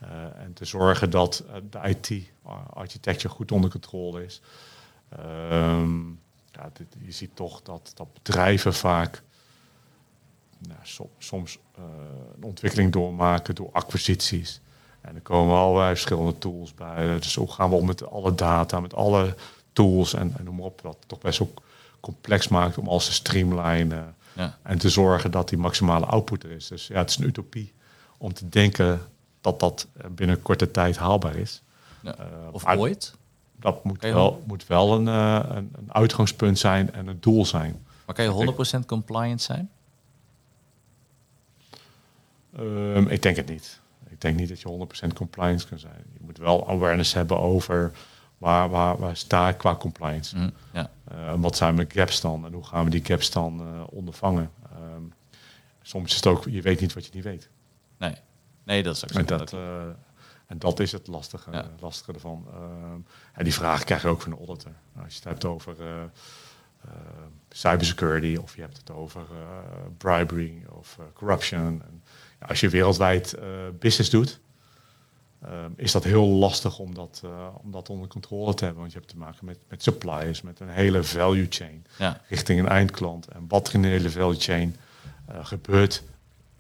Eh, 0.02 0.42
en 0.44 0.52
te 0.52 0.64
zorgen 0.64 1.10
dat 1.10 1.44
eh, 1.48 1.54
de 1.70 1.88
IT-architecture 1.88 3.34
goed 3.34 3.52
onder 3.52 3.70
controle 3.70 4.24
is. 4.24 4.40
Ehm, 5.08 6.08
ja, 6.52 6.70
dit- 6.72 6.96
je 7.04 7.12
ziet 7.12 7.36
toch 7.36 7.62
dat, 7.62 7.92
dat 7.94 8.12
bedrijven 8.12 8.74
vaak 8.74 9.22
nou, 10.58 10.80
som- 10.82 11.10
soms 11.18 11.58
eh, 11.76 11.82
een 12.36 12.44
ontwikkeling 12.44 12.92
doormaken 12.92 13.54
door 13.54 13.68
acquisities. 13.72 14.60
En 15.00 15.14
er 15.14 15.20
komen 15.20 15.56
allerlei 15.56 15.88
verschillende 15.90 16.38
tools 16.38 16.74
bij. 16.74 17.14
Dus 17.18 17.34
hoe 17.34 17.52
gaan 17.52 17.70
we 17.70 17.76
om 17.76 17.86
met 17.86 18.10
alle 18.10 18.34
data, 18.34 18.80
met 18.80 18.94
alle 18.94 19.34
tools 19.72 20.14
en, 20.14 20.34
en 20.38 20.44
noem 20.44 20.54
maar 20.56 20.64
op. 20.64 20.80
Wat 20.80 20.96
het 20.98 21.08
toch 21.08 21.18
best 21.18 21.40
ook 21.40 21.62
complex 22.00 22.48
maakt 22.48 22.78
om 22.78 22.88
alles 22.88 23.06
te 23.06 23.12
streamlinen. 23.12 24.14
Ja. 24.32 24.58
En 24.62 24.78
te 24.78 24.88
zorgen 24.88 25.30
dat 25.30 25.48
die 25.48 25.58
maximale 25.58 26.06
output 26.06 26.44
er 26.44 26.50
is. 26.50 26.66
Dus 26.66 26.86
ja, 26.86 26.98
het 26.98 27.10
is 27.10 27.16
een 27.16 27.24
utopie 27.26 27.72
om 28.18 28.32
te 28.32 28.48
denken 28.48 29.00
dat 29.42 29.61
dat 29.61 29.87
eh, 29.96 30.07
binnen 30.11 30.42
korte 30.42 30.70
tijd 30.70 30.96
haalbaar 30.96 31.37
is. 31.37 31.62
Ja. 32.00 32.14
Eh, 32.16 32.26
Of 32.52 32.66
ooit? 32.66 33.14
Dat 33.57 33.85
moet 33.85 34.00
wel, 34.02 34.42
moet 34.46 34.66
wel 34.66 34.92
een, 34.94 35.09
eh, 35.09 35.57
een, 35.57 35.72
een 35.76 35.92
uitgangspunt 35.94 36.59
zijn 36.59 36.92
en 36.92 37.07
een 37.07 37.20
doel 37.20 37.46
zijn. 37.46 37.85
Maar 38.07 38.14
kan 38.14 38.24
je 38.24 38.31
100% 38.31 38.87
compliant 38.87 39.42
zijn? 39.42 39.70
Ehm, 42.57 43.07
ik 43.09 43.22
denk 43.22 43.37
het 43.37 43.48
niet. 43.48 43.81
Ik 44.09 44.20
denk 44.20 44.38
niet 44.38 44.48
dat 44.48 44.61
je 44.61 44.68
100% 44.68 45.12
compliance 45.12 45.68
kan 45.68 45.78
zijn. 45.78 46.05
Je 46.12 46.18
moet 46.20 46.38
wel 46.38 46.68
awareness 46.68 47.12
hebben 47.14 47.38
over 47.40 47.92
waar, 48.38 48.68
waar, 48.70 48.98
waar 48.98 49.16
sta 49.16 49.48
ik 49.48 49.59
qua 49.59 49.74
compliance. 49.76 50.37
Hm, 50.37 50.50
ja. 50.72 50.90
Wat 51.37 51.57
zijn 51.57 51.74
mijn 51.74 51.90
gaps 51.90 52.20
dan 52.20 52.46
en 52.46 52.52
hoe 52.52 52.64
gaan 52.64 52.85
we 52.85 52.90
die 52.90 53.05
gaps 53.05 53.31
dan 53.31 53.62
ondervangen? 53.90 54.50
Ehm, 54.70 55.02
soms 55.83 56.11
is 56.11 56.16
het 56.16 56.26
ook, 56.26 56.44
je 56.44 56.62
weet 56.62 56.81
niet 56.81 56.92
wat 56.92 57.05
je 57.05 57.11
niet 57.14 57.24
weet. 57.24 57.48
Nee. 57.98 58.14
Nee, 58.72 58.82
dat 58.82 58.96
is 58.96 59.04
ook 59.04 59.11
zo. 59.12 59.18
En 59.18 59.26
dat, 59.26 59.52
eh, 59.52 59.82
en 60.46 60.58
dat 60.58 60.80
is 60.80 60.92
het 60.92 61.06
lastige, 61.06 61.50
Ja. 61.52 61.66
lastige 61.80 62.12
ervan. 62.12 62.46
Ehm, 62.52 63.00
en 63.32 63.44
die 63.44 63.54
vraag 63.54 63.85
krijg 63.85 64.02
je 64.02 64.08
ook 64.08 64.20
van 64.22 64.30
de 64.30 64.37
auditor. 64.37 64.72
Nou, 64.92 65.04
als 65.04 65.12
je 65.14 65.20
het 65.20 65.28
hebt 65.28 65.44
over 65.44 65.74
eh, 65.80 66.02
eh, 66.02 66.90
cybersecurity 67.50 68.37
of 68.42 68.54
je 68.54 68.61
hebt 68.61 68.76
het 68.76 68.90
over 68.90 69.20
eh, 69.20 69.56
bribery 69.98 70.62
of 70.68 70.96
eh, 70.98 71.04
corruption. 71.12 71.61
En, 71.82 72.02
ja, 72.40 72.46
als 72.46 72.61
je 72.61 72.68
wereldwijd 72.68 73.32
eh, 73.32 73.44
business 73.78 74.11
doet, 74.11 74.40
ehm, 75.42 75.70
is 75.76 75.92
dat 75.92 76.04
heel 76.04 76.26
lastig 76.26 76.78
om 76.78 76.94
dat, 76.94 77.20
eh, 77.24 77.48
om 77.62 77.70
dat 77.70 77.88
onder 77.90 78.08
controle 78.08 78.54
te 78.54 78.64
hebben. 78.64 78.80
Want 78.82 78.92
je 78.92 78.98
hebt 78.98 79.11
te 79.11 79.18
maken 79.18 79.44
met, 79.44 79.58
met 79.68 79.82
suppliers, 79.82 80.42
met 80.42 80.61
een 80.61 80.68
hele 80.68 81.02
value 81.02 81.46
chain 81.50 81.85
ja. 81.98 82.20
richting 82.28 82.61
een 82.61 82.68
eindklant. 82.68 83.26
En 83.28 83.44
wat 83.48 83.68
er 83.68 83.74
in 83.74 83.82
de 83.82 83.88
hele 83.88 84.11
value 84.11 84.40
chain 84.40 84.76
eh, 85.26 85.46
gebeurt, 85.46 86.02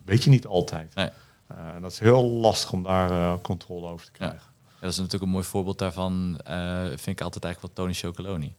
weet 0.04 0.24
je 0.24 0.30
niet 0.30 0.46
altijd. 0.46 0.94
Nee. 0.94 1.08
Eh, 1.56 1.74
en 1.74 1.82
dat 1.82 1.92
is 1.92 1.98
heel 1.98 2.24
lastig 2.24 2.72
om 2.72 2.82
daar 2.82 3.10
eh, 3.10 3.34
controle 3.42 3.86
over 3.88 4.06
te 4.06 4.12
krijgen. 4.12 4.50
Ja, 4.64 4.80
dat 4.80 4.90
is 4.90 4.96
natuurlijk 4.96 5.24
een 5.24 5.30
mooi 5.30 5.44
voorbeeld 5.44 5.78
daarvan. 5.78 6.40
eh, 6.44 6.86
vind 6.86 7.06
ik 7.06 7.20
altijd 7.20 7.44
eigenlijk 7.44 7.76
wel 7.76 7.86
Tony 7.86 7.94
Chocoloni. 7.94 8.54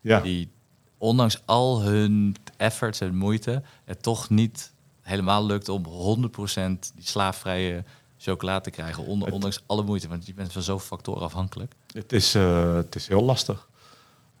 Ja, 0.00 0.20
Die 0.20 0.50
ondanks 0.98 1.42
al 1.44 1.82
hun 1.82 2.36
efforts 2.56 3.00
en 3.00 3.16
moeite 3.16 3.62
het 3.84 4.02
toch 4.02 4.30
niet 4.30 4.72
helemaal 5.00 5.46
lukt 5.46 5.68
om 5.68 5.84
100% 5.84 6.92
die 6.94 7.06
slaafvrije 7.06 7.84
chocolade 8.18 8.60
te 8.60 8.70
krijgen. 8.70 9.04
Onder, 9.04 9.32
ondanks 9.32 9.62
alle 9.66 9.82
moeite, 9.82 10.08
want 10.08 10.26
je 10.26 10.34
bent 10.34 10.52
van 10.52 10.62
zoveel 10.62 10.86
factoren 10.86 11.22
afhankelijk. 11.22 11.74
het, 11.92 12.12
is, 12.12 12.34
eh, 12.34 12.74
het 12.74 12.94
is 12.94 13.08
heel 13.08 13.22
lastig. 13.22 13.68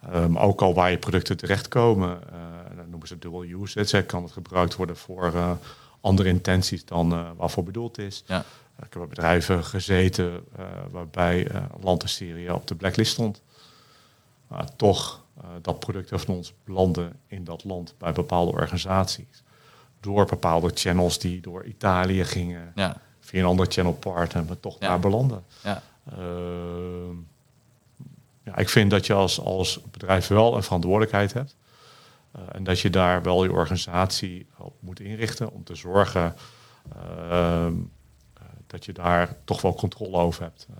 Ehm, 0.02 0.36
ook 0.36 0.62
al 0.62 0.74
waar 0.74 0.90
je 0.90 0.98
producten 0.98 1.36
terechtkomen, 1.36 2.22
eh 2.32 2.48
dan 2.78 2.90
noemen 2.90 3.08
ze 3.08 3.18
dual 3.18 3.44
hè, 3.74 4.02
Kan 4.02 4.22
het 4.22 4.32
gebruikt 4.32 4.76
worden 4.76 4.96
voor 4.96 5.34
eh, 5.34 5.50
andere 6.08 6.28
intenties 6.28 6.84
dan 6.84 7.12
eh, 7.12 7.30
waarvoor 7.36 7.64
bedoeld 7.64 7.98
is. 7.98 8.22
Ja. 8.26 8.38
Ik 8.78 8.84
heb 8.84 8.92
bij 8.92 9.06
bedrijven 9.06 9.64
gezeten 9.64 10.44
eh, 10.56 10.64
waarbij 10.90 11.46
eh, 11.48 11.62
land 11.80 12.02
als 12.02 12.14
Syrië 12.14 12.50
op 12.50 12.66
de 12.66 12.74
blacklist 12.74 13.12
stond. 13.12 13.42
Maar 14.48 14.76
toch, 14.76 15.22
eh, 15.40 15.44
dat 15.62 15.78
producten 15.78 16.20
van 16.20 16.34
ons 16.34 16.52
belanden 16.64 17.12
in 17.26 17.44
dat 17.44 17.64
land 17.64 17.94
bij 17.98 18.12
bepaalde 18.12 18.52
organisaties. 18.52 19.42
Door 20.00 20.24
bepaalde 20.26 20.70
channels 20.74 21.18
die 21.18 21.40
door 21.40 21.64
Italië 21.64 22.24
gingen, 22.24 22.72
Ja, 22.74 22.96
via 23.20 23.40
een 23.40 23.46
andere 23.46 23.70
channel 23.70 23.92
partner, 23.94 24.44
maar 24.44 24.60
toch 24.60 24.76
Ja. 24.80 24.88
daar 24.88 25.00
belanden. 25.00 25.44
ja, 25.62 25.82
Ehm, 26.12 27.14
ja, 28.44 28.56
ik 28.56 28.68
vind 28.68 28.90
dat 28.90 29.06
je 29.06 29.12
als, 29.12 29.40
als 29.40 29.80
bedrijf 29.90 30.26
wel 30.28 30.56
een 30.56 30.62
verantwoordelijkheid 30.62 31.32
hebt. 31.32 31.56
Eh, 32.38 32.42
en 32.52 32.64
dat 32.64 32.80
je 32.80 32.90
daar 32.90 33.22
wel 33.22 33.44
je 33.44 33.52
organisatie 33.52 34.46
op 34.56 34.74
moet 34.80 35.00
inrichten 35.00 35.52
om 35.52 35.64
te 35.64 35.74
zorgen 35.74 36.34
ehm, 36.92 37.74
eh, 38.34 38.42
dat 38.66 38.84
je 38.84 38.92
daar 38.92 39.36
toch 39.44 39.60
wel 39.60 39.74
controle 39.74 40.16
over 40.16 40.42
hebt. 40.42 40.66
eh, 40.70 40.76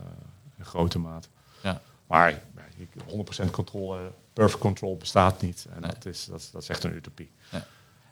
in 0.59 0.65
grote 0.65 0.99
mate. 0.99 1.29
ja. 1.63 1.81
Maar 2.07 2.31
ja, 2.31 2.39
je- 2.77 2.87
100% 3.07 3.51
controle, 3.51 4.11
perfect 4.33 4.61
control 4.63 4.97
bestaat 4.97 5.43
niet. 5.43 5.67
En 5.75 5.81
Nee. 5.81 5.91
dat, 5.91 6.07
is, 6.07 6.25
dat, 6.25 6.41
is- 6.41 6.51
dat 6.51 6.63
is 6.63 6.69
echt 6.69 6.85
een 6.85 6.95
utopie. 6.95 7.31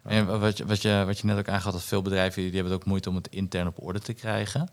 En 0.02 0.40
wat 0.40 0.56
je, 0.56 0.66
wat, 0.66 0.82
je, 0.82 1.02
wat 1.06 1.18
je 1.18 1.26
net 1.26 1.38
ook 1.38 1.48
aangaf, 1.48 1.72
dat 1.72 1.82
veel 1.82 2.02
bedrijven 2.02 2.42
die 2.42 2.52
hebben 2.52 2.72
het 2.72 2.80
ook 2.80 2.86
moeite 2.86 3.08
om 3.08 3.14
het 3.14 3.28
intern 3.28 3.66
op 3.66 3.82
orde 3.82 3.98
te 4.00 4.12
krijgen. 4.12 4.68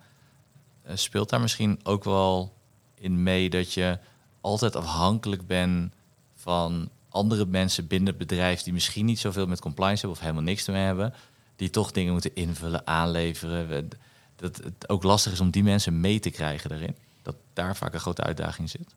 Speelt 0.93 1.29
daar 1.29 1.41
misschien 1.41 1.79
ook 1.83 2.03
wel 2.03 2.53
in 2.95 3.23
mee 3.23 3.49
dat 3.49 3.73
je 3.73 3.99
altijd 4.41 4.75
afhankelijk 4.75 5.47
bent 5.47 5.93
van 6.35 6.89
andere 7.13 7.45
mensen 7.45 7.87
binnen 7.87 8.07
het 8.07 8.17
bedrijf 8.17 8.63
die 8.63 8.73
misschien 8.73 9.05
niet 9.05 9.19
zoveel 9.19 9.47
met 9.47 9.59
compliance 9.59 9.99
hebben 9.99 10.17
of 10.17 10.23
helemaal 10.23 10.43
niks 10.43 10.67
ermee 10.67 10.83
hebben, 10.83 11.13
die 11.55 11.69
toch 11.69 11.91
dingen 11.91 12.11
moeten 12.11 12.35
invullen, 12.35 12.87
aanleveren. 12.87 13.89
Dat 14.35 14.57
het 14.57 14.89
ook 14.89 15.03
lastig 15.03 15.31
is 15.31 15.39
om 15.39 15.49
die 15.49 15.63
mensen 15.63 15.99
mee 15.99 16.19
te 16.19 16.29
krijgen 16.29 16.69
daarin. 16.69 16.95
Dat 17.21 17.35
daar 17.53 17.75
vaak 17.75 17.93
een 17.93 17.99
grote 17.99 18.23
uitdaging 18.23 18.69
zit. 18.69 18.95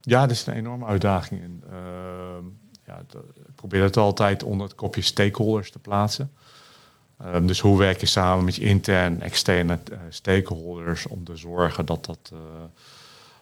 Ja, 0.00 0.20
dat 0.20 0.30
is 0.30 0.46
een 0.46 0.54
enorme 0.54 0.84
uitdaging. 0.84 1.42
En, 1.42 1.62
ehm, 1.70 2.44
ja, 2.84 2.98
ik 3.46 3.54
probeer 3.54 3.82
het 3.82 3.96
altijd 3.96 4.42
onder 4.42 4.66
het 4.66 4.76
kopje 4.76 5.02
stakeholders 5.02 5.70
te 5.70 5.78
plaatsen. 5.78 6.32
Ehm, 7.18 7.46
dus 7.46 7.60
hoe 7.60 7.78
werk 7.78 8.00
je 8.00 8.06
samen 8.06 8.44
met 8.44 8.54
je 8.54 8.64
interne 8.64 9.16
en 9.16 9.22
externe 9.22 9.78
eh, 9.92 9.98
stakeholders 10.08 11.06
om 11.06 11.24
te 11.24 11.36
zorgen 11.36 11.86
dat, 11.86 12.04
dat, 12.04 12.30
eh, 12.32 12.38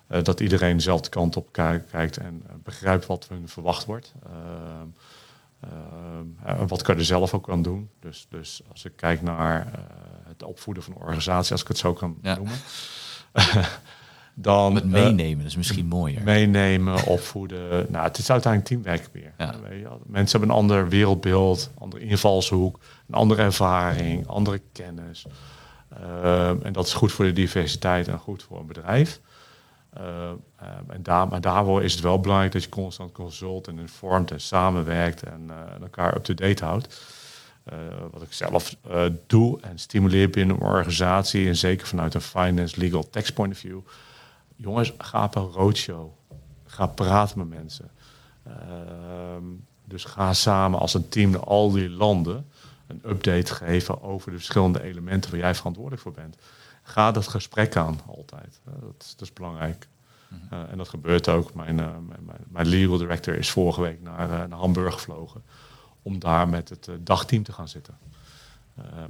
dat 0.06 0.40
iedereen 0.40 0.76
dezelfde 0.76 1.08
kant 1.08 1.36
op 1.36 1.52
ki- 1.52 1.82
kijkt 1.90 2.16
en 2.16 2.42
eh, 2.46 2.54
begrijpt 2.62 3.06
wat 3.06 3.24
van 3.24 3.36
hun 3.36 3.48
verwacht 3.48 3.84
wordt. 3.84 4.14
En 6.44 6.66
wat 6.68 6.82
kan 6.82 6.94
je 6.94 7.00
er 7.00 7.06
zelf 7.06 7.34
ook 7.34 7.50
aan 7.50 7.62
doen? 7.62 7.90
Dus, 8.00 8.26
dus 8.30 8.62
als 8.72 8.84
ik 8.84 8.92
kijk 8.96 9.22
naar 9.22 9.60
eh, 9.66 9.80
het 10.28 10.42
opvoeden 10.42 10.82
van 10.82 10.92
een 10.92 11.00
organisatie, 11.00 11.52
als 11.52 11.60
ik 11.62 11.68
het 11.68 11.78
zo 11.78 11.92
kan 11.92 12.18
Ja. 12.22 12.34
noemen. 12.34 12.54
dan, 14.34 14.72
Met 14.72 14.82
eh, 14.82 14.88
meenemen, 14.88 15.38
dat 15.38 15.46
is 15.46 15.56
misschien 15.56 15.86
mooier. 15.86 16.22
meenemen, 16.22 17.04
opvoeden. 17.06 17.86
Nou, 17.90 18.04
het 18.04 18.18
is 18.18 18.30
uiteindelijk 18.30 18.72
teamwerk 18.72 19.08
weer. 19.12 19.32
Ja. 19.38 19.54
Mensen 20.06 20.38
hebben 20.38 20.56
een 20.56 20.62
ander 20.62 20.88
wereldbeeld, 20.88 21.70
andere 21.78 22.02
invalshoek, 22.04 22.78
een 23.08 23.14
andere 23.14 23.42
ervaring, 23.42 24.26
andere 24.26 24.60
kennis. 24.72 25.26
En 26.62 26.72
dat 26.72 26.86
is 26.86 26.92
goed 26.94 27.12
voor 27.12 27.24
de 27.24 27.32
diversiteit 27.32 28.08
en 28.08 28.18
goed 28.18 28.42
voor 28.42 28.58
een 28.60 28.66
bedrijf. 28.66 29.20
Ehm, 29.94 30.34
ehm, 30.56 30.90
en 30.90 31.02
daar, 31.02 31.28
maar 31.28 31.40
daarvoor 31.40 31.82
is 31.82 31.92
het 31.92 32.02
wel 32.02 32.20
belangrijk 32.20 32.52
dat 32.52 32.62
je 32.62 32.68
constant 32.68 33.12
consult 33.12 33.68
en 33.68 33.78
informt 33.78 34.30
en 34.30 34.40
samenwerkt 34.40 35.22
en 35.22 35.50
eh, 35.50 35.82
elkaar 35.82 36.16
up-to-date 36.16 36.64
houdt. 36.64 37.02
Eh, 37.64 37.78
wat 38.10 38.22
ik 38.22 38.32
zelf 38.32 38.76
eh, 38.90 39.04
doe 39.26 39.60
en 39.60 39.78
stimuleer 39.78 40.30
binnen 40.30 40.56
een 40.56 40.62
organisatie, 40.62 41.48
en 41.48 41.56
zeker 41.56 41.86
vanuit 41.86 42.14
een 42.14 42.20
finance, 42.20 42.78
legal, 42.78 43.10
tax 43.10 43.30
point 43.32 43.52
of 43.52 43.58
view. 43.58 43.80
Jongens, 44.56 44.92
ga 44.98 45.24
op 45.24 45.34
een 45.34 45.42
roadshow. 45.42 46.10
Ga 46.66 46.86
praten 46.86 47.38
met 47.38 47.48
mensen. 47.48 47.90
Ehm, 48.42 49.44
dus 49.84 50.04
ga 50.04 50.32
samen 50.32 50.78
als 50.78 50.94
een 50.94 51.08
team 51.08 51.30
naar 51.30 51.44
al 51.44 51.70
die 51.70 51.90
landen. 51.90 52.46
een 52.86 53.02
update 53.06 53.54
geven 53.54 54.02
over 54.02 54.30
de 54.30 54.36
verschillende 54.36 54.82
elementen 54.82 55.30
waar 55.30 55.40
jij 55.40 55.54
verantwoordelijk 55.54 56.02
voor 56.02 56.12
bent. 56.12 56.36
Ga 56.86 57.12
dat 57.12 57.28
gesprek 57.28 57.76
aan 57.76 58.00
altijd. 58.06 58.60
Uh, 58.68 58.74
dat, 58.80 58.94
is, 58.98 59.10
dat, 59.16 59.20
is, 59.20 59.32
belangrijk. 59.32 59.88
Uh, 60.52 60.70
en 60.70 60.78
dat 60.78 60.88
gebeurt 60.88 61.28
ook. 61.28 61.54
Mijn, 61.54 61.78
uh, 61.78 61.96
mijn, 62.08 62.38
mijn, 62.48 62.66
legal 62.66 62.98
director 62.98 63.34
is 63.34 63.50
vorige 63.50 63.80
week 63.80 64.02
naar, 64.02 64.28
naar 64.28 64.58
Hamburg 64.58 64.94
gevlogen 64.94 65.42
om 66.02 66.18
daar 66.18 66.48
met 66.48 66.68
het 66.68 66.88
dagteam 67.00 67.42
te 67.42 67.52
gaan 67.52 67.68
zitten. 67.68 67.98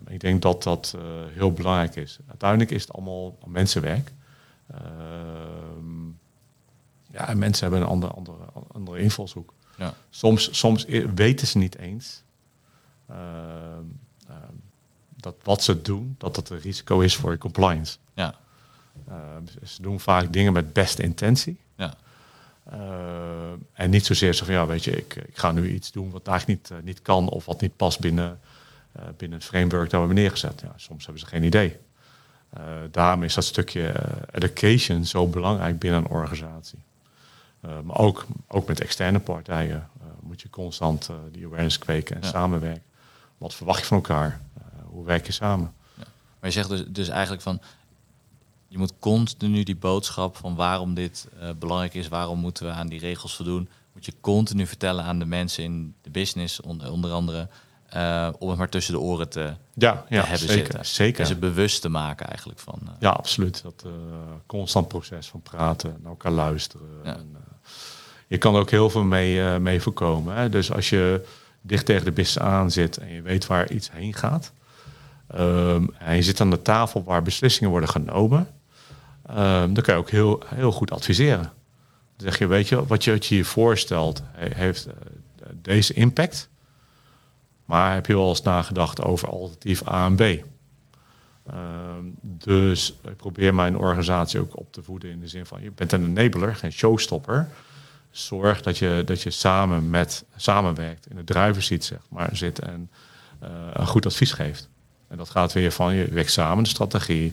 ik 0.06 0.20
denk 0.20 0.42
dat 0.42 0.62
dat 0.62 0.96
heel 1.28 1.52
belangrijk 1.52 1.96
is. 1.96 2.18
Uiteindelijk 2.28 2.70
is 2.70 2.82
het 2.82 2.92
allemaal 2.92 3.38
mensenwerk. 3.46 4.12
Ehm, 4.66 6.06
ja, 7.10 7.28
en 7.28 7.38
mensen 7.38 7.62
hebben 7.62 7.82
een 7.82 7.92
andere, 7.92 8.12
andere, 8.12 8.44
andere 8.72 8.98
invalshoek. 8.98 9.54
Ja. 9.76 9.94
Soms, 10.10 10.58
soms 10.58 10.84
weten 11.14 11.46
ze 11.46 11.58
niet 11.58 11.76
eens 11.76 12.24
uh, 13.10 13.16
dat 15.24 15.34
wat 15.42 15.62
ze 15.62 15.82
doen, 15.82 16.14
dat 16.18 16.34
dat 16.34 16.50
een 16.50 16.60
risico 16.60 17.00
is 17.00 17.16
voor 17.16 17.30
je 17.30 17.38
compliance. 17.38 17.96
Ja. 18.14 18.34
Uh, 19.08 19.14
ze 19.64 19.82
doen 19.82 20.00
vaak 20.00 20.32
dingen 20.32 20.52
met 20.52 20.72
beste 20.72 21.02
intentie. 21.02 21.58
Ja. 21.76 21.94
en 23.72 23.90
niet 23.90 24.06
zozeer 24.06 24.32
zo 24.32 24.44
van, 24.44 24.54
ja, 24.54 24.66
weet 24.66 24.84
je, 24.84 24.90
ik, 24.90 25.14
ik 25.14 25.38
ga 25.38 25.52
nu 25.52 25.68
iets 25.68 25.92
doen 25.92 26.10
wat 26.10 26.28
eigenlijk 26.28 26.70
niet, 26.70 26.84
niet 26.84 27.02
kan 27.02 27.28
of 27.28 27.44
wat 27.44 27.60
niet 27.60 27.76
past 27.76 28.00
binnen, 28.00 28.40
binnen 29.16 29.38
het 29.38 29.46
framework 29.46 29.82
dat 29.82 29.90
we 29.90 29.96
hebben 29.96 30.16
neergezet. 30.16 30.60
Ja, 30.60 30.72
soms 30.76 31.04
hebben 31.04 31.22
ze 31.22 31.28
geen 31.28 31.42
idee. 31.42 31.76
daarom 32.90 33.22
is 33.22 33.34
dat 33.34 33.44
stukje 33.44 33.94
education 34.30 35.04
zo 35.04 35.26
belangrijk 35.26 35.78
binnen 35.78 36.00
een 36.00 36.10
organisatie. 36.10 36.78
Eh, 37.64 37.80
maar 37.84 37.98
ook, 37.98 38.26
ook 38.48 38.66
met 38.66 38.80
externe 38.80 39.18
partijen 39.18 39.88
eh, 40.00 40.06
moet 40.20 40.42
je 40.42 40.50
constant 40.50 41.08
eh, 41.08 41.16
die 41.32 41.46
awareness 41.46 41.78
kweken 41.78 42.16
en 42.16 42.28
samenwerken. 42.28 42.82
Wat 43.38 43.54
verwacht 43.54 43.80
je 43.80 43.86
van 43.86 43.96
elkaar? 43.96 44.40
Hoe 44.94 45.04
werk 45.04 45.26
je 45.26 45.32
samen? 45.32 45.74
Ja. 45.94 46.04
Maar 46.40 46.50
je 46.50 46.50
zegt 46.50 46.68
dus, 46.68 46.84
dus 46.88 47.08
eigenlijk 47.08 47.42
van, 47.42 47.60
je 48.68 48.78
moet 48.78 48.92
continu 48.98 49.62
die 49.62 49.76
boodschap 49.76 50.36
van 50.36 50.54
waarom 50.54 50.94
dit 50.94 51.28
belangrijk 51.58 51.94
is, 51.94 52.08
waarom 52.08 52.38
moeten 52.38 52.66
we 52.66 52.72
aan 52.72 52.86
die 52.86 53.00
regels 53.00 53.36
voldoen, 53.36 53.68
moet 53.94 54.04
je 54.04 54.12
continu 54.20 54.66
vertellen 54.66 55.04
aan 55.04 55.18
de 55.18 55.24
mensen 55.24 55.64
in 55.64 55.94
de 56.02 56.10
business, 56.10 56.60
onder, 56.60 56.90
onder 56.90 57.10
andere, 57.10 57.48
uh, 57.96 58.28
om 58.38 58.48
het 58.48 58.58
maar 58.58 58.68
tussen 58.68 58.92
de 58.92 59.00
oren 59.00 59.28
te, 59.28 59.54
ja, 59.74 60.04
ja, 60.08 60.20
hebben 60.20 60.38
zeker, 60.38 60.54
zitten. 60.54 60.86
Zeker. 60.86 61.20
En 61.20 61.26
ze 61.26 61.36
bewust 61.36 61.80
te 61.80 61.88
maken 61.88 62.26
eigenlijk 62.26 62.58
van. 62.58 62.78
ja, 62.98 63.10
absoluut. 63.10 63.62
Dat 63.62 63.84
constant 64.46 64.88
proces 64.88 65.26
van 65.26 65.42
praten, 65.42 65.96
naar 66.00 66.10
elkaar 66.10 66.32
luisteren. 66.32 66.88
En, 67.02 67.36
je 68.26 68.38
kan 68.38 68.56
ook 68.56 68.70
heel 68.70 68.90
veel 68.90 69.04
mee, 69.04 69.58
mee 69.58 69.80
voorkomen. 69.80 70.36
Hè? 70.36 70.48
Dus 70.48 70.72
als 70.72 70.88
je 70.88 71.26
dicht 71.60 71.86
tegen 71.86 72.04
de 72.04 72.12
business 72.12 72.38
aan 72.46 72.70
zit 72.70 72.96
en 72.96 73.08
je 73.08 73.22
weet 73.22 73.46
waar 73.46 73.70
iets 73.70 73.90
heen 73.90 74.14
gaat. 74.14 74.52
Um, 75.34 75.90
en 75.98 76.16
je 76.16 76.22
zit 76.22 76.40
aan 76.40 76.50
de 76.50 76.62
tafel 76.62 77.04
waar 77.04 77.22
beslissingen 77.22 77.70
worden 77.70 77.88
genomen. 77.88 78.48
Um, 79.30 79.74
dan 79.74 79.82
kan 79.82 79.94
je 79.94 80.00
ook 80.00 80.10
heel, 80.10 80.42
heel 80.46 80.72
goed 80.72 80.90
adviseren. 80.90 81.52
Dan 82.16 82.28
zeg 82.28 82.38
je, 82.38 82.46
weet 82.46 82.68
je, 82.68 82.86
wat 82.86 83.04
je, 83.04 83.10
je 83.10 83.34
hier 83.34 83.44
voorstelt 83.44 84.22
heeft 84.36 84.86
uh, 84.86 84.92
deze 85.54 85.92
impact. 85.92 86.48
Maar 87.64 87.94
heb 87.94 88.06
je 88.06 88.16
wel 88.16 88.28
eens 88.28 88.42
nagedacht 88.42 89.02
over 89.02 89.28
alternatief 89.28 89.88
A 89.88 90.06
en 90.06 90.16
B? 90.16 90.20
Um, 90.20 92.14
dus 92.22 92.98
ik 93.04 93.16
probeer 93.16 93.54
mijn 93.54 93.76
organisatie 93.76 94.40
ook 94.40 94.58
op 94.58 94.72
te 94.72 94.82
voeden 94.82 95.10
in 95.10 95.20
de 95.20 95.28
zin 95.28 95.46
van, 95.46 95.62
je 95.62 95.70
bent 95.70 95.92
een 95.92 96.18
enabler, 96.18 96.56
geen 96.56 96.72
showstopper 96.72 97.48
zorg 98.10 98.62
dat 98.62 98.78
je, 98.78 99.02
dat 99.04 99.22
je 99.22 99.30
samen 99.30 99.90
met, 99.90 100.24
samenwerkt, 100.36 101.06
in 101.06 101.24
de 101.24 101.52
ziet 101.58 101.84
zeg 101.84 101.98
maar, 102.08 102.36
zit 102.36 102.58
en 102.58 102.90
uh, 103.42 103.48
een 103.72 103.86
goed 103.86 104.06
advies 104.06 104.32
geeft. 104.32 104.68
En 105.08 105.16
dat 105.16 105.30
gaat 105.30 105.52
weer 105.52 105.72
van 105.72 105.94
je 105.94 106.04
werkt 106.04 106.30
samen 106.30 106.64
de 106.64 106.70
strategie, 106.70 107.32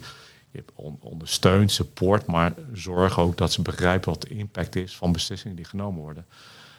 je 0.51 0.63
ondersteunt, 0.99 1.71
support, 1.71 2.25
maar 2.25 2.53
zorg 2.73 3.19
ook 3.19 3.37
dat 3.37 3.51
ze 3.51 3.61
begrijpen 3.61 4.09
wat 4.09 4.21
de 4.21 4.29
impact 4.29 4.75
is 4.75 4.95
van 4.95 5.11
beslissingen 5.11 5.55
die 5.55 5.65
genomen 5.65 6.01
worden. 6.01 6.25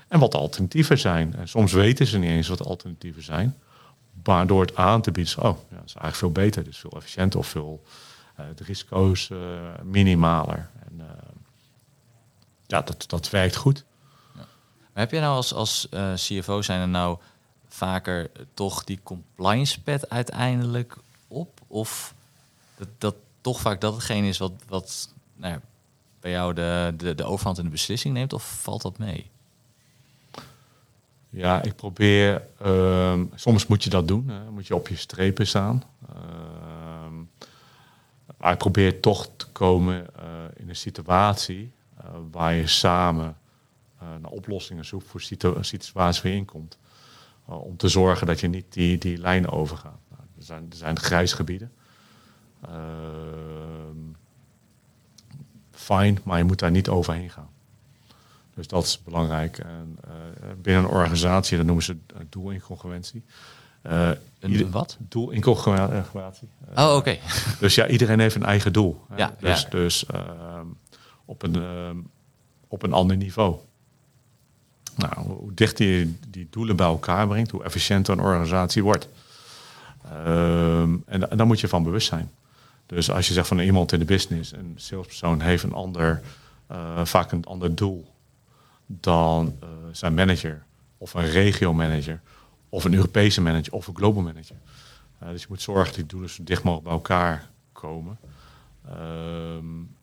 En 0.09 0.21
wat 0.21 0.33
de 0.33 0.39
alternatieven 0.39 0.99
zijn. 0.99 1.35
En 1.35 1.49
soms 1.49 1.73
weten 1.73 2.07
ze 2.07 2.19
niet 2.19 2.31
eens 2.31 2.49
wat 2.49 2.65
alternatieven 2.65 3.23
zijn. 3.23 3.57
Maar 4.25 4.47
door 4.47 4.61
het 4.61 4.77
aan 4.77 5.03
te 5.03 5.11
bieden, 5.11 5.43
oh, 5.43 5.59
ja, 5.71 5.77
is 5.77 5.95
eigenlijk 5.95 6.15
veel 6.15 6.33
beter, 6.33 6.65
dus 6.65 6.79
veel 6.79 6.91
efficiënter 6.91 7.39
of 7.39 7.47
veel 7.47 7.83
uh, 8.41 8.47
de 8.55 8.65
risico's 8.65 9.29
uh, 9.29 9.39
minimaler. 9.83 10.71
En 10.89 11.01
ja, 12.67 12.83
dat, 12.83 13.05
dat 13.07 13.31
werkt 13.31 13.57
goed 13.57 13.85
heb 14.93 15.11
je 15.11 15.21
nou 15.21 15.35
als, 15.35 15.55
als 15.55 15.89
CFO 16.15 16.63
zijn 16.63 16.81
er 16.81 16.89
nou 16.89 17.19
vaker 17.75 18.31
toch 18.55 18.85
die 18.85 19.01
compliance 19.03 19.81
pet 19.81 20.11
uiteindelijk 20.11 20.97
op? 21.29 21.61
Of 21.67 22.15
dat, 22.77 22.89
dat 22.99 23.15
toch 23.41 23.61
vaak 23.61 23.81
dat 23.81 23.95
hetgeen 23.95 24.25
is 24.25 24.39
wat, 24.39 24.53
wat 24.69 25.13
nou 25.37 25.53
ja, 25.53 25.61
bij 26.21 26.31
jou 26.31 26.55
de, 26.55 26.95
de, 26.97 27.15
de 27.15 27.25
overhand 27.25 27.59
in 27.59 27.65
de 27.65 27.71
beslissing 27.71 28.15
neemt? 28.15 28.33
Of 28.33 28.61
valt 28.63 28.83
dat 28.83 28.99
mee? 28.99 29.31
Ja, 31.29 31.63
ik 31.63 31.77
probeer. 31.77 32.43
Uh, 32.67 33.21
soms 33.35 33.67
moet 33.67 33.85
je 33.85 33.91
dat 33.91 34.09
doen. 34.09 34.29
Hè. 34.29 34.51
Moet 34.51 34.67
je 34.67 34.75
op 34.75 34.89
je 34.89 34.97
strepen 34.97 35.47
staan. 35.47 35.83
Uh, 36.11 36.17
maar 38.37 38.53
ik 38.53 38.59
probeer 38.59 39.01
toch 39.01 39.29
te 39.37 39.47
komen 39.47 40.07
uh, 40.17 40.25
in 40.57 40.69
een 40.69 40.77
situatie 40.77 41.73
uh, 42.01 42.11
waar 42.31 42.55
je 42.55 42.67
samen 42.67 43.37
eh, 43.99 44.09
naar 44.21 44.31
oplossingen 44.31 44.85
zoekt 44.85 45.07
voor 45.07 45.21
een 45.21 45.65
situatie 45.65 45.93
waar 45.95 46.21
je 46.23 46.35
inkomt. 46.35 46.79
Om 47.59 47.77
te 47.77 47.89
zorgen 47.89 48.27
dat 48.27 48.41
je 48.41 48.49
niet 48.49 48.73
die, 48.73 48.99
die 48.99 49.19
lijn 49.19 49.49
overgaat. 49.49 50.01
Nou, 50.11 50.23
er, 50.37 50.45
zijn, 50.45 50.67
er 50.71 50.77
zijn 50.77 50.99
grijsgebieden. 50.99 51.73
Uh, 52.65 52.71
fijn, 55.71 56.19
maar 56.23 56.39
je 56.39 56.45
moet 56.45 56.59
daar 56.59 56.71
niet 56.71 56.89
overheen 56.89 57.31
gaan. 57.31 57.51
Dus 58.55 58.67
dat 58.67 58.85
is 58.85 59.03
belangrijk. 59.05 59.59
En, 59.59 59.99
uh, 60.07 60.13
binnen 60.63 60.85
een 60.85 60.91
organisatie, 60.91 61.57
dat 61.57 61.67
noemen 61.67 61.85
ze 61.85 61.97
doelincongruentie. 62.29 63.23
Uh, 63.87 64.11
een 64.41 64.71
wat? 64.71 64.97
Doelincongruentie. 64.99 66.49
Oh, 66.77 66.95
oké. 66.97 67.19
dus 67.61 67.75
ja, 67.75 67.87
iedereen 67.87 68.21
heeft 68.21 68.35
een 68.35 68.45
eigen 68.45 68.73
doel. 68.73 69.01
Ja, 69.17 69.35
dus 69.39 69.63
ja. 69.63 69.69
dus 69.69 70.07
ehm, 70.07 70.67
op, 71.25 71.43
een, 71.43 71.55
ehm, 71.55 71.97
op 72.69 72.83
een 72.83 72.93
ander 72.93 73.17
niveau. 73.17 73.57
Nou, 74.95 75.15
hoe 75.15 75.55
dichter 75.55 75.87
je 75.87 76.13
die 76.29 76.47
doelen 76.51 76.77
bij 76.77 76.87
elkaar 76.87 77.27
brengt, 77.27 77.51
hoe 77.51 77.65
efficiënter 77.65 78.13
een 78.13 78.25
organisatie 78.25 78.83
wordt. 78.83 79.09
Ehm, 80.05 80.97
en, 81.07 81.31
en 81.31 81.37
daar 81.37 81.47
moet 81.47 81.61
je 81.61 81.69
van 81.69 81.83
bewust 81.83 82.09
zijn. 82.09 82.31
Dus 82.87 83.11
als 83.11 83.29
je 83.29 83.35
zegt 83.35 83.49
van 83.49 83.59
iemand 83.59 83.93
in 83.93 83.99
de 83.99 84.05
business, 84.05 84.53
een 84.53 84.75
salespersoon 84.77 85.41
heeft 85.41 85.63
een 85.63 85.73
ander, 85.73 86.23
uh, 86.73 87.05
vaak 87.05 87.33
een 87.33 87.45
ander 87.45 87.75
doel 87.75 88.13
dan 88.87 89.57
uh, 89.63 89.69
zijn 89.93 90.15
manager 90.15 90.65
of 90.99 91.15
een 91.15 91.31
regio-manager 91.31 92.21
of 92.69 92.85
een 92.85 92.95
Europese 92.95 93.41
manager 93.41 93.73
of 93.73 93.87
een 93.87 93.97
global 93.97 94.23
manager. 94.23 94.57
Uh, 95.23 95.29
dus 95.29 95.41
je 95.41 95.47
moet 95.49 95.63
zorgen 95.63 95.87
dat 95.87 95.95
die 95.95 96.07
doelen 96.07 96.31
zo 96.31 96.43
dicht 96.45 96.63
mogelijk 96.63 96.89
bij 96.89 96.97
elkaar 96.97 97.51
komen. 97.73 98.19
Um, 98.91 99.97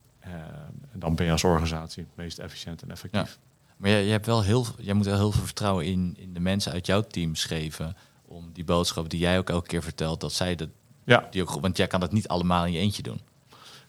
en 0.92 1.00
dan 1.00 1.16
ben 1.16 1.26
je 1.26 1.32
als 1.32 1.44
organisatie 1.44 2.04
het 2.04 2.16
meest 2.16 2.40
efficiënt 2.40 2.82
en 2.82 2.92
effectief. 2.92 3.40
Maar 3.80 3.90
jij, 3.90 4.06
hebt 4.06 4.26
wel 4.26 4.44
heel, 4.44 4.66
jij 4.78 4.94
moet 4.94 5.06
wel 5.06 5.18
heel 5.18 5.32
veel 5.32 5.46
vertrouwen 5.46 5.86
in, 5.86 6.16
in 6.18 6.34
de 6.34 6.40
mensen 6.40 6.72
uit 6.72 6.86
jouw 6.86 7.02
team 7.02 7.36
schrijven. 7.36 7.96
Om 8.26 8.50
die 8.54 8.64
boodschap 8.64 9.10
die 9.10 9.20
jij 9.20 9.38
ook 9.38 9.50
elke 9.50 9.68
keer 9.68 9.84
vertelt, 9.84 10.22
dat 10.22 10.34
zij 10.34 10.56
dat. 10.56 10.70
Ja. 11.04 11.28
Die 11.32 11.42
ook, 11.42 11.62
want 11.62 11.78
jij 11.78 11.88
kan 11.88 12.00
dat 12.00 12.12
niet 12.12 12.28
allemaal 12.28 12.66
in 12.66 12.72
je 12.72 12.80
eentje 12.80 13.02
doen. 13.02 13.22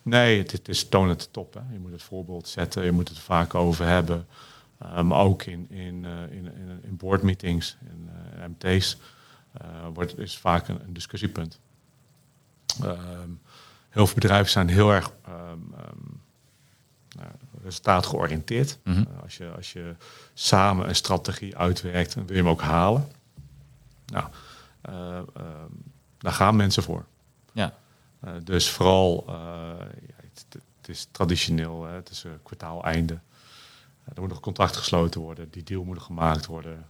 Nee, 0.03 0.39
het, 0.39 0.69
is 0.69 0.89
toon 0.89 1.09
het 1.09 1.33
top. 1.33 1.55
Hè. 1.55 1.61
Je 1.73 1.79
moet 1.79 1.93
het 1.93 2.03
voorbeeld 2.03 2.49
zetten, 2.49 2.85
je 2.85 2.93
moet 2.93 3.09
het 3.09 3.19
vaak 3.19 3.55
over 3.55 3.87
hebben. 3.87 4.27
Uh, 4.83 5.03
maar 5.03 5.21
ook 5.21 5.43
in, 5.43 5.71
in, 5.71 6.05
uh, 6.05 6.23
in, 6.23 6.55
in, 6.55 6.81
in 6.83 6.97
boardmeetings, 6.97 7.77
in 7.81 8.11
uh, 8.35 8.45
eh, 8.45 8.51
MT's, 8.51 8.97
wordt, 9.93 10.19
is 10.19 10.39
vaak 10.39 10.69
een, 10.69 10.81
een 10.85 10.93
discussiepunt. 10.93 11.61
Ehm, 12.83 13.31
heel 13.89 14.07
veel 14.07 14.15
bedrijven 14.15 14.51
zijn 14.51 14.69
heel 14.69 14.91
erg 14.91 15.13
um, 15.29 15.75
nou, 17.17 17.31
resultaat 17.63 18.07
georiënteerd. 18.07 18.79
Mhm. 18.85 18.99
Eh, 18.99 19.23
als, 19.23 19.37
je, 19.37 19.51
als 19.57 19.73
je 19.73 19.95
samen 20.35 20.89
een 20.89 20.97
strategie 20.97 21.57
uitwerkt, 21.57 22.15
dan 22.15 22.27
wil 22.27 22.37
je 22.37 22.43
hem 22.43 22.51
ook 22.51 22.61
halen. 22.61 23.09
Nou, 24.07 24.27
uh, 24.89 25.21
daar 26.19 26.33
gaan 26.33 26.57
mensen 26.57 26.83
voor. 26.83 27.05
Ja. 27.53 27.75
dus 28.45 28.71
vooral, 28.71 29.25
ja, 29.27 29.87
het, 30.17 30.47
het, 30.51 30.89
is 30.89 31.09
traditioneel, 31.11 31.85
hè, 31.85 31.95
het 31.95 32.11
is 32.11 32.25
een 32.25 32.43
kwartaaleinde. 32.43 33.19
er 34.15 34.21
moet 34.21 34.29
nog 34.29 34.41
contract 34.41 34.77
gesloten 34.77 35.21
worden, 35.21 35.51
die 35.51 35.63
deal 35.63 35.85
moet 35.85 36.03
gemaakt 36.03 36.47
worden. 36.47 36.87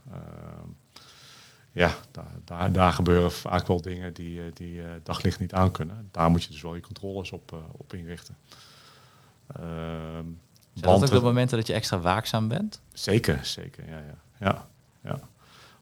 ja, 1.72 1.94
daar, 2.10 2.32
daar, 2.44 2.72
daar, 2.72 2.92
gebeuren 2.92 3.32
vaak 3.32 3.66
wel 3.66 3.80
dingen 3.80 4.14
die, 4.14 4.52
die 4.52 4.82
daglicht 5.02 5.40
niet 5.40 5.54
aan 5.54 5.70
kunnen. 5.70 6.08
Daar 6.10 6.30
moet 6.30 6.42
je 6.42 6.50
dus 6.50 6.62
wel 6.62 6.74
je 6.74 6.80
controles 6.80 7.30
op, 7.30 7.54
op 7.72 7.94
inrichten. 7.94 8.36
Ehm, 10.74 10.84
zijn 10.84 11.00
dat 11.00 11.10
ook 11.10 11.18
de 11.18 11.24
momenten 11.24 11.58
dat 11.58 11.66
je 11.66 11.72
extra 11.72 11.98
waakzaam 11.98 12.48
bent? 12.48 12.80
Zeker, 12.92 13.44
zeker. 13.44 13.88
Ja, 13.88 13.98
ja. 13.98 14.18
ja, 14.38 14.68
ja. 15.02 15.20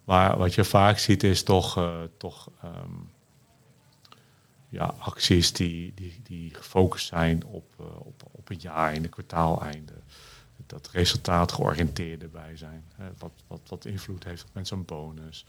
Maar 0.04 0.38
wat 0.38 0.54
je 0.54 0.64
vaak 0.64 0.98
ziet 0.98 1.22
is 1.22 1.42
toch, 1.42 1.78
uh, 1.78 1.96
toch 2.16 2.50
um, 2.64 3.10
ja, 4.68 4.94
acties 4.98 5.52
die, 5.52 5.92
die, 5.94 6.20
die 6.22 6.54
gefocust 6.54 7.06
zijn 7.06 7.44
op, 7.44 7.74
uh, 7.80 7.86
op, 7.98 8.22
op 8.30 8.48
het 8.48 8.62
jaar 8.62 8.92
en 8.92 9.02
de 9.02 9.08
kwartaaleinde. 9.08 9.92
Dat 10.66 10.88
resultaat 10.92 11.52
georiënteerd 11.52 12.22
erbij 12.22 12.56
zijn. 12.56 12.84
Wat, 13.18 13.32
wat, 13.46 13.60
wat 13.68 13.84
invloed 13.84 14.24
heeft 14.24 14.44
op 14.44 14.48
mensen 14.52 14.76
een 14.76 14.84
bonus. 14.84 15.44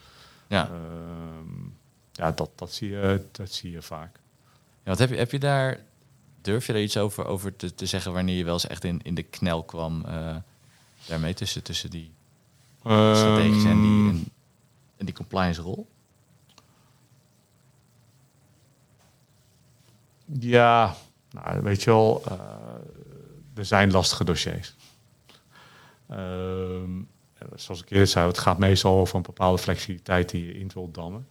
Ja, 0.47 0.69
um, 0.69 1.77
ja 2.11 2.31
dat, 2.31 2.49
dat, 2.55 2.73
zie 2.73 2.89
je, 2.89 3.25
dat 3.31 3.51
zie 3.51 3.71
je 3.71 3.81
vaak. 3.81 4.19
Ja, 4.83 4.89
wat 4.89 4.99
heb, 4.99 5.09
je, 5.09 5.15
heb 5.15 5.31
je 5.31 5.39
daar, 5.39 5.79
durf 6.41 6.65
je 6.65 6.73
daar 6.73 6.81
iets 6.81 6.97
over, 6.97 7.25
over 7.25 7.55
te, 7.55 7.75
te 7.75 7.85
zeggen 7.85 8.13
wanneer 8.13 8.37
je 8.37 8.43
wel 8.43 8.53
eens 8.53 8.67
echt 8.67 8.83
in, 8.83 8.99
in 9.03 9.15
de 9.15 9.23
knel 9.23 9.63
kwam 9.63 10.03
uh, 10.07 10.35
daarmee 11.07 11.33
tussen, 11.33 11.63
tussen 11.63 11.89
die 11.89 12.11
um, 12.85 13.15
strategische 13.15 13.67
en 13.67 13.81
die, 13.81 14.09
en, 14.09 14.31
en 14.97 15.05
die 15.05 15.15
compliance 15.15 15.61
rol? 15.61 15.87
Ja, 20.39 20.95
nou, 21.31 21.61
weet 21.61 21.83
je 21.83 21.89
wel, 21.89 22.23
uh, 22.27 22.39
er 23.53 23.65
zijn 23.65 23.91
lastige 23.91 24.23
dossiers. 24.23 24.75
Uh, 26.11 26.17
zoals 27.55 27.81
ik 27.81 27.89
eerder 27.89 28.07
zei, 28.07 28.27
het 28.27 28.37
gaat 28.37 28.57
meestal 28.57 28.99
over 28.99 29.15
een 29.15 29.21
bepaalde 29.21 29.57
flexibiliteit 29.57 30.29
die 30.29 30.45
je 30.45 30.53
in 30.53 30.71
wilt 30.73 30.93
dammen. 30.93 31.27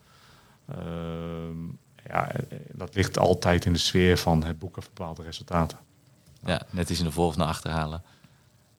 Uh, 0.70 0.76
ja, 2.09 2.30
dat 2.72 2.94
ligt 2.94 3.18
altijd 3.18 3.64
in 3.64 3.72
de 3.72 3.78
sfeer 3.78 4.18
van 4.18 4.44
het 4.44 4.59
boeken 4.59 4.82
van 4.82 4.90
bepaalde 4.94 5.22
resultaten. 5.22 5.78
Ja, 6.44 6.62
net 6.70 6.90
iets 6.90 6.98
in 6.98 7.04
de 7.04 7.12
voor 7.12 7.26
of 7.26 7.36
naar 7.36 7.46
achterhalen. 7.46 8.02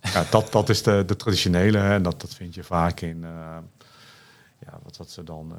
Ja, 0.01 0.25
dat, 0.31 0.51
dat 0.51 0.69
is 0.69 0.83
de, 0.83 1.03
de 1.05 1.15
traditionele 1.15 1.79
en 1.79 2.03
dat, 2.03 2.21
dat 2.21 2.33
vind 2.33 2.55
je 2.55 2.63
vaak 2.63 3.01
in 3.01 3.17
uh, 3.17 3.57
ja, 4.65 4.79
wat, 4.83 4.97
wat 4.97 5.11
ze 5.11 5.23
dan 5.23 5.51
uh, 5.51 5.57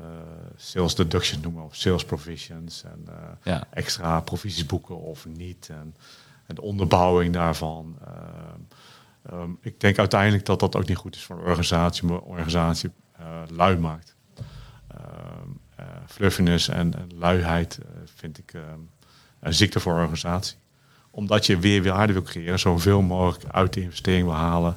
sales 0.57 0.95
deductions 0.95 1.43
noemen 1.43 1.65
of 1.65 1.75
sales 1.75 2.05
provisions 2.05 2.83
en 2.85 3.05
uh, 3.09 3.15
ja. 3.43 3.67
extra 3.71 4.21
provisies 4.21 4.67
boeken 4.67 5.01
of 5.01 5.27
niet 5.27 5.69
en, 5.71 5.95
en 6.47 6.55
de 6.55 6.63
onderbouwing 6.63 7.33
daarvan. 7.33 7.99
Um, 9.33 9.59
ik 9.61 9.81
denk 9.81 9.99
uiteindelijk 9.99 10.47
dat 10.47 10.61
dat 10.61 10.77
ook 10.77 10.89
niet 10.89 10.97
goed 10.97 11.17
is 11.17 11.25
voor 11.25 11.37
een 11.37 11.45
organisatie, 11.45 12.05
maar 12.05 12.17
een 12.17 12.23
organisatie 12.23 12.91
lui 13.49 13.79
maakt. 13.79 14.17
Um, 14.39 15.61
uh, 15.70 15.70
fluffiness 16.07 16.69
en, 16.69 16.93
luiheid 17.15 17.79
uh, 17.83 17.87
vind 18.05 18.39
ik 18.39 18.53
uh, 18.53 18.63
een 19.41 19.55
ziekte 19.55 19.81
voor 19.81 19.93
een 19.93 19.99
organisatie. 19.99 20.57
Omdat 21.11 21.47
je 21.47 21.59
weer 21.59 21.83
waarde 21.83 22.13
wil 22.13 22.23
creëren, 22.23 22.59
zoveel 22.59 23.03
mogelijk 23.03 23.53
uit 23.53 23.73
de 23.73 23.81
investering 23.81 24.25
wil 24.25 24.35
halen 24.35 24.77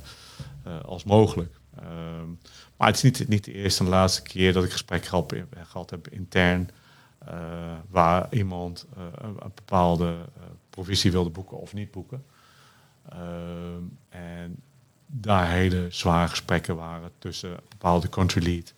als 0.86 1.04
mogelijk. 1.04 1.56
Um, 1.80 2.40
maar 2.78 2.88
het 2.88 2.96
is 2.96 3.04
niet, 3.04 3.28
niet 3.28 3.44
de 3.44 3.54
eerste 3.54 3.84
en 3.84 3.90
laatste 3.90 4.22
keer 4.22 4.54
dat 4.54 4.64
ik 4.64 4.72
gesprek 4.72 5.06
gehad, 5.06 5.90
heb 5.90 6.08
intern, 6.08 6.70
waar 7.90 8.28
iemand 8.30 8.86
een, 9.16 9.38
bepaalde 9.56 10.16
provisie 10.70 11.12
wilde 11.12 11.30
boeken 11.30 11.58
of 11.58 11.74
niet 11.74 11.92
boeken. 11.92 12.26
en 14.10 14.62
daar 15.06 15.50
hele 15.50 15.88
zware 15.90 16.30
gesprekken 16.30 16.76
waren 16.76 17.12
tussen 17.20 17.52
een 17.52 17.60
bepaalde 17.70 18.10
country 18.10 18.44
lead 18.44 18.74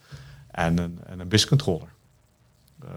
en 0.51 0.77
een, 0.77 0.99
en 1.05 1.19
een 1.19 1.27
business 1.27 1.45
controller. 1.45 1.94
Uh, 2.85 2.91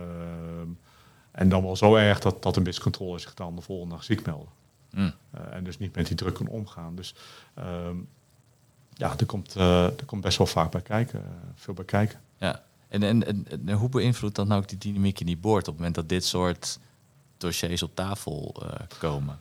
en 1.31 1.49
dan 1.49 1.63
wel 1.63 1.77
zo 1.77 1.95
erg 1.95 2.21
dat, 2.21 2.43
dat 2.43 2.57
een 2.57 2.63
BIS-controller 2.63 3.21
zich 3.21 3.35
dan 3.35 3.57
de 3.57 3.63
volgende 3.63 3.95
dag 3.95 4.05
ziek 4.05 4.27
meldde. 4.27 4.49
Mm. 4.91 5.13
Uh, 5.35 5.41
en 5.51 5.65
dus 5.65 5.79
niet 5.79 5.95
met 5.95 6.07
die 6.07 6.17
druk 6.17 6.35
kan 6.35 6.47
omgaan. 6.47 6.97
Dus 6.97 7.15
um, 7.59 8.09
ja, 8.93 9.15
er 9.19 9.27
komt, 9.27 9.57
uh, 9.57 9.85
er 9.85 10.05
komt 10.07 10.23
best 10.23 10.39
wel 10.39 10.47
vaak 10.47 10.71
bij 10.71 10.81
kijken, 10.81 11.23
veel 11.55 11.75
bij 11.75 11.85
kijken. 11.85 12.21
Ja, 12.37 12.65
en, 12.89 13.03
en, 13.03 13.27
en, 13.27 13.47
en, 13.49 13.73
hoe 13.73 13.89
beïnvloedt 13.89 14.35
dat 14.35 14.47
nou 14.47 14.61
ook 14.61 14.69
die 14.69 14.79
dynamiek 14.79 15.21
in 15.21 15.27
die 15.27 15.37
boord 15.37 15.61
op 15.61 15.67
het 15.67 15.77
moment 15.77 15.95
dat 15.95 16.09
dit 16.09 16.25
soort 16.25 16.79
dossiers 17.37 17.83
op 17.83 17.95
tafel 17.95 18.63
uh, 18.63 18.71
komen? 18.99 19.39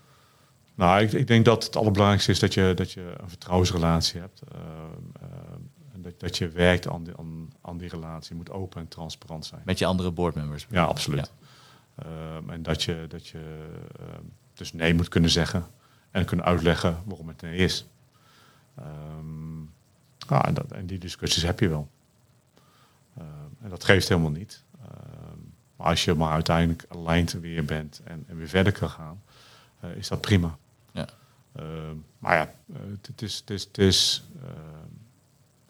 Nou, 0.75 1.01
ik, 1.01 1.11
ik, 1.11 1.27
denk 1.27 1.45
dat 1.45 1.63
het 1.63 1.75
allerbelangrijkste 1.75 2.31
is 2.31 2.39
dat 2.39 2.53
je, 2.53 2.71
dat 2.75 2.91
je 2.91 3.13
een 3.17 3.29
vertrouwensrelatie 3.29 4.19
hebt. 4.19 4.41
Uh, 4.53 4.59
dat, 6.07 6.19
dat 6.19 6.37
je 6.37 6.49
werkt 6.49 6.87
aan 6.87 7.03
die, 7.03 7.13
aan, 7.17 7.49
aan 7.61 7.77
die 7.77 7.89
relatie. 7.89 8.29
Je 8.29 8.35
moet 8.35 8.51
open 8.51 8.81
en 8.81 8.87
transparant 8.87 9.45
zijn. 9.45 9.61
Met 9.65 9.79
je 9.79 9.85
andere 9.85 10.11
boardmembers? 10.11 10.67
Ja, 10.69 10.83
absoluut. 10.83 11.31
Ja. 11.97 12.05
Uh, 12.05 12.53
en 12.53 12.63
dat 12.63 12.83
je, 12.83 13.05
dat 13.07 13.27
je 13.27 13.67
uh, 13.99 14.05
dus 14.53 14.73
nee 14.73 14.93
moet 14.93 15.07
kunnen 15.07 15.29
zeggen 15.29 15.67
en 16.11 16.25
kunnen 16.25 16.45
uitleggen 16.45 16.97
waarom 17.05 17.27
het 17.27 17.41
nee 17.41 17.57
is. 17.57 17.85
Um, 18.79 19.73
ah, 20.27 20.47
en, 20.47 20.53
dat, 20.53 20.71
en, 20.71 20.85
die 20.85 20.99
discussies 20.99 21.43
heb 21.43 21.59
je 21.59 21.67
wel. 21.67 21.89
En 23.61 23.69
dat 23.69 23.83
geeft 23.83 24.07
helemaal 24.07 24.31
niet. 24.31 24.63
maar 25.75 25.87
als 25.87 26.05
je 26.05 26.13
maar 26.13 26.31
uiteindelijk 26.31 26.85
aligned 26.87 27.39
weer 27.39 27.65
bent 27.65 28.01
en, 28.03 28.23
en 28.27 28.37
weer 28.37 28.47
verder 28.47 28.71
kan 28.73 28.89
gaan, 28.89 29.21
is 29.95 30.07
dat 30.07 30.21
prima. 30.21 30.57
Ja. 30.91 31.07
Ehm, 31.55 31.95
maar 32.19 32.35
ja, 32.35 32.53
het 33.01 33.21
is, 33.21 33.37
het 33.37 33.49
is, 33.49 33.63
het 33.63 33.77
is 33.77 34.23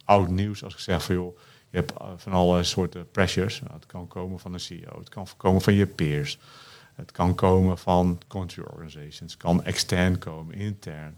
oud 0.08 0.30
nieuws 0.30 0.64
als 0.64 0.74
ik 0.74 0.80
zeg 0.80 1.04
van 1.04 1.16
joh, 1.16 1.38
je 1.70 1.78
hebt 1.78 1.94
van 2.16 2.32
alle 2.32 2.64
soorten 2.64 3.12
pressures. 3.12 3.62
Nou, 3.62 3.74
het 3.74 3.86
kan 3.86 4.08
komen 4.08 4.40
van 4.40 4.54
een 4.54 4.60
CEO, 4.60 5.00
het 5.00 5.10
kan 5.10 5.28
komen 5.38 5.62
van 5.62 5.74
je 5.74 5.88
peers. 5.88 6.40
Het 6.96 7.12
kan 7.12 7.36
komen 7.36 7.78
van 7.78 8.20
country 8.28 8.64
organizations, 8.64 9.32
het 9.34 9.38
kan 9.38 9.64
extern 9.64 10.18
komen, 10.18 10.56
intern. 10.56 11.18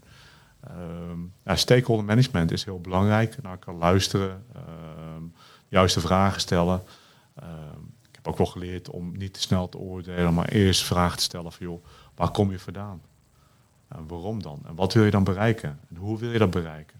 Um, 0.68 1.32
ja, 1.44 1.56
stakeholder 1.56 2.04
management 2.04 2.50
is 2.50 2.64
heel 2.64 2.80
belangrijk. 2.80 3.42
Naar 3.42 3.58
kan 3.58 3.76
luisteren, 3.76 4.44
um, 5.16 5.34
juiste 5.68 6.00
vragen 6.00 6.40
stellen. 6.40 6.82
Um, 7.42 7.94
ik 8.08 8.14
heb 8.14 8.28
ook 8.28 8.38
wel 8.38 8.46
geleerd 8.46 8.90
om 8.90 9.16
niet 9.16 9.34
te 9.34 9.40
snel 9.40 9.68
te 9.68 9.78
oordelen, 9.78 10.34
maar 10.34 10.48
eerst 10.48 10.82
vragen 10.82 11.16
te 11.16 11.22
stellen 11.22 11.52
van 11.52 11.66
joh, 11.66 11.84
waar 12.14 12.30
kom 12.30 12.50
je 12.50 12.58
vandaan? 12.58 13.02
En 13.88 14.06
waarom 14.06 14.42
dan? 14.42 14.60
En 14.66 14.74
wat 14.74 14.92
wil 14.92 15.04
je 15.04 15.10
dan 15.10 15.24
bereiken? 15.24 15.80
En 15.88 15.96
hoe 15.96 16.18
wil 16.18 16.30
je 16.30 16.38
dat 16.38 16.50
bereiken? 16.50 16.99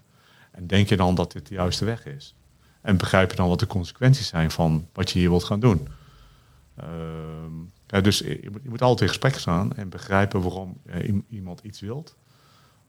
En 0.51 0.67
denk 0.67 0.89
je 0.89 0.97
dan 0.97 1.15
dat 1.15 1.31
dit 1.31 1.47
de 1.47 1.53
juiste 1.53 1.85
weg 1.85 2.05
is? 2.05 2.35
En 2.81 2.97
begrijp 2.97 3.29
je 3.31 3.35
dan 3.37 3.47
wat 3.47 3.59
de 3.59 3.67
consequenties 3.67 4.27
zijn 4.27 4.51
van 4.51 4.87
wat 4.93 5.11
je 5.11 5.19
hier 5.19 5.29
wilt 5.29 5.43
gaan 5.43 5.59
doen? 5.59 5.87
Ja, 7.91 8.01
dus 8.01 8.17
je 8.17 8.51
moet, 8.63 8.81
altijd 8.81 9.01
in 9.01 9.07
gesprek 9.07 9.35
staan 9.35 9.73
en 9.73 9.89
begrijpen 9.89 10.41
waarom 10.41 10.81
iemand 11.29 11.59
iets 11.59 11.79
wilt. 11.79 12.15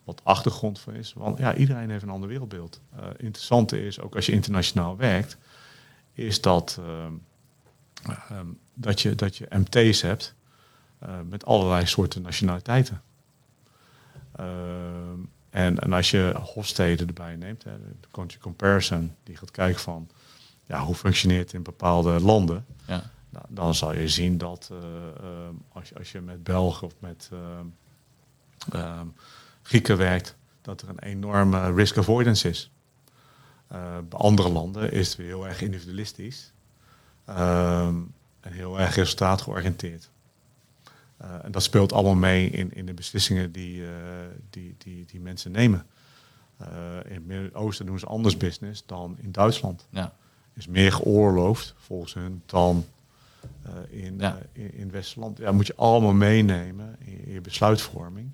Wat 0.05 0.17
de 0.17 0.23
achtergrond 0.25 0.81
van 0.81 0.95
is. 0.95 1.13
Want 1.13 1.39
ja, 1.39 1.55
iedereen 1.55 1.91
heeft 1.91 2.03
een 2.03 2.11
ander 2.11 2.29
wereldbeeld. 2.29 2.81
Uh, 2.97 3.07
interessante 3.17 3.87
is, 3.87 4.01
ook 4.01 4.15
als 4.15 4.27
je 4.27 4.33
internationaal 4.33 4.97
werkt, 4.97 5.37
is 6.13 6.41
dat, 6.41 6.81
um, 8.31 8.59
dat, 8.75 9.01
je, 9.01 9.15
dat 9.15 9.37
je 9.37 9.47
MT's 9.51 10.03
hebt 10.03 10.35
uh, 11.03 11.09
met 11.29 11.45
allerlei 11.45 11.87
soorten 11.87 12.23
nationaliteiten. 12.23 13.03
Ehm, 15.53 15.65
en, 15.65 15.79
en 15.79 15.93
als 15.93 16.11
je 16.11 16.35
Hofstede 16.39 17.05
erbij 17.05 17.37
neemt, 17.37 17.65
hè, 17.65 17.79
de 18.01 18.09
country 18.11 18.39
comparison, 18.39 19.15
die 19.23 19.37
gaat 19.37 19.51
kijken 19.51 19.81
van 19.81 20.09
ja, 20.67 20.85
hoe 20.85 20.95
functioneert 20.95 21.45
het 21.45 21.53
in 21.53 21.63
bepaalde 21.63 22.21
landen, 22.21 22.67
ja. 22.87 23.11
nou, 23.29 23.45
dan 23.49 23.75
zal 23.75 23.95
je 23.95 24.09
zien 24.09 24.39
dat 24.39 24.69
uh, 24.73 24.79
uh, 24.79 25.49
als, 25.69 25.89
je, 25.89 25.95
als 25.99 26.13
je 26.13 26.21
met 26.21 26.43
Belgen 26.43 26.87
of 26.87 26.93
met 26.99 27.31
uh, 28.75 29.01
Grieken 29.63 29.97
werkt, 29.97 30.37
dat 30.63 30.83
er 30.83 30.89
een 30.89 30.99
enorme 30.99 31.73
risk 31.73 31.99
avoidance 31.99 32.49
is. 32.49 32.71
bij 34.09 34.19
andere 34.19 34.49
landen 34.49 34.93
is 34.93 35.09
het 35.09 35.17
weer 35.17 35.27
heel 35.27 35.47
erg 35.47 35.61
individualistisch 35.61 36.53
en 37.25 38.13
heel 38.53 38.81
erg 38.81 38.95
resultaatgeoriënteerd. 38.95 40.11
Uh, 41.23 41.45
en 41.45 41.53
dat 41.53 41.63
speelt 41.63 41.93
allemaal 41.93 42.15
mee 42.15 42.51
in, 42.51 42.75
in 42.75 42.87
de 42.87 42.95
beslissingen 42.95 43.53
die, 43.53 43.81
uh, 43.81 43.89
die, 44.51 44.75
die, 44.79 45.05
die 45.07 45.21
mensen 45.21 45.53
nemen. 45.53 45.87
Uh, 46.61 46.69
in 47.05 47.15
het 47.15 47.27
Midden-Oosten 47.27 47.87
doen 47.87 47.99
ze 47.99 48.07
anders 48.07 48.37
business 48.37 48.87
dan 48.87 49.17
in 49.19 49.33
Duitsland. 49.33 49.87
Ja. 49.91 50.13
Is 50.53 50.67
meer 50.67 50.93
geoorloofd 50.93 51.75
volgens 51.79 52.15
hun 52.15 52.43
dan 52.47 52.85
in, 53.89 54.19
ja. 54.19 54.39
in, 54.53 54.75
in 54.75 54.91
Westland. 54.91 55.39
Ja, 55.39 55.53
moet 55.53 55.67
je 55.67 55.77
allemaal 55.77 56.13
meenemen 56.13 56.97
in, 56.99 57.25
in 57.25 57.33
je 57.33 57.41
besluitvorming. 57.41 58.33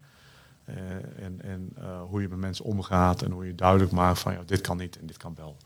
en 0.65 1.43
en 1.43 1.73
hoe 2.09 2.21
je 2.21 2.29
met 2.29 2.39
mensen 2.39 2.65
omgaat 2.65 3.23
en 3.23 3.31
hoe 3.31 3.47
je 3.47 3.55
duidelijk 3.55 3.91
maakt 3.91 4.19
van 4.19 4.33
ja, 4.33 4.43
dit 4.47 4.61
kan 4.61 4.77
niet 4.77 4.99
en 4.99 5.07
dit 5.07 5.17
kan 5.17 5.35
wel. 5.35 5.57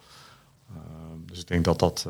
dus 1.27 1.41
ik 1.41 1.47
denk 1.47 1.65
dat 1.65 1.79
dat 1.79 2.09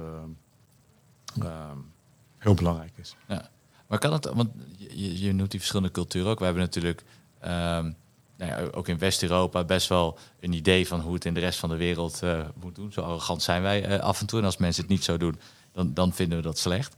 heel 2.39 2.55
belangrijk 2.55 2.93
is. 2.97 3.17
Ja. 3.29 3.51
Maar 3.93 4.01
kan 4.01 4.13
het, 4.13 4.31
want 4.35 4.51
je, 4.77 5.21
je 5.21 5.33
noemt 5.33 5.51
die 5.51 5.61
verschillende 5.61 5.93
culturen 5.93 6.31
ook. 6.31 6.39
We 6.39 6.45
hebben 6.45 6.63
natuurlijk 6.63 7.05
um, 7.43 7.97
nou 8.37 8.51
ja, 8.51 8.69
ook 8.71 8.89
in 8.89 8.99
West-Europa 8.99 9.65
best 9.65 9.89
wel 9.89 10.19
een 10.41 10.53
idee 10.53 10.87
van 10.87 11.01
hoe 11.01 11.15
het 11.15 11.25
in 11.25 11.35
de 11.35 11.41
rest 11.41 11.59
van 11.59 11.69
de 11.69 11.77
wereld 11.77 12.21
uh, 12.25 12.45
moet 12.61 12.75
doen. 12.75 12.93
Zo 12.93 13.01
arrogant 13.01 13.43
zijn 13.43 13.63
wij 13.63 13.89
uh, 13.89 13.99
af 13.99 14.21
en 14.21 14.27
toe. 14.27 14.39
En 14.39 14.45
als 14.45 14.57
mensen 14.57 14.83
het 14.83 14.91
niet 14.91 15.05
zo 15.05 15.17
doen, 15.17 15.41
dan, 15.73 15.95
dan 15.95 16.13
vinden 16.13 16.39
we 16.39 16.45
dat 16.45 16.59
slecht. 16.59 16.97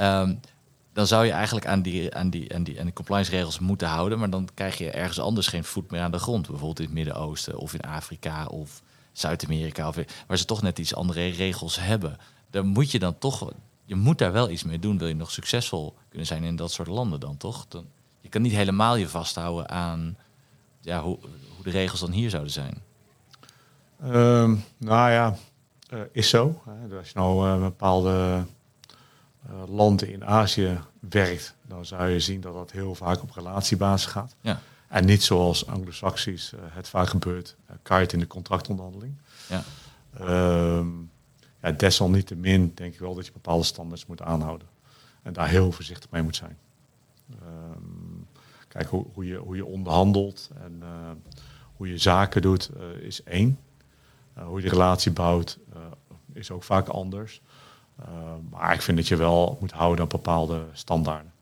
Um, 0.00 0.40
dan 0.92 1.06
zou 1.06 1.24
je 1.24 1.32
eigenlijk 1.32 1.66
aan 1.66 1.82
die, 1.82 2.14
aan, 2.14 2.30
die, 2.30 2.54
aan, 2.54 2.62
die, 2.62 2.78
aan 2.78 2.84
die 2.84 2.94
compliance 2.94 3.30
regels 3.30 3.58
moeten 3.58 3.88
houden. 3.88 4.18
Maar 4.18 4.30
dan 4.30 4.48
krijg 4.54 4.78
je 4.78 4.90
ergens 4.90 5.20
anders 5.20 5.46
geen 5.46 5.64
voet 5.64 5.90
meer 5.90 6.00
aan 6.00 6.10
de 6.10 6.18
grond. 6.18 6.46
Bijvoorbeeld 6.46 6.78
in 6.78 6.84
het 6.84 6.94
Midden-Oosten 6.94 7.56
of 7.56 7.74
in 7.74 7.80
Afrika 7.80 8.46
of 8.46 8.82
Zuid-Amerika. 9.12 9.92
Waar 10.26 10.38
ze 10.38 10.44
toch 10.44 10.62
net 10.62 10.78
iets 10.78 10.94
andere 10.94 11.28
regels 11.28 11.80
hebben. 11.80 12.16
daar 12.50 12.64
moet 12.64 12.90
je 12.90 12.98
dan 12.98 13.18
toch, 13.18 13.52
je 13.86 13.94
moet 13.94 14.18
daar 14.18 14.32
wel 14.32 14.50
iets 14.50 14.64
mee 14.64 14.78
doen. 14.78 14.98
Wil 14.98 15.08
je 15.08 15.14
nog 15.14 15.30
succesvol 15.30 15.94
kunnen 16.08 16.26
zijn 16.26 16.44
in 16.44 16.56
dat 16.56 16.72
soort 16.72 16.88
landen 16.88 17.20
dan 17.20 17.36
toch? 17.36 17.66
Dan, 17.68 17.86
je 18.20 18.28
kan 18.28 18.42
niet 18.42 18.52
helemaal 18.52 18.96
je 18.96 19.08
vasthouden 19.08 19.68
aan 19.68 20.16
ja, 20.80 21.02
hoe, 21.02 21.18
hoe 21.54 21.64
de 21.64 21.70
regels 21.70 22.00
dan 22.00 22.10
hier 22.10 22.30
zouden 22.30 22.52
zijn. 22.52 22.82
Ehm, 24.00 24.54
nou 24.76 25.10
ja, 25.10 25.36
uh, 25.90 26.00
is 26.12 26.28
zo. 26.28 26.62
Hè. 26.64 26.96
Als 26.96 27.08
je 27.08 27.18
nou 27.18 27.48
uh, 27.48 27.60
bepaalde 27.60 28.44
uh, 29.50 29.62
landen 29.68 30.12
in 30.12 30.24
Azië 30.24 30.80
werkt, 31.00 31.54
dan 31.62 31.84
zou 31.84 32.08
je 32.08 32.20
zien 32.20 32.40
dat 32.40 32.54
dat 32.54 32.70
heel 32.70 32.94
vaak 32.94 33.22
op 33.22 33.30
relatiebasis 33.30 34.10
gaat. 34.10 34.34
Ja. 34.40 34.60
En 34.88 35.04
niet 35.04 35.22
zoals 35.22 35.66
Anglo-Saxisch 35.66 36.52
het 36.70 36.88
vaak 36.88 37.08
gebeurt, 37.08 37.56
kaart 37.82 38.12
in 38.12 38.18
de 38.18 38.26
contractonderhandeling. 38.26 39.14
Ja. 39.48 39.62
Um, 40.20 41.10
ja, 41.62 41.72
desalniettemin 41.72 42.72
denk 42.74 42.94
ik 42.94 43.00
wel 43.00 43.14
dat 43.14 43.26
je 43.26 43.32
bepaalde 43.32 43.64
standaards 43.64 44.06
moet 44.06 44.22
aanhouden. 44.22 44.68
En 45.22 45.32
daar 45.32 45.48
heel 45.48 45.72
voorzichtig 45.72 46.10
mee 46.10 46.22
moet 46.22 46.36
zijn. 46.36 46.58
Um, 47.30 48.26
kijk, 48.68 48.88
hoe, 48.88 49.06
hoe, 49.12 49.26
je, 49.26 49.36
hoe 49.36 49.56
je 49.56 49.64
onderhandelt 49.64 50.50
en 50.62 50.78
uh, 50.82 51.10
hoe 51.76 51.88
je 51.88 51.98
zaken 51.98 52.42
doet 52.42 52.70
uh, 52.76 53.02
is 53.02 53.22
één. 53.22 53.58
Uh, 54.38 54.44
hoe 54.44 54.56
je 54.56 54.64
de 54.64 54.70
relatie 54.70 55.12
bouwt 55.12 55.58
is 56.32 56.50
ook 56.50 56.62
vaak 56.62 56.88
anders. 56.88 57.40
maar 58.50 58.74
ik 58.74 58.82
vind 58.82 58.96
dat 58.96 59.08
je 59.08 59.16
wel 59.16 59.56
moet 59.60 59.72
houden 59.72 60.00
aan 60.00 60.08
bepaalde 60.08 60.64
standaarden. 60.72 61.32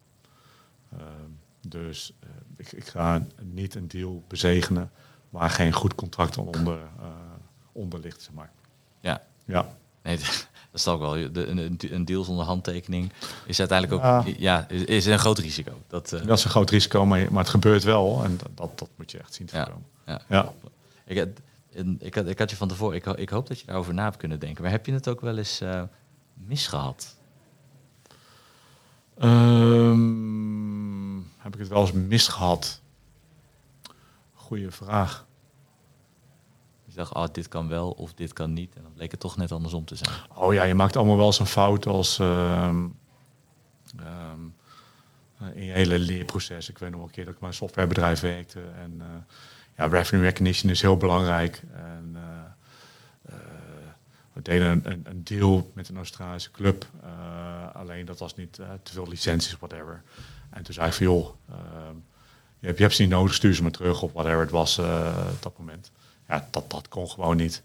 Ehm, 0.92 1.30
dus 1.68 2.12
ik, 2.56 2.72
ik, 2.72 2.86
ga 2.86 3.26
niet 3.42 3.74
een 3.74 3.88
deal 3.88 4.24
bezegenen 4.28 4.90
waar 5.30 5.50
geen 5.50 5.72
goed 5.72 5.94
contract 5.94 6.38
onder, 6.38 6.78
onder 7.72 8.00
ligt. 8.00 8.22
Zeg 8.22 8.34
maar. 8.34 8.50
Ja. 9.00 9.22
Ja. 9.44 9.76
Nee, 10.04 10.16
dat 10.70 10.80
is 10.80 10.88
ook 10.88 11.00
wel. 11.00 11.32
De, 11.32 11.46
een, 11.46 11.78
een 11.78 12.04
deal 12.04 12.24
zonder 12.24 12.44
handtekening 12.44 13.12
is 13.46 13.58
uiteindelijk 13.58 13.98
ook 13.98 14.26
ja. 14.26 14.34
ja 14.38 14.68
is, 14.68 14.84
is, 14.84 15.06
een 15.06 15.18
groot 15.18 15.38
risico. 15.38 15.72
Dat, 15.88 16.12
uh... 16.12 16.26
dat 16.26 16.38
is 16.38 16.44
een 16.44 16.50
groot 16.50 16.70
risico, 16.70 17.06
maar, 17.06 17.32
maar 17.32 17.42
het 17.42 17.52
gebeurt 17.52 17.82
wel. 17.82 18.24
En 18.24 18.40
dat, 18.54 18.78
dat 18.78 18.88
moet 18.96 19.10
je 19.10 19.18
echt 19.18 19.34
zien 19.34 19.46
te 19.46 19.56
ja. 19.56 19.64
voorkomen. 19.64 19.88
Ja. 20.06 20.20
Ja. 20.28 20.52
Ik, 21.04 21.18
had, 21.18 21.28
ik, 21.98 22.14
had, 22.14 22.26
ik 22.26 22.38
had 22.38 22.50
je 22.50 22.56
van 22.56 22.68
tevoren, 22.68 22.96
ik, 22.96 23.06
ik 23.06 23.28
hoop 23.28 23.46
dat 23.46 23.60
je 23.60 23.66
daarover 23.66 23.94
na 23.94 24.04
hebt 24.04 24.16
kunnen 24.16 24.38
denken. 24.38 24.62
Maar 24.62 24.70
heb 24.70 24.86
je 24.86 24.92
het 24.92 25.08
ook 25.08 25.20
wel 25.20 25.38
eens 25.38 25.62
uh, 25.62 25.82
misgehad? 26.34 27.16
Um, 29.22 30.12
heb 31.38 31.54
ik 31.54 31.58
het 31.58 31.68
wel 31.68 31.80
eens 31.80 31.92
misgehad? 31.92 32.80
Goeie 34.34 34.70
vraag. 34.70 35.26
Dacht, 36.94 37.14
oh, 37.14 37.24
dit 37.32 37.48
kan 37.48 37.68
wel 37.68 37.90
of 37.90 38.14
dit 38.14 38.32
kan 38.32 38.52
niet. 38.52 38.74
En 38.74 38.82
dan 38.82 38.92
bleek 38.92 39.10
het 39.10 39.20
toch 39.20 39.36
net 39.36 39.52
andersom 39.52 39.84
te 39.84 39.96
zijn. 39.96 40.10
Oh 40.34 40.54
ja, 40.54 40.62
je 40.62 40.74
maakt 40.74 40.96
allemaal 40.96 41.16
wel 41.16 41.34
een 41.38 41.46
fout 41.46 41.86
als 41.86 42.18
um, 42.18 42.96
um, 44.00 44.54
in 45.54 45.64
je 45.64 45.72
hele 45.72 45.98
leerproces. 45.98 46.68
Ik 46.68 46.78
weet 46.78 46.90
nog 46.90 47.02
een 47.02 47.10
keer 47.10 47.24
dat 47.24 47.34
ik 47.34 47.40
bij 47.40 47.48
een 47.48 47.54
softwarebedrijf 47.54 48.20
werkte. 48.20 48.60
En 48.60 48.94
uh, 48.98 49.04
ja, 49.76 49.86
revenue 49.86 50.24
recognition 50.24 50.70
is 50.70 50.80
heel 50.80 50.96
belangrijk. 50.96 51.62
En, 51.72 52.16
uh, 52.16 53.32
we 54.32 54.42
deden 54.42 54.70
een, 54.70 54.92
een, 54.92 55.02
een, 55.04 55.24
deal 55.24 55.70
met 55.74 55.88
een 55.88 55.96
Australische 55.96 56.50
club. 56.50 56.86
alleen 57.72 58.04
dat 58.04 58.18
was 58.18 58.36
niet 58.36 58.52
te 58.52 58.92
veel 58.92 59.08
licenties, 59.08 59.56
whatever. 59.58 60.02
En 60.50 60.62
toen 60.62 60.74
zei 60.74 60.86
ik 60.86 60.92
van 60.92 61.06
joh, 61.06 61.28
ehm, 61.48 61.96
je, 62.58 62.66
hebt, 62.66 62.76
je 62.76 62.82
hebt 62.82 62.94
ze 62.94 63.02
niet 63.02 63.10
nodig, 63.10 63.34
stuur 63.34 63.54
ze 63.54 63.62
maar 63.62 63.70
terug 63.70 64.02
of 64.02 64.12
whatever 64.12 64.40
het 64.40 64.50
was 64.50 64.78
op 64.78 65.42
dat 65.42 65.58
moment 65.58 65.90
ja, 66.28 66.48
dat, 66.50 66.70
dat 66.70 66.88
kon 66.88 67.10
gewoon 67.10 67.36
niet. 67.36 67.62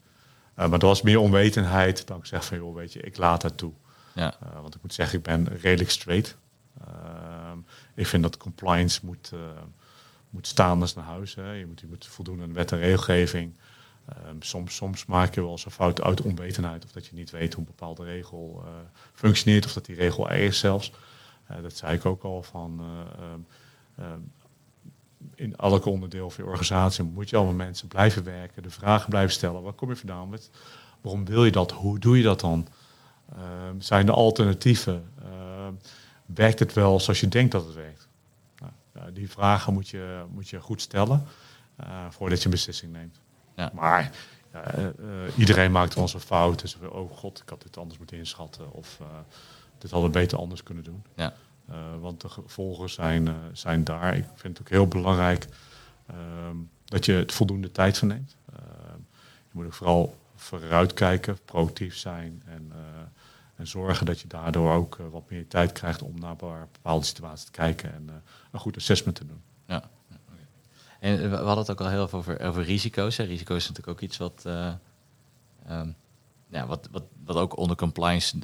Uh, 0.59 0.67
maar 0.67 0.79
dat 0.79 0.89
was 0.89 1.01
meer 1.01 1.19
onwetendheid 1.19 2.07
dan 2.07 2.17
ik 2.17 2.25
zeg 2.25 2.45
van, 2.45 2.57
joh, 2.57 2.75
weet 2.75 2.93
je, 2.93 2.99
ik 2.99 3.17
laat 3.17 3.41
het 3.41 3.57
toe. 3.57 3.73
Ja. 4.13 4.37
Uh, 4.43 4.61
want 4.61 4.75
ik 4.75 4.81
moet 4.81 4.93
zeggen, 4.93 5.17
ik 5.17 5.23
ben 5.23 5.47
redelijk 5.61 5.89
straight. 5.89 6.37
Uh, 6.87 7.51
ik 7.95 8.07
vind 8.07 8.23
dat 8.23 8.37
compliance 8.37 8.99
moet, 9.03 9.31
moet 10.29 10.47
staan 10.47 10.81
als 10.81 10.95
naar 10.95 11.05
huis. 11.05 11.35
Hè. 11.35 11.51
Je, 11.51 11.65
moet, 11.65 11.79
je 11.79 11.87
moet 11.87 12.07
voldoen 12.07 12.41
aan 12.41 12.53
wet 12.53 12.71
en 12.71 12.77
regelgeving. 12.77 13.53
soms, 14.39 14.75
soms 14.75 15.05
maak 15.05 15.35
je 15.35 15.41
wel 15.41 15.51
eens 15.51 15.65
een 15.65 15.71
fout 15.71 16.01
uit 16.01 16.21
onwetendheid. 16.21 16.85
Of 16.85 16.91
dat 16.91 17.05
je 17.05 17.15
niet 17.15 17.29
weet 17.29 17.53
hoe 17.53 17.63
een 17.63 17.75
bepaalde 17.75 18.03
regel 18.03 18.63
functioneert. 19.13 19.65
Of 19.65 19.73
dat 19.73 19.85
die 19.85 19.95
regel 19.95 20.29
er 20.29 20.39
is 20.39 20.59
zelfs. 20.59 20.91
dat 21.61 21.77
zei 21.77 21.95
ik 21.95 22.05
ook 22.05 22.23
al 22.23 22.43
van 22.43 22.81
in 25.35 25.55
elk 25.55 25.85
onderdeel 25.85 26.29
van 26.29 26.43
je 26.43 26.49
organisatie 26.49 27.03
moet 27.03 27.29
je 27.29 27.35
allemaal 27.35 27.53
mensen 27.53 27.87
blijven 27.87 28.23
werken, 28.23 28.63
de 28.63 28.69
vragen 28.69 29.09
blijven 29.09 29.33
stellen. 29.33 29.61
Waar 29.61 29.73
kom 29.73 29.89
je 29.89 29.95
vandaan? 29.95 30.29
Met, 30.29 30.49
waarom 31.01 31.25
wil 31.25 31.45
je 31.45 31.51
dat? 31.51 31.71
Hoe 31.71 31.99
doe 31.99 32.17
je 32.17 32.23
dat 32.23 32.39
dan? 32.39 32.67
Uh, 33.33 33.39
zijn 33.77 34.07
er 34.07 34.13
alternatieven? 34.13 35.11
Uh, 35.23 35.67
werkt 36.25 36.59
het 36.59 36.73
wel 36.73 36.99
zoals 36.99 37.19
je 37.19 37.27
denkt 37.27 37.51
dat 37.51 37.65
het 37.65 37.75
werkt? 37.75 38.07
Nou, 38.93 39.13
die 39.13 39.29
vragen 39.29 39.73
moet 39.73 39.89
je, 39.89 40.23
moet 40.31 40.49
je 40.49 40.59
goed 40.59 40.81
stellen 40.81 41.25
uh, 41.83 42.05
voordat 42.09 42.39
je 42.39 42.45
een 42.45 42.51
beslissing 42.51 42.91
neemt. 42.91 43.19
Ja. 43.55 43.71
Maar 43.73 44.11
iedereen 45.37 45.71
maakt 45.71 45.93
wel 45.93 46.03
eens 46.03 46.13
een 46.13 46.19
fout. 46.19 46.61
Dus 46.61 46.77
oh 46.89 47.11
god, 47.17 47.39
ik 47.39 47.49
had 47.49 47.61
dit 47.61 47.77
anders 47.77 47.97
moeten 47.97 48.17
inschatten. 48.17 48.71
Of 48.71 48.99
dit 49.77 49.91
hadden 49.91 50.11
we 50.11 50.19
beter 50.19 50.37
anders 50.37 50.63
kunnen 50.63 50.83
doen. 50.83 51.03
Ja. 51.15 51.33
Uh, 51.71 51.75
want 51.99 52.21
de 52.21 52.29
gevolgen 52.29 52.89
zijn, 52.89 53.25
uh, 53.27 53.33
zijn 53.53 53.83
daar. 53.83 54.15
Ik 54.15 54.25
vind 54.35 54.57
het 54.57 54.67
ook 54.67 54.73
heel 54.73 54.87
belangrijk 54.87 55.47
uh, 56.11 56.15
dat 56.85 57.05
je 57.05 57.13
het 57.13 57.31
voldoende 57.31 57.71
tijd 57.71 57.97
van 57.97 58.07
neemt. 58.07 58.35
je 59.51 59.51
moet 59.51 59.65
ook 59.65 59.73
vooral 59.73 60.17
vooruitkijken, 60.35 61.37
proactief 61.45 61.97
zijn 61.97 62.43
en, 62.45 62.71
en 63.55 63.67
zorgen 63.67 64.05
dat 64.05 64.19
je 64.19 64.27
daardoor 64.27 64.73
ook 64.73 64.97
wat 65.11 65.29
meer 65.29 65.47
tijd 65.47 65.71
krijgt 65.71 66.01
om 66.01 66.19
naar 66.19 66.35
bepaalde 66.35 67.05
situaties 67.05 67.45
te 67.45 67.51
kijken 67.51 67.93
en 67.93 68.23
een 68.51 68.59
goed 68.59 68.77
assessment 68.77 69.15
te 69.15 69.25
doen. 69.25 69.41
Ja. 69.67 69.89
En 70.99 71.29
we 71.29 71.35
hadden 71.35 71.57
het 71.57 71.71
ook 71.71 71.81
al 71.81 71.89
heel 71.89 72.07
veel 72.07 72.19
over, 72.19 72.39
over 72.39 72.63
risico's. 72.63 73.17
Hè. 73.17 73.23
Risico's 73.23 73.57
is 73.57 73.67
natuurlijk 73.67 73.97
ook 73.97 74.03
iets 74.03 74.17
wat, 74.17 74.43
um, 75.69 75.95
ja, 76.47 76.67
wat, 76.67 76.87
wat, 76.91 77.03
wat 77.25 77.35
ook 77.35 77.57
onder 77.57 77.75
compliance 77.75 78.37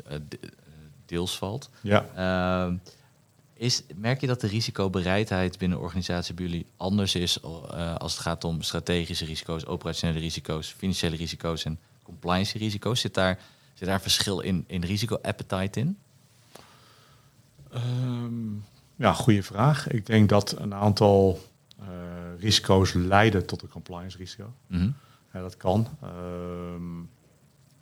deels 1.05 1.37
valt. 1.37 1.69
Ja. 1.81 2.05
Ehm, 2.15 2.77
is, 3.57 3.83
merk 3.95 4.21
je 4.21 4.27
dat 4.27 4.41
de 4.41 4.47
risicobereidheid 4.47 5.57
binnen 5.57 5.79
organisatie 5.79 6.33
bij 6.33 6.45
jullie 6.45 6.65
anders 6.77 7.15
is 7.15 7.39
uh, 7.43 7.95
als 7.95 8.11
het 8.11 8.21
gaat 8.21 8.43
om 8.43 8.61
strategische 8.61 9.25
risico's, 9.25 9.65
operationele 9.65 10.19
risico's, 10.19 10.73
financiële 10.77 11.15
risico's 11.15 11.65
en 11.65 11.79
compliance 12.03 12.57
risico's? 12.57 12.99
Zit 12.99 13.13
daar, 13.13 13.39
zit 13.73 13.87
daar 13.87 14.01
verschil 14.01 14.39
in, 14.39 14.63
in 14.67 14.83
risico-appetite 14.83 15.79
in? 15.79 15.97
Um, 17.73 18.63
ja, 18.95 19.13
goede 19.13 19.43
vraag. 19.43 19.87
Ik 19.87 20.05
denk 20.05 20.29
dat 20.29 20.55
een 20.59 20.73
aantal 20.73 21.41
uh, 21.79 21.87
risico's 22.39 22.93
leiden 22.93 23.45
tot 23.45 23.61
een 23.61 23.69
compliance 23.69 24.17
risico. 24.17 24.53
Mm 24.67 24.79
-hmm. 24.79 24.95
ja, 25.33 25.41
dat 25.41 25.57
kan. 25.57 25.87
Um, 26.03 27.09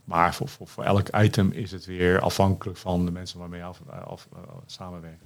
maar 0.04 0.34
voor, 0.34 0.48
voor, 0.48 0.68
voor, 0.68 0.84
elk 0.84 1.10
item 1.16 1.52
is 1.52 1.72
het 1.72 1.86
weer 1.86 2.20
afhankelijk 2.20 2.78
van 2.78 3.06
de 3.06 3.12
mensen 3.12 3.40
waarmee 3.40 3.60
je 3.60 3.66
af, 3.66 3.82
af, 4.06 4.28
uh, 4.34 4.40
samenwerkt. 4.66 5.24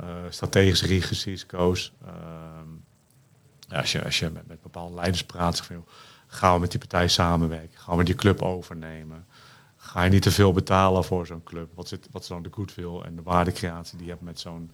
Uh, 0.00 0.06
strategische 0.28 0.86
risico's. 0.86 1.92
Uh, 2.04 3.78
als, 3.78 3.92
je, 3.92 4.04
als 4.04 4.18
je 4.18 4.30
met, 4.30 4.46
met 4.46 4.62
bepaalde 4.62 4.94
leiders 4.94 5.24
praat, 5.24 5.56
zeg 5.56 5.66
van, 5.66 5.84
gaan 6.26 6.54
we 6.54 6.60
met 6.60 6.70
die 6.70 6.80
partij 6.80 7.08
samenwerken? 7.08 7.78
Gaan 7.78 7.96
we 7.96 8.04
die 8.04 8.14
club 8.14 8.42
overnemen? 8.42 9.26
Ga 9.76 10.02
je 10.02 10.10
niet 10.10 10.22
te 10.22 10.30
veel 10.30 10.52
betalen 10.52 11.04
voor 11.04 11.26
zo'n 11.26 11.42
club? 11.42 11.70
Wat, 11.74 11.88
zit, 11.88 12.08
wat 12.10 12.22
is 12.22 12.28
dan 12.28 12.42
de 12.42 12.48
goodwill 12.52 13.00
en 13.00 13.16
de 13.16 13.22
waardecreatie 13.22 13.96
die 13.96 14.06
je 14.06 14.12
hebt 14.12 14.24
met 14.24 14.40
zo'n 14.40 14.70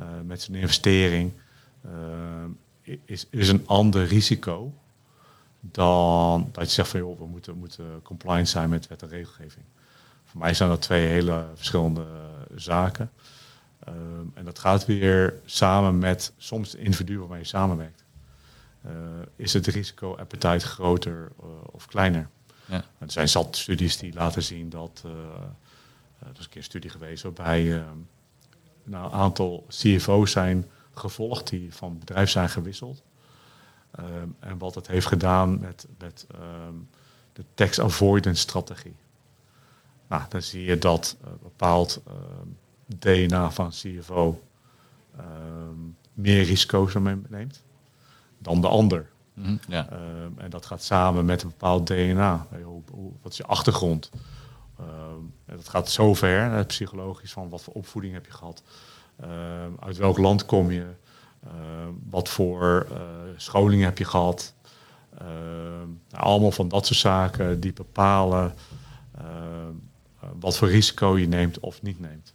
uh, 0.00 0.06
met 0.24 0.42
zo'n 0.42 0.54
investering? 0.54 1.32
is, 3.04 3.26
is 3.30 3.48
een 3.48 3.66
ander 3.66 4.04
risico 4.04 4.72
dan 5.60 6.48
dat 6.52 6.64
je 6.64 6.72
zegt 6.72 6.88
van 6.88 7.00
we 7.00 7.26
moeten, 7.26 7.58
moeten 7.58 8.00
compliant 8.02 8.48
zijn 8.48 8.68
met 8.68 8.86
wet 8.86 9.02
en 9.02 9.08
regelgeving. 9.08 9.64
Voor 10.24 10.40
mij 10.40 10.54
zijn 10.54 10.68
dat 10.68 10.82
twee 10.82 11.06
hele 11.06 11.46
verschillende 11.54 12.06
zaken. 12.54 13.10
Um, 13.88 14.30
en 14.34 14.44
dat 14.44 14.58
gaat 14.58 14.86
weer 14.86 15.40
samen 15.44 15.98
met 15.98 16.32
soms 16.36 16.70
de 16.70 16.78
individu 16.78 17.18
waarmee 17.18 17.38
je 17.38 17.44
samenwerkt. 17.44 18.04
Uh, 18.86 18.92
is 19.36 19.52
het 19.52 19.66
risico-appetite 19.66 20.66
groter 20.66 21.32
uh, 21.40 21.46
of 21.70 21.86
kleiner? 21.86 22.28
Ja. 22.64 22.84
Er 22.98 23.10
zijn 23.10 23.28
zat 23.28 23.56
studies 23.56 23.96
die 23.96 24.14
laten 24.14 24.42
zien 24.42 24.68
dat. 24.68 25.02
Uh, 25.06 25.12
er 26.18 26.38
is 26.38 26.44
een 26.44 26.48
keer 26.48 26.56
een 26.56 26.62
studie 26.62 26.90
geweest 26.90 27.22
waarbij 27.22 27.84
nou, 28.84 29.04
een 29.04 29.12
aantal 29.12 29.66
CFO's 29.68 30.30
zijn 30.30 30.70
gevolgd 30.94 31.48
die 31.48 31.74
van 31.74 31.98
bedrijf 31.98 32.30
zijn 32.30 32.48
gewisseld. 32.48 33.02
Um, 34.00 34.36
en 34.38 34.58
wat 34.58 34.74
het 34.74 34.86
heeft 34.86 35.06
gedaan 35.06 35.60
met, 35.60 35.86
met 35.98 36.26
um, 36.34 36.88
de 37.32 37.44
tax 37.54 37.80
avoidance 37.80 38.40
strategie. 38.40 38.96
Nou, 40.08 40.22
dan 40.28 40.42
zie 40.42 40.64
je 40.64 40.78
dat 40.78 41.16
bepaald 41.42 42.02
DNA 42.98 43.50
van 43.50 43.70
CFO 43.70 44.42
um, 45.18 45.96
meer 46.14 46.44
risico's 46.44 46.94
neemt 47.28 47.62
dan 48.38 48.60
de 48.60 48.68
ander. 48.68 49.10
Mm, 49.34 49.60
ja. 49.68 49.88
um, 49.92 50.38
en 50.38 50.50
dat 50.50 50.66
gaat 50.66 50.82
samen 50.82 51.24
met 51.24 51.42
een 51.42 51.48
bepaald 51.48 51.86
DNA. 51.86 52.46
Wat 53.22 53.32
is 53.32 53.36
je 53.36 53.46
achtergrond? 53.46 54.10
Um, 54.80 55.34
dat 55.46 55.68
gaat 55.68 55.90
zo 55.90 56.14
ver, 56.14 56.66
psychologisch, 56.66 57.32
van 57.32 57.48
wat 57.48 57.62
voor 57.62 57.74
opvoeding 57.74 58.12
heb 58.14 58.26
je 58.26 58.32
gehad, 58.32 58.62
uit 59.80 59.96
welk 59.96 60.18
land 60.18 60.44
kom 60.44 60.70
je, 60.70 60.86
wat 62.10 62.28
voor 62.28 62.86
scholing 63.36 63.82
heb 63.82 63.98
je 63.98 64.04
gehad. 64.04 64.54
Nou, 66.08 66.22
allemaal 66.24 66.52
van 66.52 66.68
dat 66.68 66.86
soort 66.86 66.98
zaken 66.98 67.60
die 67.60 67.72
bepalen 67.72 68.54
wat 70.40 70.56
voor 70.56 70.68
risico 70.68 71.18
je 71.18 71.28
neemt 71.28 71.60
of 71.60 71.82
niet 71.82 72.00
neemt. 72.00 72.34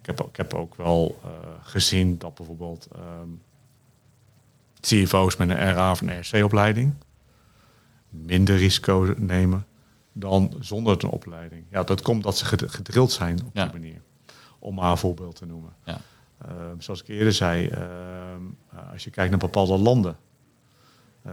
Ik, 0.00 0.06
heb, 0.06 0.20
ik 0.20 0.36
heb 0.36 0.54
ook 0.54 0.74
wel 0.74 1.20
gezien 1.62 2.18
dat 2.18 2.34
bijvoorbeeld 2.34 2.88
CFO's 4.80 5.36
met 5.36 5.48
een 5.48 5.72
RA 5.72 5.90
of 5.90 6.00
een 6.00 6.20
RC-opleiding 6.20 6.94
minder 8.24 8.56
risico 8.56 9.14
nemen 9.16 9.66
dan 10.12 10.56
zonder 10.60 11.04
een 11.04 11.10
opleiding. 11.10 11.64
Ja, 11.70 11.82
dat 11.82 12.02
komt 12.02 12.22
dat 12.22 12.36
ze 12.36 12.44
gedrild 12.44 13.12
zijn 13.12 13.44
op 13.44 13.54
die 13.54 13.72
manier. 13.72 14.00
Om 14.58 14.74
maar 14.74 14.90
een 14.90 14.98
voorbeeld 14.98 15.36
te 15.36 15.46
noemen. 15.46 15.72
Ja. 15.84 16.00
Uh, 16.46 16.50
zoals 16.78 17.02
ik 17.02 17.08
eerder 17.08 17.32
zei, 17.32 17.68
uh, 17.68 18.92
als 18.92 19.04
je 19.04 19.10
kijkt 19.10 19.30
naar 19.30 19.38
bepaalde 19.38 19.78
landen. 19.78 20.16
Uh, 21.26 21.32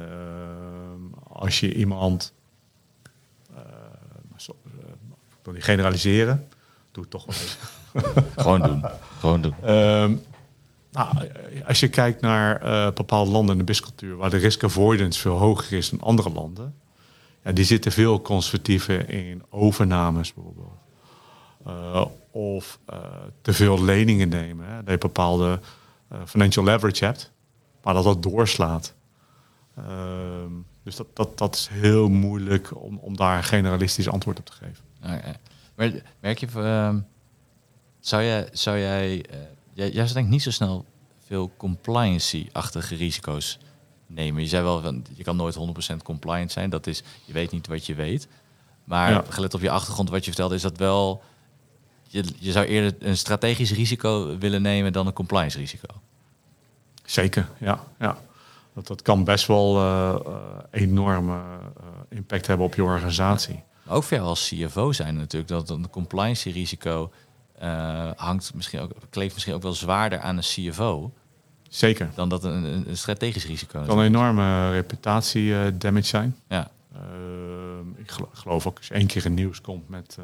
als 1.23 1.59
je 1.59 1.73
iemand, 1.73 2.33
ik 4.35 5.43
wil 5.43 5.53
niet 5.53 5.63
generaliseren, 5.63 6.47
doe 6.93 7.03
het 7.03 7.11
toch 7.11 7.25
wel 7.25 7.35
even. 7.35 8.23
Gewoon 8.43 8.61
doen. 8.61 8.85
Gewoon 9.19 9.41
doen. 9.41 9.55
Ehm, 9.63 10.15
nou, 10.91 11.29
als 11.67 11.79
je 11.79 11.87
kijkt 11.87 12.21
naar 12.21 12.63
uh, 12.63 12.91
bepaalde 12.91 13.31
landen 13.31 13.51
in 13.51 13.57
de 13.57 13.63
biscultuur, 13.63 14.15
waar 14.15 14.29
de 14.29 14.37
risk 14.37 14.63
avoidance 14.63 15.19
veel 15.19 15.37
hoger 15.37 15.77
is 15.77 15.89
dan 15.89 16.01
andere 16.01 16.29
landen, 16.29 16.75
ja, 17.43 17.51
die 17.51 17.65
zitten 17.65 17.91
veel 17.91 18.21
conservatiever 18.21 19.09
in 19.09 19.43
overnames 19.49 20.33
bijvoorbeeld. 20.33 20.81
Uh, 21.67 22.05
of 22.31 22.79
uh, 22.89 22.97
te 23.41 23.53
veel 23.53 23.83
leningen 23.83 24.29
nemen. 24.29 24.67
Hè, 24.67 24.75
dat 24.75 24.89
je 24.89 24.97
bepaalde 24.97 25.59
financial 26.25 26.65
leverage 26.65 27.05
hebt, 27.05 27.31
maar 27.83 27.93
dat 27.93 28.03
dat 28.03 28.23
doorslaat. 28.23 28.93
Ehm, 29.77 30.51
dus 30.83 30.95
dat, 30.95 31.07
dat, 31.13 31.37
dat 31.37 31.55
is 31.55 31.69
heel 31.71 32.09
moeilijk 32.09 32.81
om, 32.81 32.97
om 32.97 33.17
daar 33.17 33.37
een 33.37 33.43
generalistisch 33.43 34.09
antwoord 34.09 34.39
op 34.39 34.45
te 34.45 34.51
geven. 34.51 34.83
Okay. 35.03 35.35
Maar 35.91 36.01
merk 36.19 36.37
je, 36.37 36.47
uh, 36.55 36.95
zou 37.99 38.23
jij, 38.23 38.49
zou 38.51 38.77
jij 38.77 39.25
jij, 39.73 39.89
jij 39.89 40.03
zou 40.03 40.13
denk 40.13 40.25
ik 40.25 40.31
niet 40.31 40.41
zo 40.41 40.51
snel 40.51 40.85
veel 41.25 41.51
compliancy-achtige 41.57 42.95
risico's 42.95 43.59
nemen. 44.07 44.41
Je 44.41 44.47
zei 44.47 44.63
wel, 44.63 44.81
van, 44.81 45.05
je 45.13 45.23
kan 45.23 45.35
nooit 45.35 45.57
100% 45.93 45.95
compliant 46.03 46.51
zijn. 46.51 46.69
Dat 46.69 46.87
is, 46.87 47.03
je 47.25 47.33
weet 47.33 47.51
niet 47.51 47.67
wat 47.67 47.85
je 47.85 47.95
weet. 47.95 48.27
Maar 48.83 49.23
gelet 49.29 49.53
op 49.53 49.61
je 49.61 49.69
achtergrond, 49.69 50.09
wat 50.09 50.25
je 50.25 50.31
vertelde, 50.31 50.55
is 50.55 50.61
dat 50.61 50.77
wel... 50.77 51.23
Je, 52.07 52.23
je 52.39 52.51
zou 52.51 52.65
eerder 52.65 52.95
een 53.07 53.17
strategisch 53.17 53.71
risico 53.71 54.37
willen 54.37 54.61
nemen 54.61 54.93
dan 54.93 55.07
een 55.07 55.13
compliance 55.13 55.57
risico. 55.57 55.87
Zeker, 57.05 57.49
ja. 57.57 57.83
ja. 57.99 58.17
Dat, 58.73 58.87
dat 58.87 59.01
kan 59.01 59.23
best 59.23 59.47
wel 59.47 59.77
uh, 59.77 60.15
enorme 60.71 61.33
uh, 61.33 61.87
impact 62.09 62.47
hebben 62.47 62.65
op 62.65 62.75
je 62.75 62.83
organisatie. 62.83 63.63
Maar 63.83 63.95
ook 63.95 64.03
voor 64.03 64.17
jou 64.17 64.29
als 64.29 64.47
CFO 64.49 64.91
zijn 64.91 65.15
natuurlijk 65.15 65.51
dat 65.51 65.69
een 65.69 65.89
compliance 65.89 66.51
risico 66.51 67.11
uh, 67.63 68.09
hangt 68.15 68.53
misschien 68.53 68.79
ook, 68.79 68.91
kleeft 69.09 69.33
misschien 69.33 69.53
ook 69.53 69.61
wel 69.61 69.73
zwaarder 69.73 70.19
aan 70.19 70.37
een 70.37 70.43
CFO. 70.43 71.13
Zeker. 71.69 72.09
Dan 72.15 72.29
dat 72.29 72.43
een, 72.43 72.89
een 72.89 72.97
strategisch 72.97 73.45
risico 73.45 73.77
Het 73.77 73.87
kan 73.87 73.97
een 73.97 74.05
enorme 74.05 74.71
reputatie 74.71 75.43
uh, 75.43 75.59
damage 75.73 76.05
zijn. 76.05 76.35
Ja. 76.47 76.71
Uh, 76.95 76.99
ik 77.95 78.11
geloof 78.33 78.67
ook 78.67 78.77
als 78.77 78.87
je 78.87 78.93
één 78.93 79.07
keer 79.07 79.25
in 79.25 79.33
nieuws 79.33 79.61
komt 79.61 79.89
met, 79.89 80.17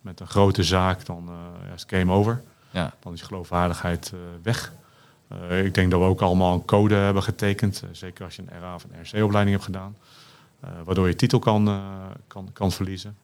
met 0.00 0.20
een 0.20 0.26
grote 0.26 0.62
zaak, 0.62 1.06
dan 1.06 1.30
ja, 1.66 1.74
is 1.74 1.80
het 1.80 1.90
game 1.90 2.12
over. 2.12 2.42
Ja. 2.70 2.94
Dan 3.00 3.12
is 3.12 3.22
geloofwaardigheid 3.22 4.12
weg. 4.42 4.72
ik 5.64 5.74
denk 5.74 5.90
dat 5.90 6.00
we 6.00 6.06
ook 6.06 6.20
allemaal 6.20 6.54
een 6.54 6.64
code 6.64 6.94
hebben 6.94 7.22
getekend. 7.22 7.82
zeker 7.92 8.24
als 8.24 8.36
je 8.36 8.42
een 8.42 8.60
RA 8.60 8.74
of 8.74 8.84
een 8.84 9.00
RC-opleiding 9.02 9.56
hebt 9.56 9.64
gedaan. 9.64 9.96
Waardoor 10.84 11.08
je 11.08 11.16
titel 11.16 11.38
kan, 11.38 11.82
kan, 12.26 12.52
kan 12.52 12.72
verliezen. 12.72 13.16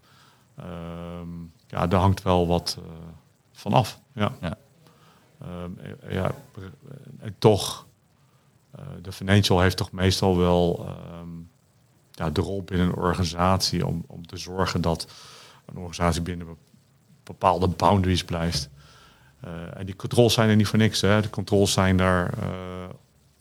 Ehm, 0.57 1.29
ja, 1.67 1.87
daar 1.87 2.01
hangt 2.01 2.23
wel 2.23 2.47
wat 2.47 2.79
vanaf. 3.53 4.01
Ja. 4.13 4.33
Ja. 4.41 4.57
Um, 5.65 5.79
ja, 6.09 6.35
en 7.19 7.35
toch, 7.39 7.87
de 9.03 9.13
financial 9.13 9.61
heeft 9.61 9.77
toch 9.77 9.93
meestal 9.93 10.37
wel 10.37 10.87
um, 11.21 11.51
ja, 12.21 12.31
de 12.31 12.41
rol 12.41 12.63
binnen 12.63 12.87
een 12.87 12.95
organisatie 12.95 13.87
om, 13.87 14.05
om 14.07 14.27
te 14.27 14.37
zorgen 14.37 14.81
dat 14.81 15.07
een 15.65 15.77
organisatie 15.77 16.23
binnen 16.23 16.57
bepaalde 17.23 17.69
boundaries 17.69 18.25
blijft. 18.25 18.69
Uh, 19.45 19.79
en 19.79 19.87
die 19.87 19.97
controls 19.97 20.35
zijn 20.35 20.49
er 20.49 20.57
niet 20.57 20.67
voor 20.67 20.79
niks. 20.79 21.01
Hè. 21.01 21.21
De 21.21 21.31
controls 21.31 21.73
zijn 21.73 21.97
daar 21.97 22.35
uh, 22.39 22.49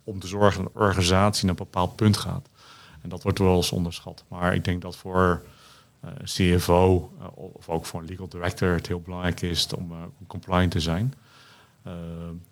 om 0.03 0.19
te 0.19 0.27
zorgen 0.27 0.63
dat 0.63 0.71
een 0.75 0.81
organisatie 0.81 1.45
naar 1.45 1.55
een 1.57 1.63
bepaald 1.63 1.95
punt 1.95 2.17
gaat. 2.17 2.49
En 3.01 3.09
dat 3.09 3.23
wordt 3.23 3.39
wel 3.39 3.55
eens 3.55 3.71
onderschat. 3.71 4.23
Maar 4.27 4.53
ik 4.53 4.63
denk 4.63 4.81
dat 4.81 4.95
voor 4.95 5.43
uh, 6.05 6.11
CFO 6.23 7.11
uh, 7.19 7.27
of 7.33 7.69
ook 7.69 7.85
voor 7.85 7.99
een 7.99 8.05
legal 8.05 8.27
director 8.27 8.73
het 8.73 8.87
heel 8.87 9.01
belangrijk 9.01 9.41
is 9.41 9.73
om 9.73 9.91
uh, 9.91 9.97
compliant 10.27 10.71
te 10.71 10.79
zijn. 10.79 11.13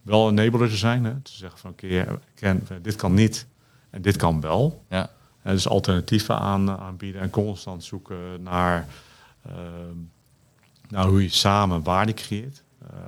wel 0.01 0.27
een 0.27 0.39
enabler 0.39 0.69
te 0.69 0.77
zijn, 0.77 1.03
hè, 1.03 1.19
te 1.21 1.31
zeggen 1.31 1.59
van 1.59 1.69
oké, 1.69 2.19
okay, 2.35 2.81
dit 2.81 2.95
kan 2.95 3.13
niet 3.13 3.47
en 3.89 4.01
dit 4.01 4.15
kan 4.15 4.41
wel. 4.41 4.83
Ja. 4.89 5.09
dus 5.43 5.67
alternatieven 5.67 6.39
aan, 6.39 6.69
aanbieden 6.69 7.21
en 7.21 7.29
constant 7.29 7.83
zoeken 7.83 8.43
naar, 8.43 8.87
naar 10.89 11.05
hoe 11.05 11.23
je 11.23 11.29
samen 11.29 11.83
waarde 11.83 12.13
creëert. 12.13 12.63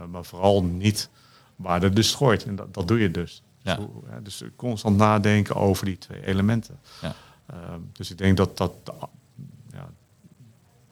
maar 0.10 0.26
vooral 0.26 0.64
niet 0.64 1.10
waarde 1.56 1.90
destroyt. 1.90 2.46
En 2.46 2.56
dat, 2.56 2.74
dat 2.74 2.88
doe 2.88 3.00
je 3.00 3.12
dus. 3.12 3.44
Ja. 3.62 3.80
Dus, 4.24 4.38
dus 4.38 4.50
constant 4.56 4.98
nadenken 4.98 5.56
over 5.56 5.86
die 5.86 5.98
twee 5.98 6.26
elementen. 6.26 6.80
Ja. 7.02 7.16
Dus 7.94 8.12
ik 8.12 8.18
denk 8.18 8.38
dat 8.38 8.58
dat 8.58 8.74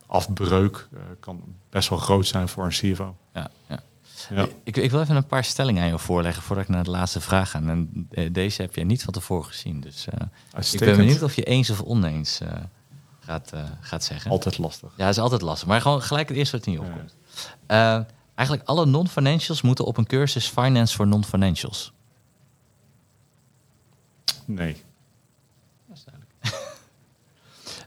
afbreuk 0.07 0.87
uh, 0.93 0.99
kan 1.19 1.43
best 1.69 1.89
wel 1.89 1.97
groot 1.97 2.27
zijn 2.27 2.47
voor 2.47 2.63
een 2.65 2.69
CFO. 2.69 3.15
Ja, 3.33 3.49
ja. 3.67 3.79
ja. 4.29 4.47
Ik, 4.63 4.77
ik, 4.77 4.91
wil 4.91 5.01
even 5.01 5.15
een 5.15 5.27
paar 5.27 5.43
stellingen 5.43 5.83
aan 5.83 5.89
je 5.89 5.99
voorleggen 5.99 6.43
voordat 6.43 6.65
ik 6.65 6.71
naar 6.71 6.83
de 6.83 6.89
laatste 6.89 7.21
vraag 7.21 7.49
ga. 7.49 7.61
En 7.61 8.07
eh, 8.11 8.33
deze 8.33 8.61
heb 8.61 8.75
je 8.75 8.83
niet 8.83 9.03
van 9.03 9.13
tevoren 9.13 9.45
gezien. 9.45 9.81
Dus 9.81 10.07
uh, 10.07 10.71
ik 10.71 10.79
ben 10.79 10.97
benieuwd 10.97 11.21
of 11.21 11.35
je 11.35 11.43
eens 11.43 11.69
of 11.69 11.81
oneens 11.81 12.41
uh, 12.41 12.49
gaat, 13.19 13.53
gaat 13.79 14.03
zeggen. 14.03 14.31
Altijd 14.31 14.57
lastig. 14.57 14.91
Ja, 14.97 15.09
is 15.09 15.17
altijd 15.17 15.41
lastig. 15.41 15.67
Maar 15.67 15.81
gewoon 15.81 16.01
gelijk 16.01 16.27
het 16.29 16.37
eerste 16.37 16.57
wat 16.57 16.65
in 16.65 16.71
je 16.71 16.81
opkomt. 16.81 17.15
eigenlijk 18.35 18.67
alle 18.67 18.85
non-financials 18.85 19.61
moeten 19.61 19.85
op 19.85 19.97
een 19.97 20.07
cursus 20.07 20.47
Finance 20.47 20.95
voor 20.95 21.07
Non-Financials. 21.07 21.93
Nee. 24.45 24.83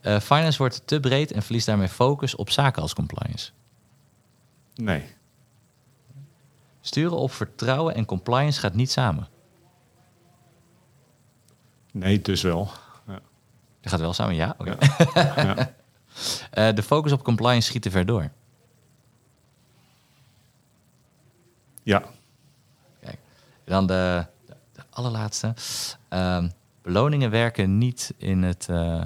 Uh, 0.02 0.20
finance 0.20 0.58
wordt 0.58 0.86
te 0.86 1.00
breed 1.00 1.32
en 1.32 1.42
verliest 1.42 1.66
daarmee 1.66 1.88
focus 1.88 2.34
op 2.34 2.50
zaken 2.50 2.82
als 2.82 2.94
compliance. 2.94 3.50
Nee. 4.74 5.04
Sturen 6.80 7.16
op 7.16 7.32
vertrouwen 7.32 7.94
en 7.94 8.04
compliance 8.04 8.60
gaat 8.60 8.74
niet 8.74 8.90
samen. 8.90 9.28
Nee, 11.92 12.20
dus 12.20 12.42
wel. 12.42 12.70
Ja. 13.06 13.20
Dat 13.80 13.92
gaat 13.92 14.00
wel 14.00 14.12
samen, 14.12 14.34
ja? 14.34 14.54
Okay. 14.58 14.76
Ja. 15.14 15.34
ja. 15.44 15.74
uh, 16.68 16.74
de 16.74 16.82
focus 16.82 17.12
op 17.12 17.22
compliance 17.22 17.68
schiet 17.68 17.82
te 17.82 17.90
ver 17.90 18.06
door. 18.06 18.30
Ja. 21.82 22.02
Kijk, 23.00 23.18
dan 23.64 23.86
de, 23.86 24.26
de 24.72 24.82
allerlaatste. 24.90 25.54
Uh, 26.10 26.44
beloningen 26.82 27.30
werken 27.30 27.78
niet 27.78 28.14
in 28.16 28.42
het... 28.42 28.66
Uh, 28.70 29.04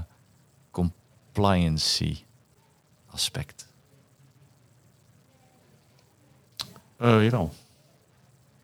compliancy 1.35 2.25
aspect? 3.11 3.67
Uh, 6.99 7.23
jawel. 7.25 7.53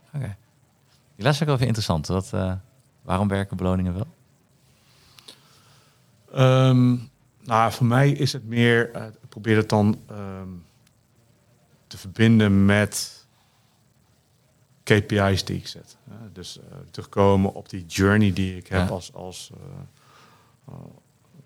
Oké. 0.06 0.16
Okay. 0.16 0.36
Die 1.16 1.24
laatste 1.24 1.42
ook 1.42 1.48
wel 1.48 1.56
even 1.56 1.66
interessant. 1.66 2.32
Uh, 2.34 2.52
waarom 3.02 3.28
werken 3.28 3.56
beloningen 3.56 3.94
wel? 3.94 4.06
Um, 6.68 7.10
nou, 7.40 7.72
voor 7.72 7.86
mij 7.86 8.10
is 8.10 8.32
het 8.32 8.44
meer, 8.44 8.96
uh, 8.96 9.04
ik 9.04 9.28
probeer 9.28 9.56
het 9.56 9.68
dan 9.68 10.00
um, 10.10 10.64
te 11.86 11.98
verbinden 11.98 12.64
met 12.64 13.26
KPI's 14.82 15.44
die 15.44 15.56
ik 15.56 15.66
zet. 15.66 15.96
Dus 16.32 16.58
terugkomen 16.90 17.54
op 17.54 17.68
die 17.68 17.86
journey 17.86 18.32
die 18.32 18.56
ik 18.56 18.66
heb 18.66 18.88
ja. 18.88 18.94
als, 18.94 19.14
als 19.14 19.52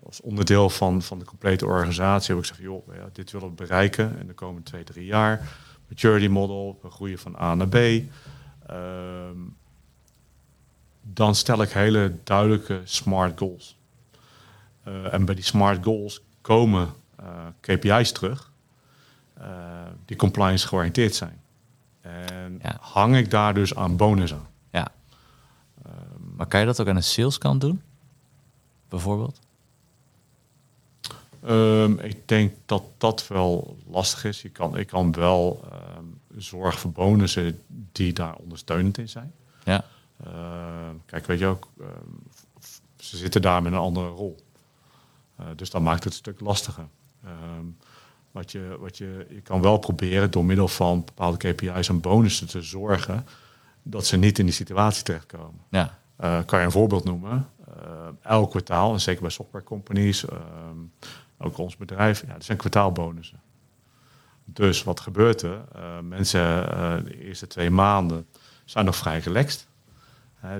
als 0.05 0.21
onderdeel 0.21 0.69
van, 0.69 1.01
van 1.01 1.19
de 1.19 1.25
complete 1.25 1.65
organisatie 1.65 2.35
heb 2.35 2.43
ik 2.43 2.49
gezegd, 2.49 2.67
joh, 2.67 2.95
ja, 2.95 3.09
dit 3.13 3.31
willen 3.31 3.49
we 3.49 3.53
bereiken 3.53 4.17
in 4.19 4.27
de 4.27 4.33
komende 4.33 4.63
twee, 4.63 4.83
drie 4.83 5.05
jaar. 5.05 5.57
Maturity 5.87 6.27
model, 6.27 6.79
we 6.81 6.89
groeien 6.89 7.19
van 7.19 7.35
A 7.39 7.55
naar 7.55 7.67
B. 7.67 7.75
Um, 8.71 9.55
dan 11.01 11.35
stel 11.35 11.61
ik 11.61 11.69
hele 11.69 12.15
duidelijke 12.23 12.81
smart 12.83 13.39
goals. 13.39 13.77
Uh, 14.87 15.13
en 15.13 15.25
bij 15.25 15.35
die 15.35 15.43
smart 15.43 15.83
goals 15.83 16.21
komen 16.41 16.93
uh, 17.19 17.45
KPI's 17.59 18.11
terug. 18.11 18.51
die 20.05 20.17
compliance 20.17 20.67
georiënteerd 20.67 21.15
zijn. 21.15 21.41
En 22.01 22.59
Ja. 22.63 22.77
hang 22.79 23.15
ik 23.15 23.29
daar 23.29 23.53
dus 23.53 23.75
aan 23.75 23.95
bonussen. 23.95 24.41
Ja. 24.71 24.87
maar 26.35 26.47
kan 26.47 26.59
je 26.59 26.65
dat 26.65 26.81
ook 26.81 26.87
aan 26.87 26.95
de 26.95 27.01
saleskant 27.01 27.61
doen? 27.61 27.81
Bijvoorbeeld? 28.89 29.39
Ehm, 31.45 31.91
ik 31.99 32.27
denk 32.27 32.53
dat 32.65 32.83
dat 32.97 33.27
wel 33.27 33.77
lastig 33.87 34.23
is. 34.23 34.41
Je 34.41 34.49
kan, 34.49 34.77
ik 34.77 34.87
kan 34.87 35.11
wel 35.11 35.63
zorgen 36.37 36.79
voor 36.79 36.91
bonussen 36.91 37.61
die 37.67 38.13
daar 38.13 38.35
ondersteunend 38.35 38.97
in 38.97 39.09
zijn. 39.09 39.33
Ja. 39.63 39.85
Ehm, 40.23 40.95
kijk, 41.05 41.25
weet 41.25 41.39
je 41.39 41.45
ook, 41.45 41.67
ze 42.97 43.17
zitten 43.17 43.41
daar 43.41 43.61
met 43.61 43.71
een 43.71 43.77
andere 43.77 44.07
rol. 44.07 44.35
Eh, 45.35 45.45
dus 45.55 45.69
dat 45.69 45.81
maakt 45.81 46.03
het 46.03 46.13
een 46.13 46.19
stuk 46.19 46.39
lastiger. 46.39 46.87
Wat 48.31 48.51
je, 48.51 48.77
wat 48.79 48.97
je, 48.97 49.27
je 49.29 49.41
kan 49.41 49.61
wel 49.61 49.77
proberen 49.77 50.31
door 50.31 50.45
middel 50.45 50.67
van 50.67 51.03
bepaalde 51.05 51.37
KPI's 51.37 51.89
en 51.89 52.01
bonussen 52.01 52.47
te 52.47 52.61
zorgen 52.61 53.25
dat 53.83 54.05
ze 54.05 54.17
niet 54.17 54.39
in 54.39 54.45
die 54.45 54.53
situatie 54.53 55.03
terechtkomen. 55.03 55.61
Ja. 55.69 55.99
Eh, 56.15 56.39
kan 56.45 56.59
je 56.59 56.65
een 56.65 56.71
voorbeeld 56.71 57.03
noemen? 57.03 57.49
Elk 58.21 58.49
kwartaal, 58.49 58.93
en 58.93 59.01
zeker 59.01 59.21
bij 59.21 59.29
software 59.29 59.63
companies, 59.63 60.25
ook 61.37 61.57
ons 61.57 61.77
bedrijf, 61.77 62.23
ja, 62.27 62.33
er 62.35 62.43
zijn 62.43 62.57
kwartaalbonussen. 62.57 63.39
Dus 64.45 64.83
wat 64.83 64.99
gebeurt 64.99 65.41
er? 65.41 65.61
Eh, 65.75 65.99
mensen 65.99 66.71
eh, 66.71 67.03
de 67.03 67.23
eerste 67.23 67.47
twee 67.47 67.69
maanden 67.69 68.27
zijn 68.65 68.85
nog 68.85 68.95
vrij 68.95 69.19
relaxed. 69.19 69.67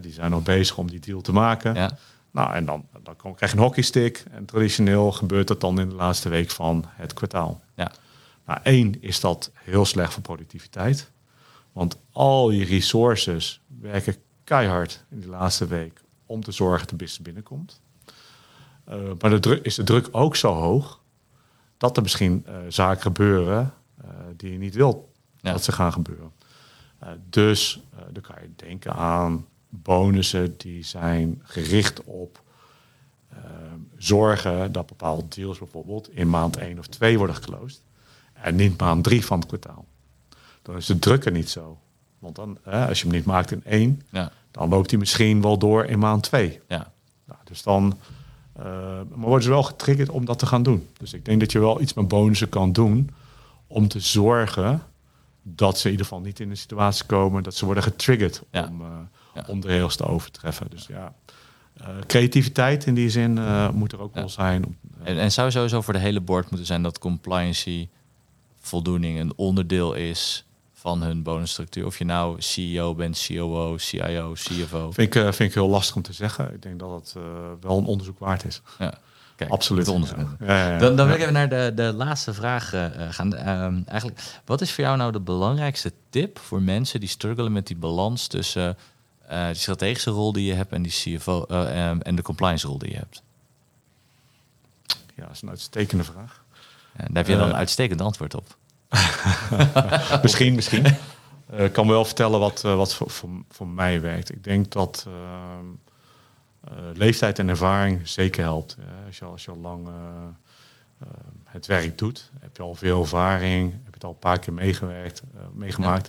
Die 0.01 0.11
zijn 0.11 0.31
nog 0.31 0.43
bezig 0.43 0.77
om 0.77 0.89
die 0.89 0.99
deal 0.99 1.21
te 1.21 1.31
maken. 1.31 1.73
Ja. 1.73 1.97
Nou, 2.31 2.53
en 2.53 2.65
dan, 2.65 2.85
dan 3.03 3.15
kom- 3.15 3.35
krijg 3.35 3.51
je 3.51 3.57
een 3.57 3.63
hockeystick. 3.63 4.23
En 4.31 4.45
traditioneel 4.45 5.11
gebeurt 5.11 5.47
dat 5.47 5.61
dan 5.61 5.79
in 5.79 5.89
de 5.89 5.95
laatste 5.95 6.29
week 6.29 6.49
van 6.49 6.85
het 6.87 7.13
kwartaal. 7.13 7.61
Ja. 7.75 7.91
Nou, 8.45 8.59
één 8.63 9.01
is 9.01 9.19
dat 9.19 9.51
heel 9.53 9.85
slecht 9.85 10.13
voor 10.13 10.21
productiviteit. 10.21 11.11
Want 11.71 11.97
al 12.11 12.51
je 12.51 12.65
resources 12.65 13.61
werken 13.81 14.15
keihard 14.43 15.03
in 15.09 15.19
die 15.19 15.29
laatste 15.29 15.67
week 15.67 16.01
om 16.25 16.43
te 16.43 16.51
zorgen 16.51 16.79
dat 16.79 16.89
de 16.89 16.95
business 16.95 17.21
binnenkomt. 17.23 17.81
Eh, 18.85 18.97
maar 19.19 19.29
de 19.29 19.39
druk, 19.39 19.65
is 19.65 19.75
de 19.75 19.83
druk 19.83 20.07
ook 20.11 20.35
zo 20.35 20.53
hoog 20.53 20.99
dat 21.77 21.95
er 21.97 22.03
misschien 22.03 22.43
eh, 22.45 22.55
zaken 22.69 23.01
gebeuren 23.01 23.73
eh, 24.01 24.09
die 24.37 24.51
je 24.51 24.57
niet 24.57 24.75
wilt 24.75 25.07
Ja. 25.41 25.51
dat 25.51 25.63
ze 25.63 25.71
gaan 25.71 25.91
gebeuren. 25.93 26.31
Dus 27.29 27.79
dan 28.11 28.21
kan 28.21 28.35
je 28.41 28.49
denken 28.55 28.93
aan 28.93 29.45
bonussen 29.69 30.57
die 30.57 30.83
zijn 30.83 31.41
gericht 31.43 32.03
op 32.03 32.41
zorgen 33.97 34.71
dat 34.71 34.85
bepaalde 34.87 35.27
deals 35.27 35.57
bijvoorbeeld 35.57 36.09
in 36.11 36.29
maand 36.29 36.57
1 36.57 36.79
of 36.79 36.87
2 36.87 37.17
worden 37.17 37.35
geclosed. 37.35 37.81
En 38.33 38.55
niet 38.55 38.79
maand 38.79 39.03
3 39.03 39.25
van 39.25 39.39
het 39.39 39.47
kwartaal. 39.47 39.85
Dan 40.61 40.75
is 40.75 40.85
de 40.85 40.99
druk 40.99 41.25
er 41.25 41.31
niet 41.31 41.49
zo. 41.49 41.77
Want 42.19 42.35
dan, 42.35 42.57
als 42.63 42.99
je 43.01 43.05
hem 43.07 43.15
niet 43.15 43.25
maakt 43.25 43.51
in 43.51 43.61
1, 43.65 44.01
Ja. 44.09 44.31
dan 44.51 44.69
loopt 44.69 44.89
hij 44.89 44.99
misschien 44.99 45.41
wel 45.41 45.57
door 45.57 45.85
in 45.85 45.99
maand 45.99 46.23
2. 46.23 46.61
Ja. 46.67 46.91
Nou, 47.25 47.39
dus 47.43 47.63
dan 47.63 47.97
maar 48.55 49.05
worden 49.19 49.43
ze 49.43 49.49
wel 49.49 49.63
getriggerd 49.63 50.09
om 50.09 50.25
dat 50.25 50.39
te 50.39 50.45
gaan 50.45 50.63
doen. 50.63 50.87
Dus 50.97 51.13
ik 51.13 51.25
denk 51.25 51.39
dat 51.39 51.51
je 51.51 51.59
wel 51.59 51.81
iets 51.81 51.93
met 51.93 52.07
bonussen 52.07 52.49
kan 52.49 52.71
doen 52.71 53.09
om 53.67 53.87
te 53.87 53.99
zorgen 53.99 54.81
dat 55.41 55.77
ze 55.77 55.85
in 55.85 55.91
ieder 55.91 56.05
geval 56.05 56.21
niet 56.21 56.39
in 56.39 56.49
een 56.49 56.57
situatie 56.57 57.05
komen 57.05 57.43
dat 57.43 57.55
ze 57.55 57.65
worden 57.65 57.83
getriggerd 57.83 58.41
Ja. 58.51 58.67
om, 58.71 58.81
eh, 58.81 58.87
Ja. 59.35 59.43
om 59.47 59.59
de 59.59 59.67
rails 59.67 59.95
te 59.95 60.05
overtreffen. 60.05 60.67
Dus 60.69 60.87
ja, 60.87 61.13
eh, 61.77 61.87
creativiteit 62.07 62.85
in 62.85 62.93
die 62.93 63.09
zin 63.09 63.37
eh, 63.37 63.69
moet 63.69 63.91
er 63.91 63.99
ook 64.01 64.13
wel 64.15 64.29
zijn. 64.29 64.65
Om, 64.65 64.77
eh, 65.03 65.11
En, 65.11 65.17
en 65.19 65.31
zou 65.31 65.51
sowieso 65.51 65.81
voor 65.81 65.93
de 65.93 65.99
hele 65.99 66.21
board 66.21 66.49
moeten 66.49 66.67
zijn 66.67 66.83
dat 66.83 66.99
compliancy 66.99 67.87
voldoening 68.59 69.19
een 69.19 69.33
onderdeel 69.35 69.93
is 69.93 70.44
van 70.85 71.03
hun 71.03 71.23
bonusstructuur. 71.23 71.85
Of 71.85 71.97
je 71.97 72.05
nou 72.05 72.41
CEO 72.41 72.95
bent, 72.95 73.25
COO, 73.27 73.77
CIO, 73.77 74.33
CFO. 74.33 74.91
vind, 74.91 75.15
ik, 75.15 75.23
eh, 75.23 75.23
vind 75.23 75.49
ik 75.49 75.53
heel 75.53 75.69
lastig 75.69 75.95
om 75.95 76.01
te 76.01 76.13
zeggen. 76.13 76.53
Ik 76.53 76.61
denk 76.61 76.79
dat 76.79 76.91
het 76.91 77.13
eh, 77.17 77.23
wel 77.61 77.77
een 77.77 77.85
onderzoek 77.85 78.19
waard 78.19 78.45
is. 78.45 78.61
Ja. 78.79 78.93
Kijk, 79.35 79.49
Absoluut. 79.49 79.87
onderzoek. 79.87 80.17
Ja. 80.39 80.71
Ja. 80.71 80.77
Dan, 80.77 80.95
dan 80.95 81.05
wil 81.05 81.15
ik 81.15 81.21
even 81.21 81.33
naar 81.33 81.49
de, 81.49 81.71
de 81.75 81.93
laatste 81.93 82.33
vraag 82.33 82.73
eh, 82.73 82.85
gaan. 83.09 83.35
Ehm, 83.35 83.81
eigenlijk, 83.85 84.41
wat 84.45 84.61
is 84.61 84.71
voor 84.71 84.83
jou 84.83 84.97
nou 84.97 85.11
de 85.11 85.19
belangrijkste 85.19 85.91
tip 86.09 86.39
voor 86.39 86.61
mensen 86.61 86.99
die 86.99 87.09
struggelen 87.09 87.51
met 87.51 87.67
die 87.67 87.77
balans 87.77 88.27
tussen 88.27 88.77
die 89.27 89.53
strategische 89.53 90.11
rol 90.11 90.33
die 90.33 90.45
je 90.45 90.53
hebt 90.53 90.71
en 90.71 90.81
die 90.81 90.91
CFO 90.91 91.45
eh, 91.45 91.87
ehm, 91.87 91.99
en 91.99 92.15
de 92.15 92.21
compliance 92.21 92.67
rol 92.67 92.77
die 92.77 92.89
je 92.89 92.97
hebt? 92.97 93.21
Ja, 95.15 95.23
dat 95.25 95.31
is 95.31 95.41
een 95.41 95.49
uitstekende 95.49 96.03
vraag. 96.03 96.43
En 96.93 97.07
daar 97.07 97.23
heb 97.23 97.27
je 97.27 97.37
dan 97.37 97.49
een 97.49 97.55
uitstekend 97.55 98.01
antwoord 98.01 98.35
op. 98.35 98.57
misschien, 100.21 100.55
misschien. 100.55 100.85
Eh, 101.49 101.63
Ik 101.65 101.73
kan 101.73 101.87
wel 101.87 102.05
vertellen 102.05 102.39
wat, 102.39 102.63
eh, 102.63 102.75
wat 102.75 102.93
voor, 102.93 103.09
voor, 103.09 103.29
voor 103.49 103.67
mij 103.67 104.01
werkt. 104.01 104.31
Ik 104.31 104.43
denk 104.43 104.71
dat 104.71 105.05
eh, 105.07 106.73
leeftijd 106.93 107.39
en 107.39 107.49
ervaring 107.49 108.07
zeker 108.07 108.43
helpt. 108.43 108.75
Eh, 108.79 108.85
als, 109.07 109.17
je, 109.17 109.25
al- 109.25 109.31
als 109.31 109.45
je 109.45 109.51
al 109.51 109.57
lang 109.57 109.87
eh, 109.87 109.93
eh, 110.99 111.07
het 111.43 111.65
werk 111.65 111.97
doet, 111.97 112.31
heb 112.39 112.57
je 112.57 112.63
al 112.63 112.75
veel 112.75 113.01
ervaring, 113.01 113.71
heb 113.71 113.79
je 113.85 113.91
het 113.93 114.03
al 114.03 114.09
een 114.09 114.19
paar 114.19 114.39
keer 114.39 114.53
meegewerkt, 114.53 115.21
eh, 115.35 115.41
meegemaakt. 115.53 116.07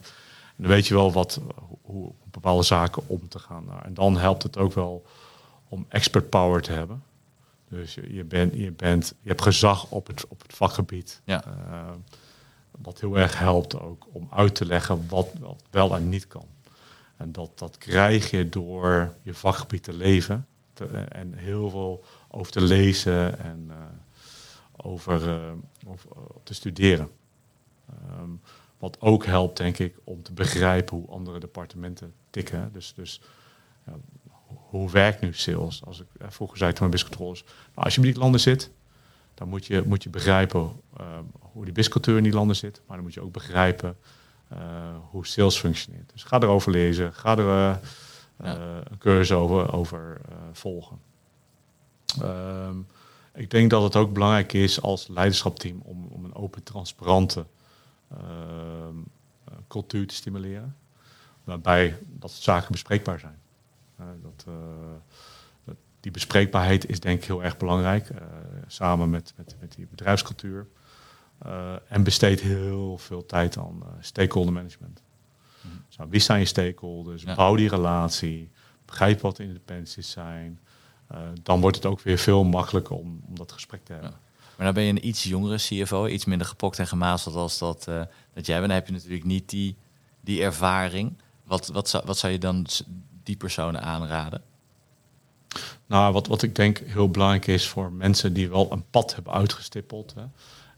En 0.57 0.63
dan 0.63 0.67
weet 0.73 0.87
je 0.87 0.95
wel 0.95 1.13
wat, 1.13 1.41
hoe, 1.83 2.07
op 2.07 2.33
bepaalde 2.33 2.63
zaken 2.63 3.03
om 3.07 3.29
te 3.29 3.39
gaan. 3.39 3.65
Nou, 3.67 3.81
en 3.85 3.95
dan 3.95 4.19
helpt 4.19 4.43
het 4.43 4.59
ook 4.59 4.73
wel 4.73 5.05
om 5.69 5.87
expert 5.89 6.31
power 6.31 6.63
te 6.63 6.73
hebben. 6.73 7.03
Dus 7.69 7.95
je, 7.95 8.15
je, 8.15 8.25
bent, 8.25 8.55
je, 8.55 8.71
bent, 8.73 9.15
je 9.23 9.29
hebt 9.29 9.43
gezag 9.43 9.87
op 9.91 10.07
het, 10.07 10.29
op 10.29 10.43
het 10.43 10.55
vakgebied. 10.55 11.21
Ja. 11.25 11.45
Eh, 11.45 11.51
wat 12.83 13.01
heel 13.01 13.19
erg 13.19 13.39
helpt 13.39 13.81
ook 13.81 14.07
om 14.13 14.29
uit 14.31 14.55
te 14.55 14.67
leggen 14.67 15.09
wat, 15.09 15.29
wel 15.71 15.97
en 15.97 16.09
niet 16.09 16.27
kan. 16.27 16.47
En 17.17 17.33
dat, 17.33 17.59
dat 17.59 17.79
krijg 17.79 18.31
je 18.31 18.49
door 18.49 19.15
je 19.23 19.35
vakgebied 19.35 19.83
te 19.83 19.93
leven 19.93 20.47
te- 20.73 20.87
en 21.09 21.35
heel 21.35 21.71
veel 21.71 22.05
over 22.29 22.53
te 22.53 22.61
lezen 22.61 23.39
en 23.39 23.67
eh, 23.71 23.77
over, 24.77 25.29
eh, 25.29 25.51
eh, 25.51 25.93
te 26.43 26.55
studeren. 26.55 27.11
Ehm, 27.89 28.31
wat 28.79 29.01
ook 29.01 29.25
helpt, 29.25 29.57
denk 29.57 29.79
ik, 29.79 29.97
om 30.05 30.23
te 30.23 30.33
begrijpen 30.33 30.97
hoe 30.97 31.09
andere 31.09 31.39
departementen 31.39 32.15
tikken. 32.31 32.71
Dus, 32.73 32.93
dus 32.97 33.21
ja, 33.87 33.93
hoe 34.47 34.91
werkt 34.91 35.21
nu 35.21 35.33
sales? 35.33 35.85
Als 35.85 36.01
ik 36.01 36.07
eh, 36.19 36.27
vroeger 36.31 36.59
zei 36.59 36.73
tegen 36.73 36.89
mijn 36.89 37.03
nou, 37.09 37.35
als 37.75 37.95
je 37.95 38.01
bij 38.01 38.11
die 38.11 38.21
landen 38.21 38.41
zit, 38.41 38.71
dan 39.35 39.49
moet 39.49 39.67
je, 39.67 39.83
moet 39.87 40.03
je 40.03 40.11
begrijpen 40.11 40.73
eh, 40.97 41.19
hoe 41.57 41.65
die 41.65 41.75
biscultuur 41.75 42.17
in 42.17 42.23
die 42.23 42.33
landen 42.33 42.57
zit. 42.57 42.81
Maar 42.87 42.97
dan 42.97 43.05
moet 43.05 43.15
je 43.15 43.21
ook 43.21 43.33
begrijpen 43.33 43.97
eh, 44.49 44.59
hoe 45.11 45.27
sales 45.27 45.59
functioneert. 45.59 46.11
Dus 46.13 46.23
ga 46.25 46.41
erover 46.41 46.71
lezen, 46.73 47.13
ga 47.15 47.39
er 47.39 47.39
eh, 47.39 47.77
Ja. 48.45 48.57
eh, 48.57 48.77
een 48.91 48.99
cursus 48.99 49.33
over, 49.37 49.73
over 49.73 50.21
volgen. 50.53 50.99
Ehm, 52.23 52.77
ik 53.35 53.51
denk 53.51 53.71
dat 53.71 53.83
het 53.83 53.97
ook 53.97 54.13
belangrijk 54.13 54.53
is 54.53 54.83
als 54.83 55.09
leiderschapteam 55.09 55.81
om, 55.85 56.07
om 56.11 56.25
een 56.25 56.35
open, 56.35 56.63
transparante 56.63 57.47
ehm, 58.11 58.21
eh, 59.45 59.55
cultuur 59.69 60.07
te 60.07 60.15
stimuleren. 60.15 60.77
Waarbij 61.45 61.99
dat 62.07 62.31
zaken 62.31 62.73
bespreekbaar 62.73 63.19
zijn. 63.19 63.39
Dat, 64.23 64.47
die 66.01 66.11
bespreekbaarheid 66.11 66.89
is 66.89 67.01
denk 67.01 67.19
ik 67.19 67.25
heel 67.25 67.43
erg 67.43 67.57
belangrijk. 67.57 68.09
samen 68.67 69.11
met, 69.11 69.33
met, 69.37 69.57
met 69.61 69.75
die 69.75 69.87
bedrijfscultuur. 69.91 70.67
Eh, 71.39 71.75
en 71.89 72.03
besteed 72.03 72.41
heel 72.41 72.99
veel 72.99 73.27
tijd 73.27 73.57
aan 73.57 73.83
eh, 73.83 73.89
stakeholder 74.01 74.53
management. 74.53 75.03
Dus, 75.87 75.97
nou, 75.97 76.11
wie 76.11 76.21
zijn 76.21 76.41
je 76.41 76.47
stakeholders? 76.47 77.23
Ja. 77.23 77.35
Bouw 77.35 77.57
die 77.57 77.69
relatie. 77.69 78.51
Begrijp 78.85 79.21
wat 79.21 79.37
de 79.37 79.43
independencies 79.43 80.11
zijn. 80.11 80.61
Eh, 81.07 81.19
dan 81.43 81.61
wordt 81.61 81.77
het 81.77 81.87
ook 81.87 82.01
weer 82.01 82.19
veel 82.19 82.45
makkelijker 82.45 82.97
om, 82.97 83.21
om 83.29 83.37
dat 83.37 83.53
gesprek 83.53 83.85
te 83.85 83.93
hebben. 83.93 84.11
Maar 84.57 84.67
dan 84.67 84.75
ben 84.75 84.83
je 84.83 84.91
een 84.91 85.07
iets 85.07 85.25
jongere 85.25 85.57
CFO, 85.57 86.07
iets 86.07 86.25
minder 86.25 86.47
gepokt 86.47 86.79
en 86.79 86.87
gemazeld 86.87 87.35
als 87.35 87.59
dat, 87.59 87.89
eh, 87.89 88.03
dat 88.35 88.47
jij 88.47 88.57
bent. 88.57 88.69
Dan 88.69 88.79
heb 88.79 88.87
je 88.87 88.93
natuurlijk 88.93 89.25
niet 89.25 89.49
die, 89.49 89.77
die 90.21 90.43
ervaring. 90.43 91.19
Wat, 91.45 91.67
wat, 91.67 91.89
zou, 91.89 92.03
wat 92.07 92.19
zou 92.19 92.33
je 92.33 92.39
dan 92.39 92.67
die 93.23 93.37
personen 93.37 93.83
aanraden? 93.83 94.43
Nou, 95.87 96.13
wat, 96.13 96.27
wat 96.27 96.43
ik 96.43 96.55
denk 96.55 96.79
heel 96.79 97.11
belangrijk 97.11 97.47
is 97.47 97.69
voor 97.69 97.93
mensen 97.93 98.33
die 98.33 98.49
wel 98.49 98.73
een 98.73 98.85
pad 98.91 99.15
hebben 99.15 99.33
uitgestippeld. 99.33 100.15
Hè, 100.15 100.25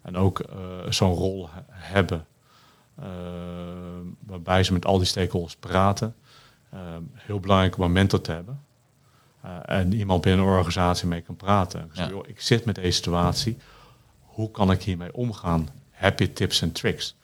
en 0.03 0.16
ook 0.16 0.38
eh, 0.40 0.57
zo'n 0.88 1.14
rol 1.14 1.49
he- 1.53 1.61
hebben. 1.70 2.26
eh, 2.94 3.07
waarbij 4.26 4.64
ze 4.64 4.72
met 4.72 4.84
al 4.86 4.99
die 4.99 5.07
stakeholders 5.07 5.57
praten. 5.57 6.14
eh, 6.70 6.80
heel 7.14 7.40
belangrijk 7.40 7.76
om 7.76 7.82
een 7.84 7.92
mentor 7.92 8.20
te 8.20 8.32
hebben. 8.32 8.61
Eh, 9.40 9.57
en 9.64 9.92
iemand 9.92 10.20
binnen 10.22 10.46
een 10.46 10.53
organisatie 10.53 11.09
mee 11.09 11.20
kan 11.20 11.36
praten. 11.36 11.90
Ja. 11.92 12.09
joh, 12.09 12.28
ik 12.28 12.40
zit 12.40 12.64
met 12.64 12.74
deze 12.74 12.90
situatie. 12.92 13.57
Hoe 14.20 14.51
kan 14.51 14.70
ik 14.70 14.82
hiermee 14.82 15.14
omgaan? 15.14 15.68
Heb 15.90 16.18
je 16.18 16.32
tips 16.32 16.62
en 16.62 16.72
tricks? 16.72 17.16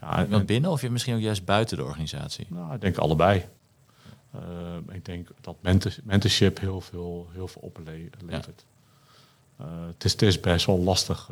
Ja, 0.00 0.16
en- 0.16 0.24
Iemand 0.24 0.46
binnen 0.46 0.70
of 0.70 0.80
je 0.80 0.90
misschien 0.90 1.14
ook 1.14 1.20
juist 1.20 1.44
buiten 1.44 1.76
de 1.76 1.84
organisatie? 1.84 2.46
nou, 2.50 2.74
ik 2.74 2.80
denk 2.80 2.96
allebei. 2.96 3.44
Eh, 4.32 4.40
ik 4.88 5.04
denk 5.04 5.28
dat 5.40 5.56
mentor- 5.60 5.96
mentorship 6.04 6.58
heel 6.60 6.80
veel, 6.80 7.28
heel 7.32 7.48
veel 7.48 7.62
oplevert. 7.62 8.64
Het, 9.56 10.04
is, 10.04 10.12
het 10.12 10.22
is 10.22 10.40
best 10.40 10.66
wel 10.66 10.78
lastig 10.78 11.30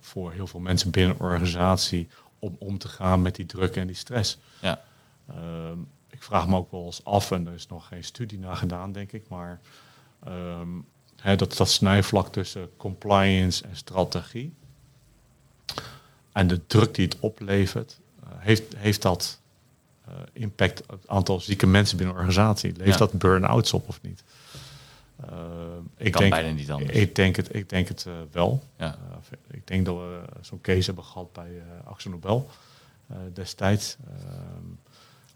voor 0.00 0.32
heel 0.32 0.46
veel 0.46 0.60
mensen 0.60 0.90
binnen 0.90 1.14
een 1.16 1.22
organisatie 1.22 2.08
om 2.38 2.56
om 2.58 2.78
te 2.78 2.88
gaan 2.88 3.22
met 3.22 3.34
die 3.34 3.46
druk 3.46 3.76
en 3.76 3.86
die 3.86 3.96
stress. 3.96 4.38
Ja. 4.60 4.80
Ehm, 5.28 5.78
ik 6.10 6.22
vraag 6.22 6.48
me 6.48 6.56
ook 6.56 6.70
wel 6.70 6.84
eens 6.84 7.04
af, 7.04 7.30
en 7.30 7.46
er 7.46 7.54
is 7.54 7.66
nog 7.66 7.86
geen 7.88 8.04
studie 8.04 8.38
naar 8.38 8.56
gedaan, 8.56 8.92
denk 8.92 9.12
ik, 9.12 9.28
maar 9.28 9.60
ehm, 10.24 10.68
hè, 11.16 11.36
dat, 11.36 11.56
dat 11.56 11.70
snijvlak 11.70 12.32
tussen 12.32 12.70
compliance 12.76 13.64
en 13.64 13.76
strategie 13.76 14.54
en 16.32 16.46
de 16.46 16.66
druk 16.66 16.94
die 16.94 17.04
het 17.04 17.16
oplevert, 17.20 17.98
eh, 18.22 18.28
heeft, 18.38 18.76
heeft 18.76 19.02
dat 19.02 19.40
eh, 20.04 20.14
impact 20.32 20.82
op 20.82 20.88
het 21.00 21.08
aantal 21.08 21.40
zieke 21.40 21.66
mensen 21.66 21.96
binnen 21.96 22.14
een 22.14 22.20
organisatie? 22.20 22.76
Leeft 22.76 22.90
Ja. 22.90 22.96
dat 22.96 23.12
burn-outs 23.12 23.72
op 23.72 23.88
of 23.88 23.98
niet? 24.02 24.22
Ehm, 26.00 26.06
ik 26.06 26.12
Kan 26.12 26.20
denk, 26.20 26.32
bijna 26.34 26.50
niet 26.50 26.70
anders. 26.70 26.98
Ik 26.98 27.14
denk 27.14 27.36
het, 27.36 27.54
ik 27.54 27.68
denk 27.68 27.88
het 27.88 28.06
eh, 28.06 28.12
wel. 28.32 28.62
Ja. 28.78 28.98
Uh, 29.10 29.38
ik 29.50 29.66
denk 29.66 29.86
dat 29.86 29.96
we 29.96 30.20
zo'n 30.40 30.60
case 30.60 30.86
hebben 30.86 31.04
gehad 31.04 31.32
bij 31.32 31.50
uh, 31.50 31.62
Axel 31.84 32.10
Nobel 32.10 32.50
destijds. 33.32 33.96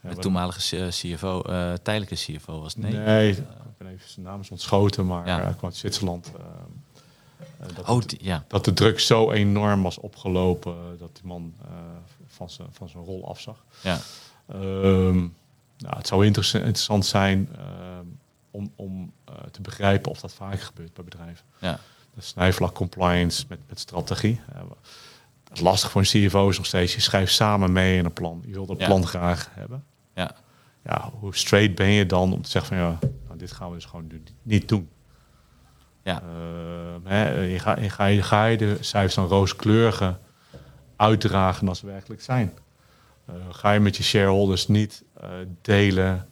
de 0.01 0.17
toenmalige 0.17 0.89
CFO, 0.89 1.43
tijdelijke 1.83 2.15
CFO 2.15 2.61
was 2.61 2.75
het? 2.75 2.83
Nee, 2.83 2.93
nee 2.93 3.31
ik 3.31 3.45
ben 3.79 3.89
even 3.89 4.09
zijn 4.09 4.27
naam 4.27 4.41
is 4.41 4.51
ontschoten, 4.51 5.07
maar 5.07 5.27
Ja. 5.27 5.43
hij 5.43 5.51
kwam 5.51 5.65
uit 5.65 5.77
Zwitserland. 5.77 6.33
dat, 7.75 7.89
oh, 7.89 8.03
die, 8.07 8.19
ja. 8.23 8.45
dat 8.49 8.65
de 8.65 8.73
druk 8.73 9.01
zo 9.01 9.31
enorm 9.31 9.83
was 9.83 9.99
opgelopen 9.99 10.99
dat 10.99 11.11
die 11.15 11.27
man 11.27 11.55
van 12.27 12.51
zijn 12.51 12.69
van 12.73 12.89
zijn 12.89 13.05
rol 13.05 13.29
afzag. 13.29 13.65
Ja. 13.83 13.99
Um, 14.55 15.35
nou, 15.79 15.97
het 15.97 16.07
zou 16.07 16.27
interessant 16.27 17.07
zijn 17.07 17.49
om, 18.55 18.73
om 18.77 19.13
uh, 19.31 19.35
te 19.51 19.61
begrijpen 19.61 20.11
of 20.11 20.21
dat 20.21 20.35
vaker 20.35 20.59
gebeurt 20.59 20.95
bij 20.95 21.05
bedrijven. 21.05 21.45
Ja. 21.59 21.79
De 22.15 22.21
snijvlak 22.21 22.75
compliance 22.75 23.45
met, 23.49 23.59
met 23.69 23.79
strategie. 23.79 24.41
Uh, 24.55 24.61
het 25.49 25.61
lastig 25.61 25.91
voor 25.91 26.01
een 26.01 26.27
CFO 26.27 26.49
is 26.49 26.57
nog 26.57 26.67
steeds, 26.67 26.95
je 26.95 27.01
schrijft 27.01 27.33
samen 27.35 27.73
mee 27.73 27.99
in 27.99 28.05
een 28.05 28.13
plan. 28.13 28.43
Je 28.47 28.53
wilt 28.53 28.79
Ja. 28.79 28.87
plan 28.87 29.07
graag 29.07 29.51
hebben. 29.53 29.85
Ja. 30.15 30.35
Ja, 30.85 31.11
hoe 31.19 31.37
straight 31.37 31.75
ben 31.75 31.89
je 31.91 32.07
dan 32.07 32.33
om 32.33 32.43
te 32.43 32.51
zeggen 32.51 32.77
van 32.77 32.87
ja, 32.87 32.99
nou, 33.27 33.39
dit 33.39 33.53
gaan 33.53 33.69
we 33.69 33.75
dus 33.75 33.85
gewoon 33.85 34.11
niet 34.43 34.69
doen. 34.69 34.89
Ja. 36.03 36.23
Uh, 36.23 36.29
hè, 37.05 37.41
je, 37.41 37.59
ga, 37.59 37.79
je, 37.79 37.91
ga, 37.91 38.05
je, 38.05 38.23
ga 38.23 38.45
je 38.45 38.57
de 38.57 38.77
cijfers 38.81 39.15
dan 39.15 39.27
rooskleuriger 39.27 40.19
uitdragen 40.97 41.67
dan 41.67 41.77
ze 41.77 41.87
werkelijk 41.87 42.23
zijn. 42.23 42.53
Uh, 43.31 43.35
ga 43.51 43.73
je 43.73 43.81
met 43.81 43.97
je 43.97 44.03
shareholders 44.03 44.69
niet 44.69 45.05
uh, 45.23 45.31
delen 45.63 46.29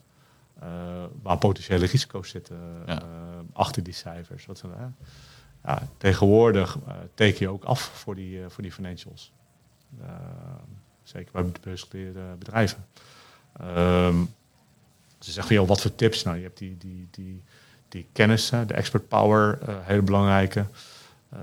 waar 1.23 1.39
potentiële 1.39 1.87
risico's 1.87 2.31
zitten 2.31 2.59
Ja. 2.87 3.03
achter 3.53 3.83
die 3.83 3.93
cijfers. 3.95 4.47
Wat, 4.47 4.63
ja, 5.65 5.89
tegenwoordig 5.97 6.79
teken 7.15 7.41
je 7.41 7.49
ook 7.49 7.65
af 7.65 7.81
voor 7.81 8.15
die, 8.15 8.49
voor 8.49 8.63
die 8.63 8.73
financials. 8.73 9.33
zeker 11.03 11.33
bij 11.33 11.53
beursgenoteerde 11.61 12.21
bedrijven. 12.39 12.87
Um, 13.61 14.35
ze 15.19 15.33
zeggen 15.33 15.47
van, 15.47 15.57
joh, 15.57 15.69
wat 15.69 15.81
voor 15.81 15.95
tips? 15.95 16.23
Nou, 16.23 16.37
je 16.37 16.43
hebt 16.43 16.59
die, 16.59 16.77
die, 16.77 17.09
die, 17.11 17.43
die 17.89 18.07
kennis, 18.13 18.49
de 18.49 18.75
expert 18.75 19.09
power, 19.09 19.59
uh, 19.69 19.75
hele 19.81 20.03
belangrijke. 20.03 20.67
Uh, 21.35 21.39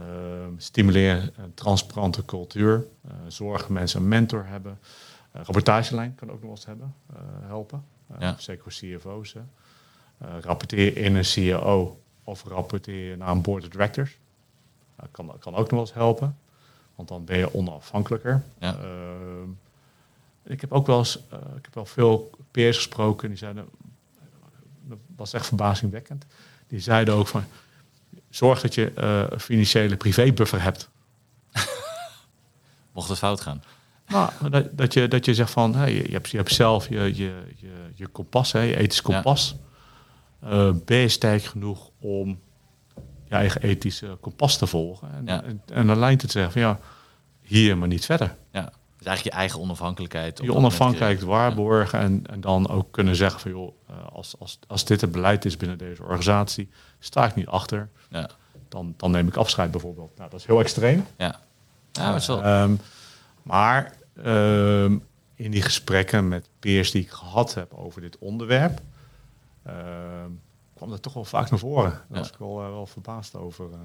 stimuleer 0.58 1.32
een 1.38 1.54
transparante 1.54 2.26
cultuur. 2.26 2.86
Uh, 3.06 3.12
zorg 3.28 3.62
dat 3.62 3.70
mensen 3.70 4.02
een 4.02 4.08
mentor 4.08 4.46
hebben. 4.46 4.80
Rapportagelijn 5.32 6.16
kan 6.16 6.28
ook 6.28 6.34
nog 6.34 6.42
wel 6.42 6.52
eens 6.52 6.66
hebben, 6.66 6.96
helpen. 7.42 7.84
Ja. 8.20 8.36
Zeker 8.38 8.64
voor 8.64 8.72
CFO's. 8.72 9.34
Hè. 9.34 9.42
rapporteer 10.40 10.98
in 10.98 11.16
een 11.16 11.26
CEO 11.26 12.02
of 12.24 12.44
rapporteer 12.44 13.18
naar 13.18 13.30
een 13.30 13.42
board 13.42 13.64
of 13.64 13.70
directors. 13.70 14.18
Dat 14.96 15.08
kan, 15.12 15.36
kan 15.40 15.54
ook 15.56 15.60
nog 15.60 15.70
wel 15.70 15.80
eens 15.80 15.94
helpen. 15.94 16.38
Want 16.96 17.08
dan 17.08 17.26
ben 17.26 17.38
je 17.38 17.54
onafhankelijker. 17.54 18.44
Ja. 18.60 18.78
Ehm, 18.78 19.50
ik 20.44 20.62
heb 20.62 20.72
ook 20.72 20.88
wel 20.88 20.98
eens, 20.98 21.16
ik 21.56 21.64
heb 21.66 21.74
wel 21.74 21.86
veel 21.86 22.30
peers 22.52 22.76
gesproken 22.76 23.30
die 23.30 23.38
zeiden, 23.38 23.70
dat 24.82 24.98
was 25.16 25.34
echt 25.34 25.46
verbazingwekkend. 25.46 26.26
Die 26.68 26.80
zeiden 26.80 27.14
ook 27.14 27.28
van, 27.28 27.44
zorg 28.30 28.62
dat 28.62 28.74
je 28.74 28.92
een 28.96 29.40
financiële 29.40 29.98
privébuffer 29.98 30.62
hebt. 30.62 30.90
Mocht 32.94 33.10
het 33.10 33.18
fout 33.18 33.42
gaan. 33.42 33.64
Nou, 34.10 34.32
dat, 34.50 34.78
dat, 34.78 34.94
je, 34.94 35.08
dat 35.08 35.26
je 35.26 35.34
zegt 35.34 35.52
van, 35.52 35.76
hey, 35.76 35.94
je, 35.94 36.12
hebt, 36.12 36.30
je 36.30 36.38
hebt 36.38 36.54
zelf 36.54 36.90
je, 36.90 37.00
je, 37.16 37.34
je, 37.56 37.72
je 37.96 38.08
kompas, 38.08 38.52
hè, 38.52 38.60
je 38.62 38.78
ethisch 38.78 39.02
kompas. 39.02 39.56
Ja. 40.42 40.52
Uh, 40.52 40.72
ben 40.86 40.98
je 40.98 41.08
sterk 41.08 41.44
genoeg 41.44 41.90
om 42.00 42.40
je 43.26 43.36
eigen 43.36 43.62
ethische 43.62 44.18
kompas 44.22 44.58
te 44.58 44.68
volgen? 44.68 45.10
En, 45.14 45.26
Ja. 45.26 45.44
en, 45.44 45.62
en 45.74 45.88
een 45.88 46.00
lijn 46.00 46.18
te 46.18 46.28
zeggen 46.32 46.52
van, 46.52 46.62
ja, 46.62 46.80
hier 47.42 47.78
maar 47.78 47.88
niet 47.88 48.06
verder. 48.06 48.36
Ja. 48.52 48.72
Dus 48.98 49.08
eigenlijk 49.08 49.36
je 49.36 49.42
eigen 49.42 49.60
onafhankelijkheid. 49.60 50.40
Je 50.44 50.54
onafhankelijkheid 50.54 51.22
waarborgen 51.22 52.00
en, 52.00 52.24
en 52.30 52.42
dan 52.42 52.70
ook 52.70 52.92
kunnen 52.92 53.16
zeggen 53.16 53.40
van, 53.40 53.52
joh, 53.52 53.74
uh, 53.90 53.96
als, 54.12 54.36
als, 54.40 54.60
als 54.68 54.86
dit 54.86 55.02
het 55.02 55.12
beleid 55.12 55.46
is 55.46 55.58
binnen 55.58 55.78
deze 55.78 56.04
organisatie, 56.04 56.70
sta 57.00 57.26
ik 57.26 57.36
niet 57.36 57.48
achter. 57.48 57.90
Ja. 58.10 58.30
Dan, 58.70 58.94
dan 58.98 59.12
neem 59.12 59.28
ik 59.28 59.36
afscheid 59.36 59.72
bijvoorbeeld. 59.72 60.18
Nou, 60.18 60.30
dat 60.30 60.40
is 60.40 60.46
heel 60.46 60.60
extreem. 60.60 61.06
Ja. 61.18 61.40
Ja, 61.92 62.04
maar 62.04 62.14
het 62.14 62.28
Ehm, 62.30 62.76
maar 63.44 63.94
ehm, 64.24 64.98
in 65.36 65.52
die 65.52 65.62
gesprekken 65.62 66.28
met 66.28 66.50
peers 66.60 66.92
die 66.92 67.02
ik 67.02 67.10
gehad 67.12 67.54
heb 67.54 67.74
over 67.74 68.02
dit 68.02 68.18
onderwerp, 68.18 68.82
ehm, 69.64 70.30
kwam 70.76 70.90
dat 70.90 71.02
toch 71.02 71.14
wel 71.14 71.26
vaak 71.26 71.50
naar 71.50 71.60
voren. 71.60 71.92
Daar 71.92 72.20
was 72.20 72.30
ik 72.30 72.38
wel, 72.38 72.62
eh, 72.62 72.70
wel 72.70 72.86
verbaasd 72.86 73.36
over. 73.36 73.66
eh. 73.72 73.80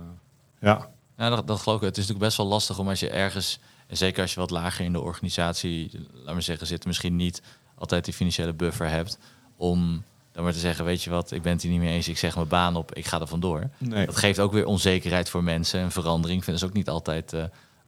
ja. 0.61 0.91
Ja, 1.17 1.29
dat, 1.29 1.47
dat 1.47 1.61
geloof 1.61 1.79
ik. 1.79 1.85
Het 1.85 1.97
is 1.97 2.03
natuurlijk 2.03 2.25
best 2.27 2.37
wel 2.37 2.47
lastig 2.47 2.79
om 2.79 2.89
als 2.89 3.01
je 3.01 3.11
ergens, 3.11 3.59
en 3.87 3.97
zeker 3.97 4.23
als 4.23 4.35
je 4.35 4.41
wat 4.41 4.51
lager 4.51 4.85
in 4.85 4.93
de 4.93 5.01
organisatie, 5.01 5.91
laat 6.13 6.33
maar 6.35 6.43
zeggen, 6.43 6.67
zit, 6.67 6.87
misschien 6.87 7.17
niet 7.17 7.43
altijd 7.75 8.05
die 8.05 8.15
financiële 8.15 8.53
buffer 8.53 8.89
hebt, 8.89 9.19
om 9.57 10.05
dan 10.33 10.43
maar 10.45 10.53
te 10.53 10.59
zeggen, 10.59 10.85
weet 10.85 11.03
je 11.03 11.11
wat, 11.11 11.31
ik 11.31 11.43
ben 11.43 11.53
het 11.53 11.63
hier 11.63 11.71
niet 11.71 11.81
mee 11.81 11.95
eens, 11.95 12.09
ik 12.09 12.19
zeg 12.19 12.35
mijn 12.35 12.49
baan 12.49 12.77
op, 12.77 12.95
ik 12.95 13.07
ga 13.07 13.21
er 13.21 13.27
vandoor. 13.27 13.69
Nee. 13.79 14.07
Dat 14.07 14.17
geeft 14.17 14.41
ook 14.41 14.53
weer 14.53 14.67
onzekerheid 14.67 15.31
voor 15.31 15.45
mensen 15.45 15.81
en 15.81 15.91
verandering 15.91 16.43
vinden 16.45 16.63
ze 16.63 16.69
ook 16.69 16.77
niet 16.77 16.89
altijd, 16.89 17.33
eh, 17.33 17.45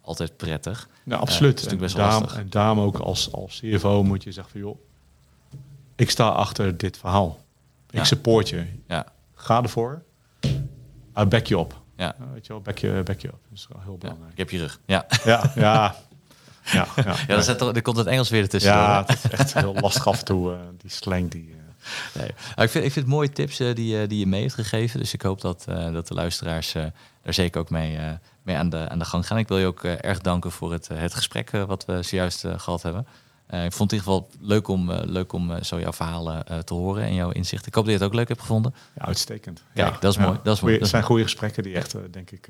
altijd 0.06 0.36
prettig. 0.36 0.88
Nou, 1.04 1.20
absoluut. 1.20 1.54
best 1.54 1.70
en, 1.70 1.78
wel 1.78 1.88
daarom, 1.88 2.22
lastig. 2.22 2.40
en 2.40 2.46
daarom 2.50 2.80
ook 2.80 2.98
als, 2.98 3.32
als 3.32 3.60
CFO 3.64 4.02
moet 4.02 4.22
je 4.22 4.32
zeggen 4.32 4.52
van 4.52 4.60
joh, 4.60 4.78
ik 5.96 6.10
sta 6.10 6.28
achter 6.28 6.76
dit 6.76 6.98
verhaal. 6.98 7.38
Ik 7.90 7.98
Ja. 7.98 8.04
support 8.04 8.48
je. 8.48 8.64
Ja, 8.88 9.06
Ga 9.34 9.62
ervoor. 9.62 10.02
I 11.18 11.24
back 11.24 11.46
je 11.46 11.58
op. 11.58 11.80
ja, 11.96 12.14
Nou, 12.18 12.30
weet 12.32 12.46
je 12.46 12.52
wel, 12.52 12.62
back 12.62 12.78
je, 12.78 13.00
back 13.04 13.20
je 13.20 13.28
op. 13.32 13.38
Dat 13.48 13.58
is 13.58 13.66
wel 13.72 13.82
heel 13.82 13.92
ja. 13.92 13.98
belangrijk. 13.98 14.32
ik 14.32 14.38
heb 14.38 14.50
je 14.50 14.58
rug. 14.58 14.80
Ja, 14.86 15.06
Ja, 15.24 15.52
ja. 15.54 15.96
Ja, 16.72 16.86
ja, 16.96 17.14
ja 17.26 17.34
dat 17.34 17.44
zet 17.44 17.60
er 17.60 17.82
komt 17.82 17.96
het 17.96 18.06
Engels 18.06 18.28
weer 18.28 18.42
ertussen. 18.42 18.72
ja, 18.72 19.04
het 19.06 19.24
is 19.24 19.30
echt 19.30 19.54
heel 19.54 19.74
lastig 19.74 20.06
af 20.06 20.18
en 20.18 20.24
toe, 20.24 20.52
eh, 20.52 20.58
die 20.78 20.90
slang 20.90 21.30
die... 21.30 21.50
eh, 21.50 22.20
Nee. 22.20 22.30
Maar 22.56 22.64
ik, 22.64 22.70
vind, 22.70 22.84
ik 22.84 22.92
vind 22.92 23.04
het 23.06 23.14
mooie 23.14 23.30
tips 23.30 23.60
eh, 23.60 23.74
die, 23.74 23.96
je- 23.96 24.06
die 24.06 24.18
je 24.18 24.26
mee 24.26 24.40
heeft 24.40 24.54
gegeven. 24.54 25.00
Dus 25.00 25.14
ik 25.14 25.22
hoop 25.22 25.40
dat, 25.40 25.64
eh, 25.68 25.92
dat 25.92 26.08
de 26.08 26.14
luisteraars 26.14 26.74
eh, 26.74 26.84
daar 27.22 27.34
zeker 27.34 27.60
ook 27.60 27.70
mee, 27.70 27.96
eh, 27.96 28.12
mee 28.46 28.56
aan, 28.56 28.68
de, 28.68 28.88
aan 28.88 28.98
de 28.98 29.04
gang 29.04 29.26
gaan. 29.26 29.38
Ik 29.38 29.48
wil 29.48 29.58
je 29.58 29.66
ook 29.66 29.84
eh, 29.84 30.04
erg 30.04 30.18
danken 30.18 30.50
voor 30.50 30.72
het, 30.72 30.88
eh, 30.88 30.98
het 30.98 31.14
gesprek 31.14 31.50
eh, 31.50 31.62
wat 31.62 31.84
we 31.84 32.02
zojuist 32.02 32.44
eh, 32.44 32.58
gehad 32.58 32.82
hebben. 32.82 33.06
Ik 33.46 33.72
vond 33.72 33.90
het 33.90 34.00
in 34.00 34.06
ieder 34.06 34.12
geval 34.12 34.28
leuk 34.40 34.68
om, 34.68 34.92
leuk 34.92 35.32
om 35.32 35.64
zo 35.64 35.80
jouw 35.80 35.92
verhalen 35.92 36.64
te 36.64 36.74
horen 36.74 37.04
en 37.04 37.14
jouw 37.14 37.30
inzicht. 37.30 37.66
Ik 37.66 37.74
hoop 37.74 37.84
dat 37.84 37.92
je 37.92 37.98
het 37.98 38.08
ook 38.08 38.14
leuk 38.14 38.28
hebt 38.28 38.40
gevonden. 38.40 38.74
Ja, 38.94 39.04
uitstekend. 39.04 39.62
Kijk, 39.74 39.92
ja, 39.94 39.96
dat 40.00 40.10
is 40.12 40.18
ja. 40.18 40.26
mooi, 40.26 40.38
dat 40.42 40.56
is 40.56 40.62
mooi, 40.62 40.78
Het 40.78 40.88
zijn 40.88 41.02
goede 41.02 41.22
gesprekken 41.22 41.62
die 41.62 41.74
echt, 41.74 41.96
denk 42.10 42.30
ik, 42.30 42.48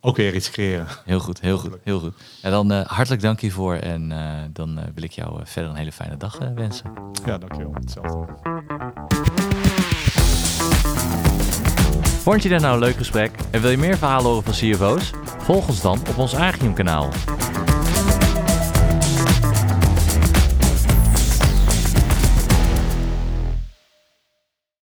ook 0.00 0.16
weer 0.16 0.34
iets 0.34 0.50
creëren. 0.50 0.86
Heel 1.04 1.20
goed, 1.20 1.40
heel 1.40 1.58
goed, 1.58 1.76
heel 1.82 2.00
goed. 2.00 2.14
En 2.42 2.50
dan 2.50 2.70
hartelijk 2.70 3.22
dank 3.22 3.40
hiervoor 3.40 3.74
en 3.74 4.08
dan 4.52 4.80
wil 4.94 5.02
ik 5.02 5.12
jou 5.12 5.40
verder 5.44 5.70
een 5.70 5.76
hele 5.76 5.92
fijne 5.92 6.16
dag 6.16 6.38
wensen. 6.54 6.92
Ja, 7.24 7.38
dankjewel. 7.38 7.74
Hetzelfde. 7.74 8.26
Vond 12.28 12.42
je 12.42 12.48
dit 12.48 12.60
nou 12.60 12.74
een 12.74 12.80
leuk 12.80 12.96
gesprek 12.96 13.30
en 13.50 13.60
wil 13.60 13.70
je 13.70 13.78
meer 13.78 13.98
verhalen 13.98 14.26
horen 14.26 14.42
van 14.42 14.52
CFO's? 14.52 15.10
Volg 15.38 15.68
ons 15.68 15.80
dan 15.80 15.98
op 16.08 16.18
ons 16.18 16.34
Agium 16.34 16.74
kanaal. 16.74 17.08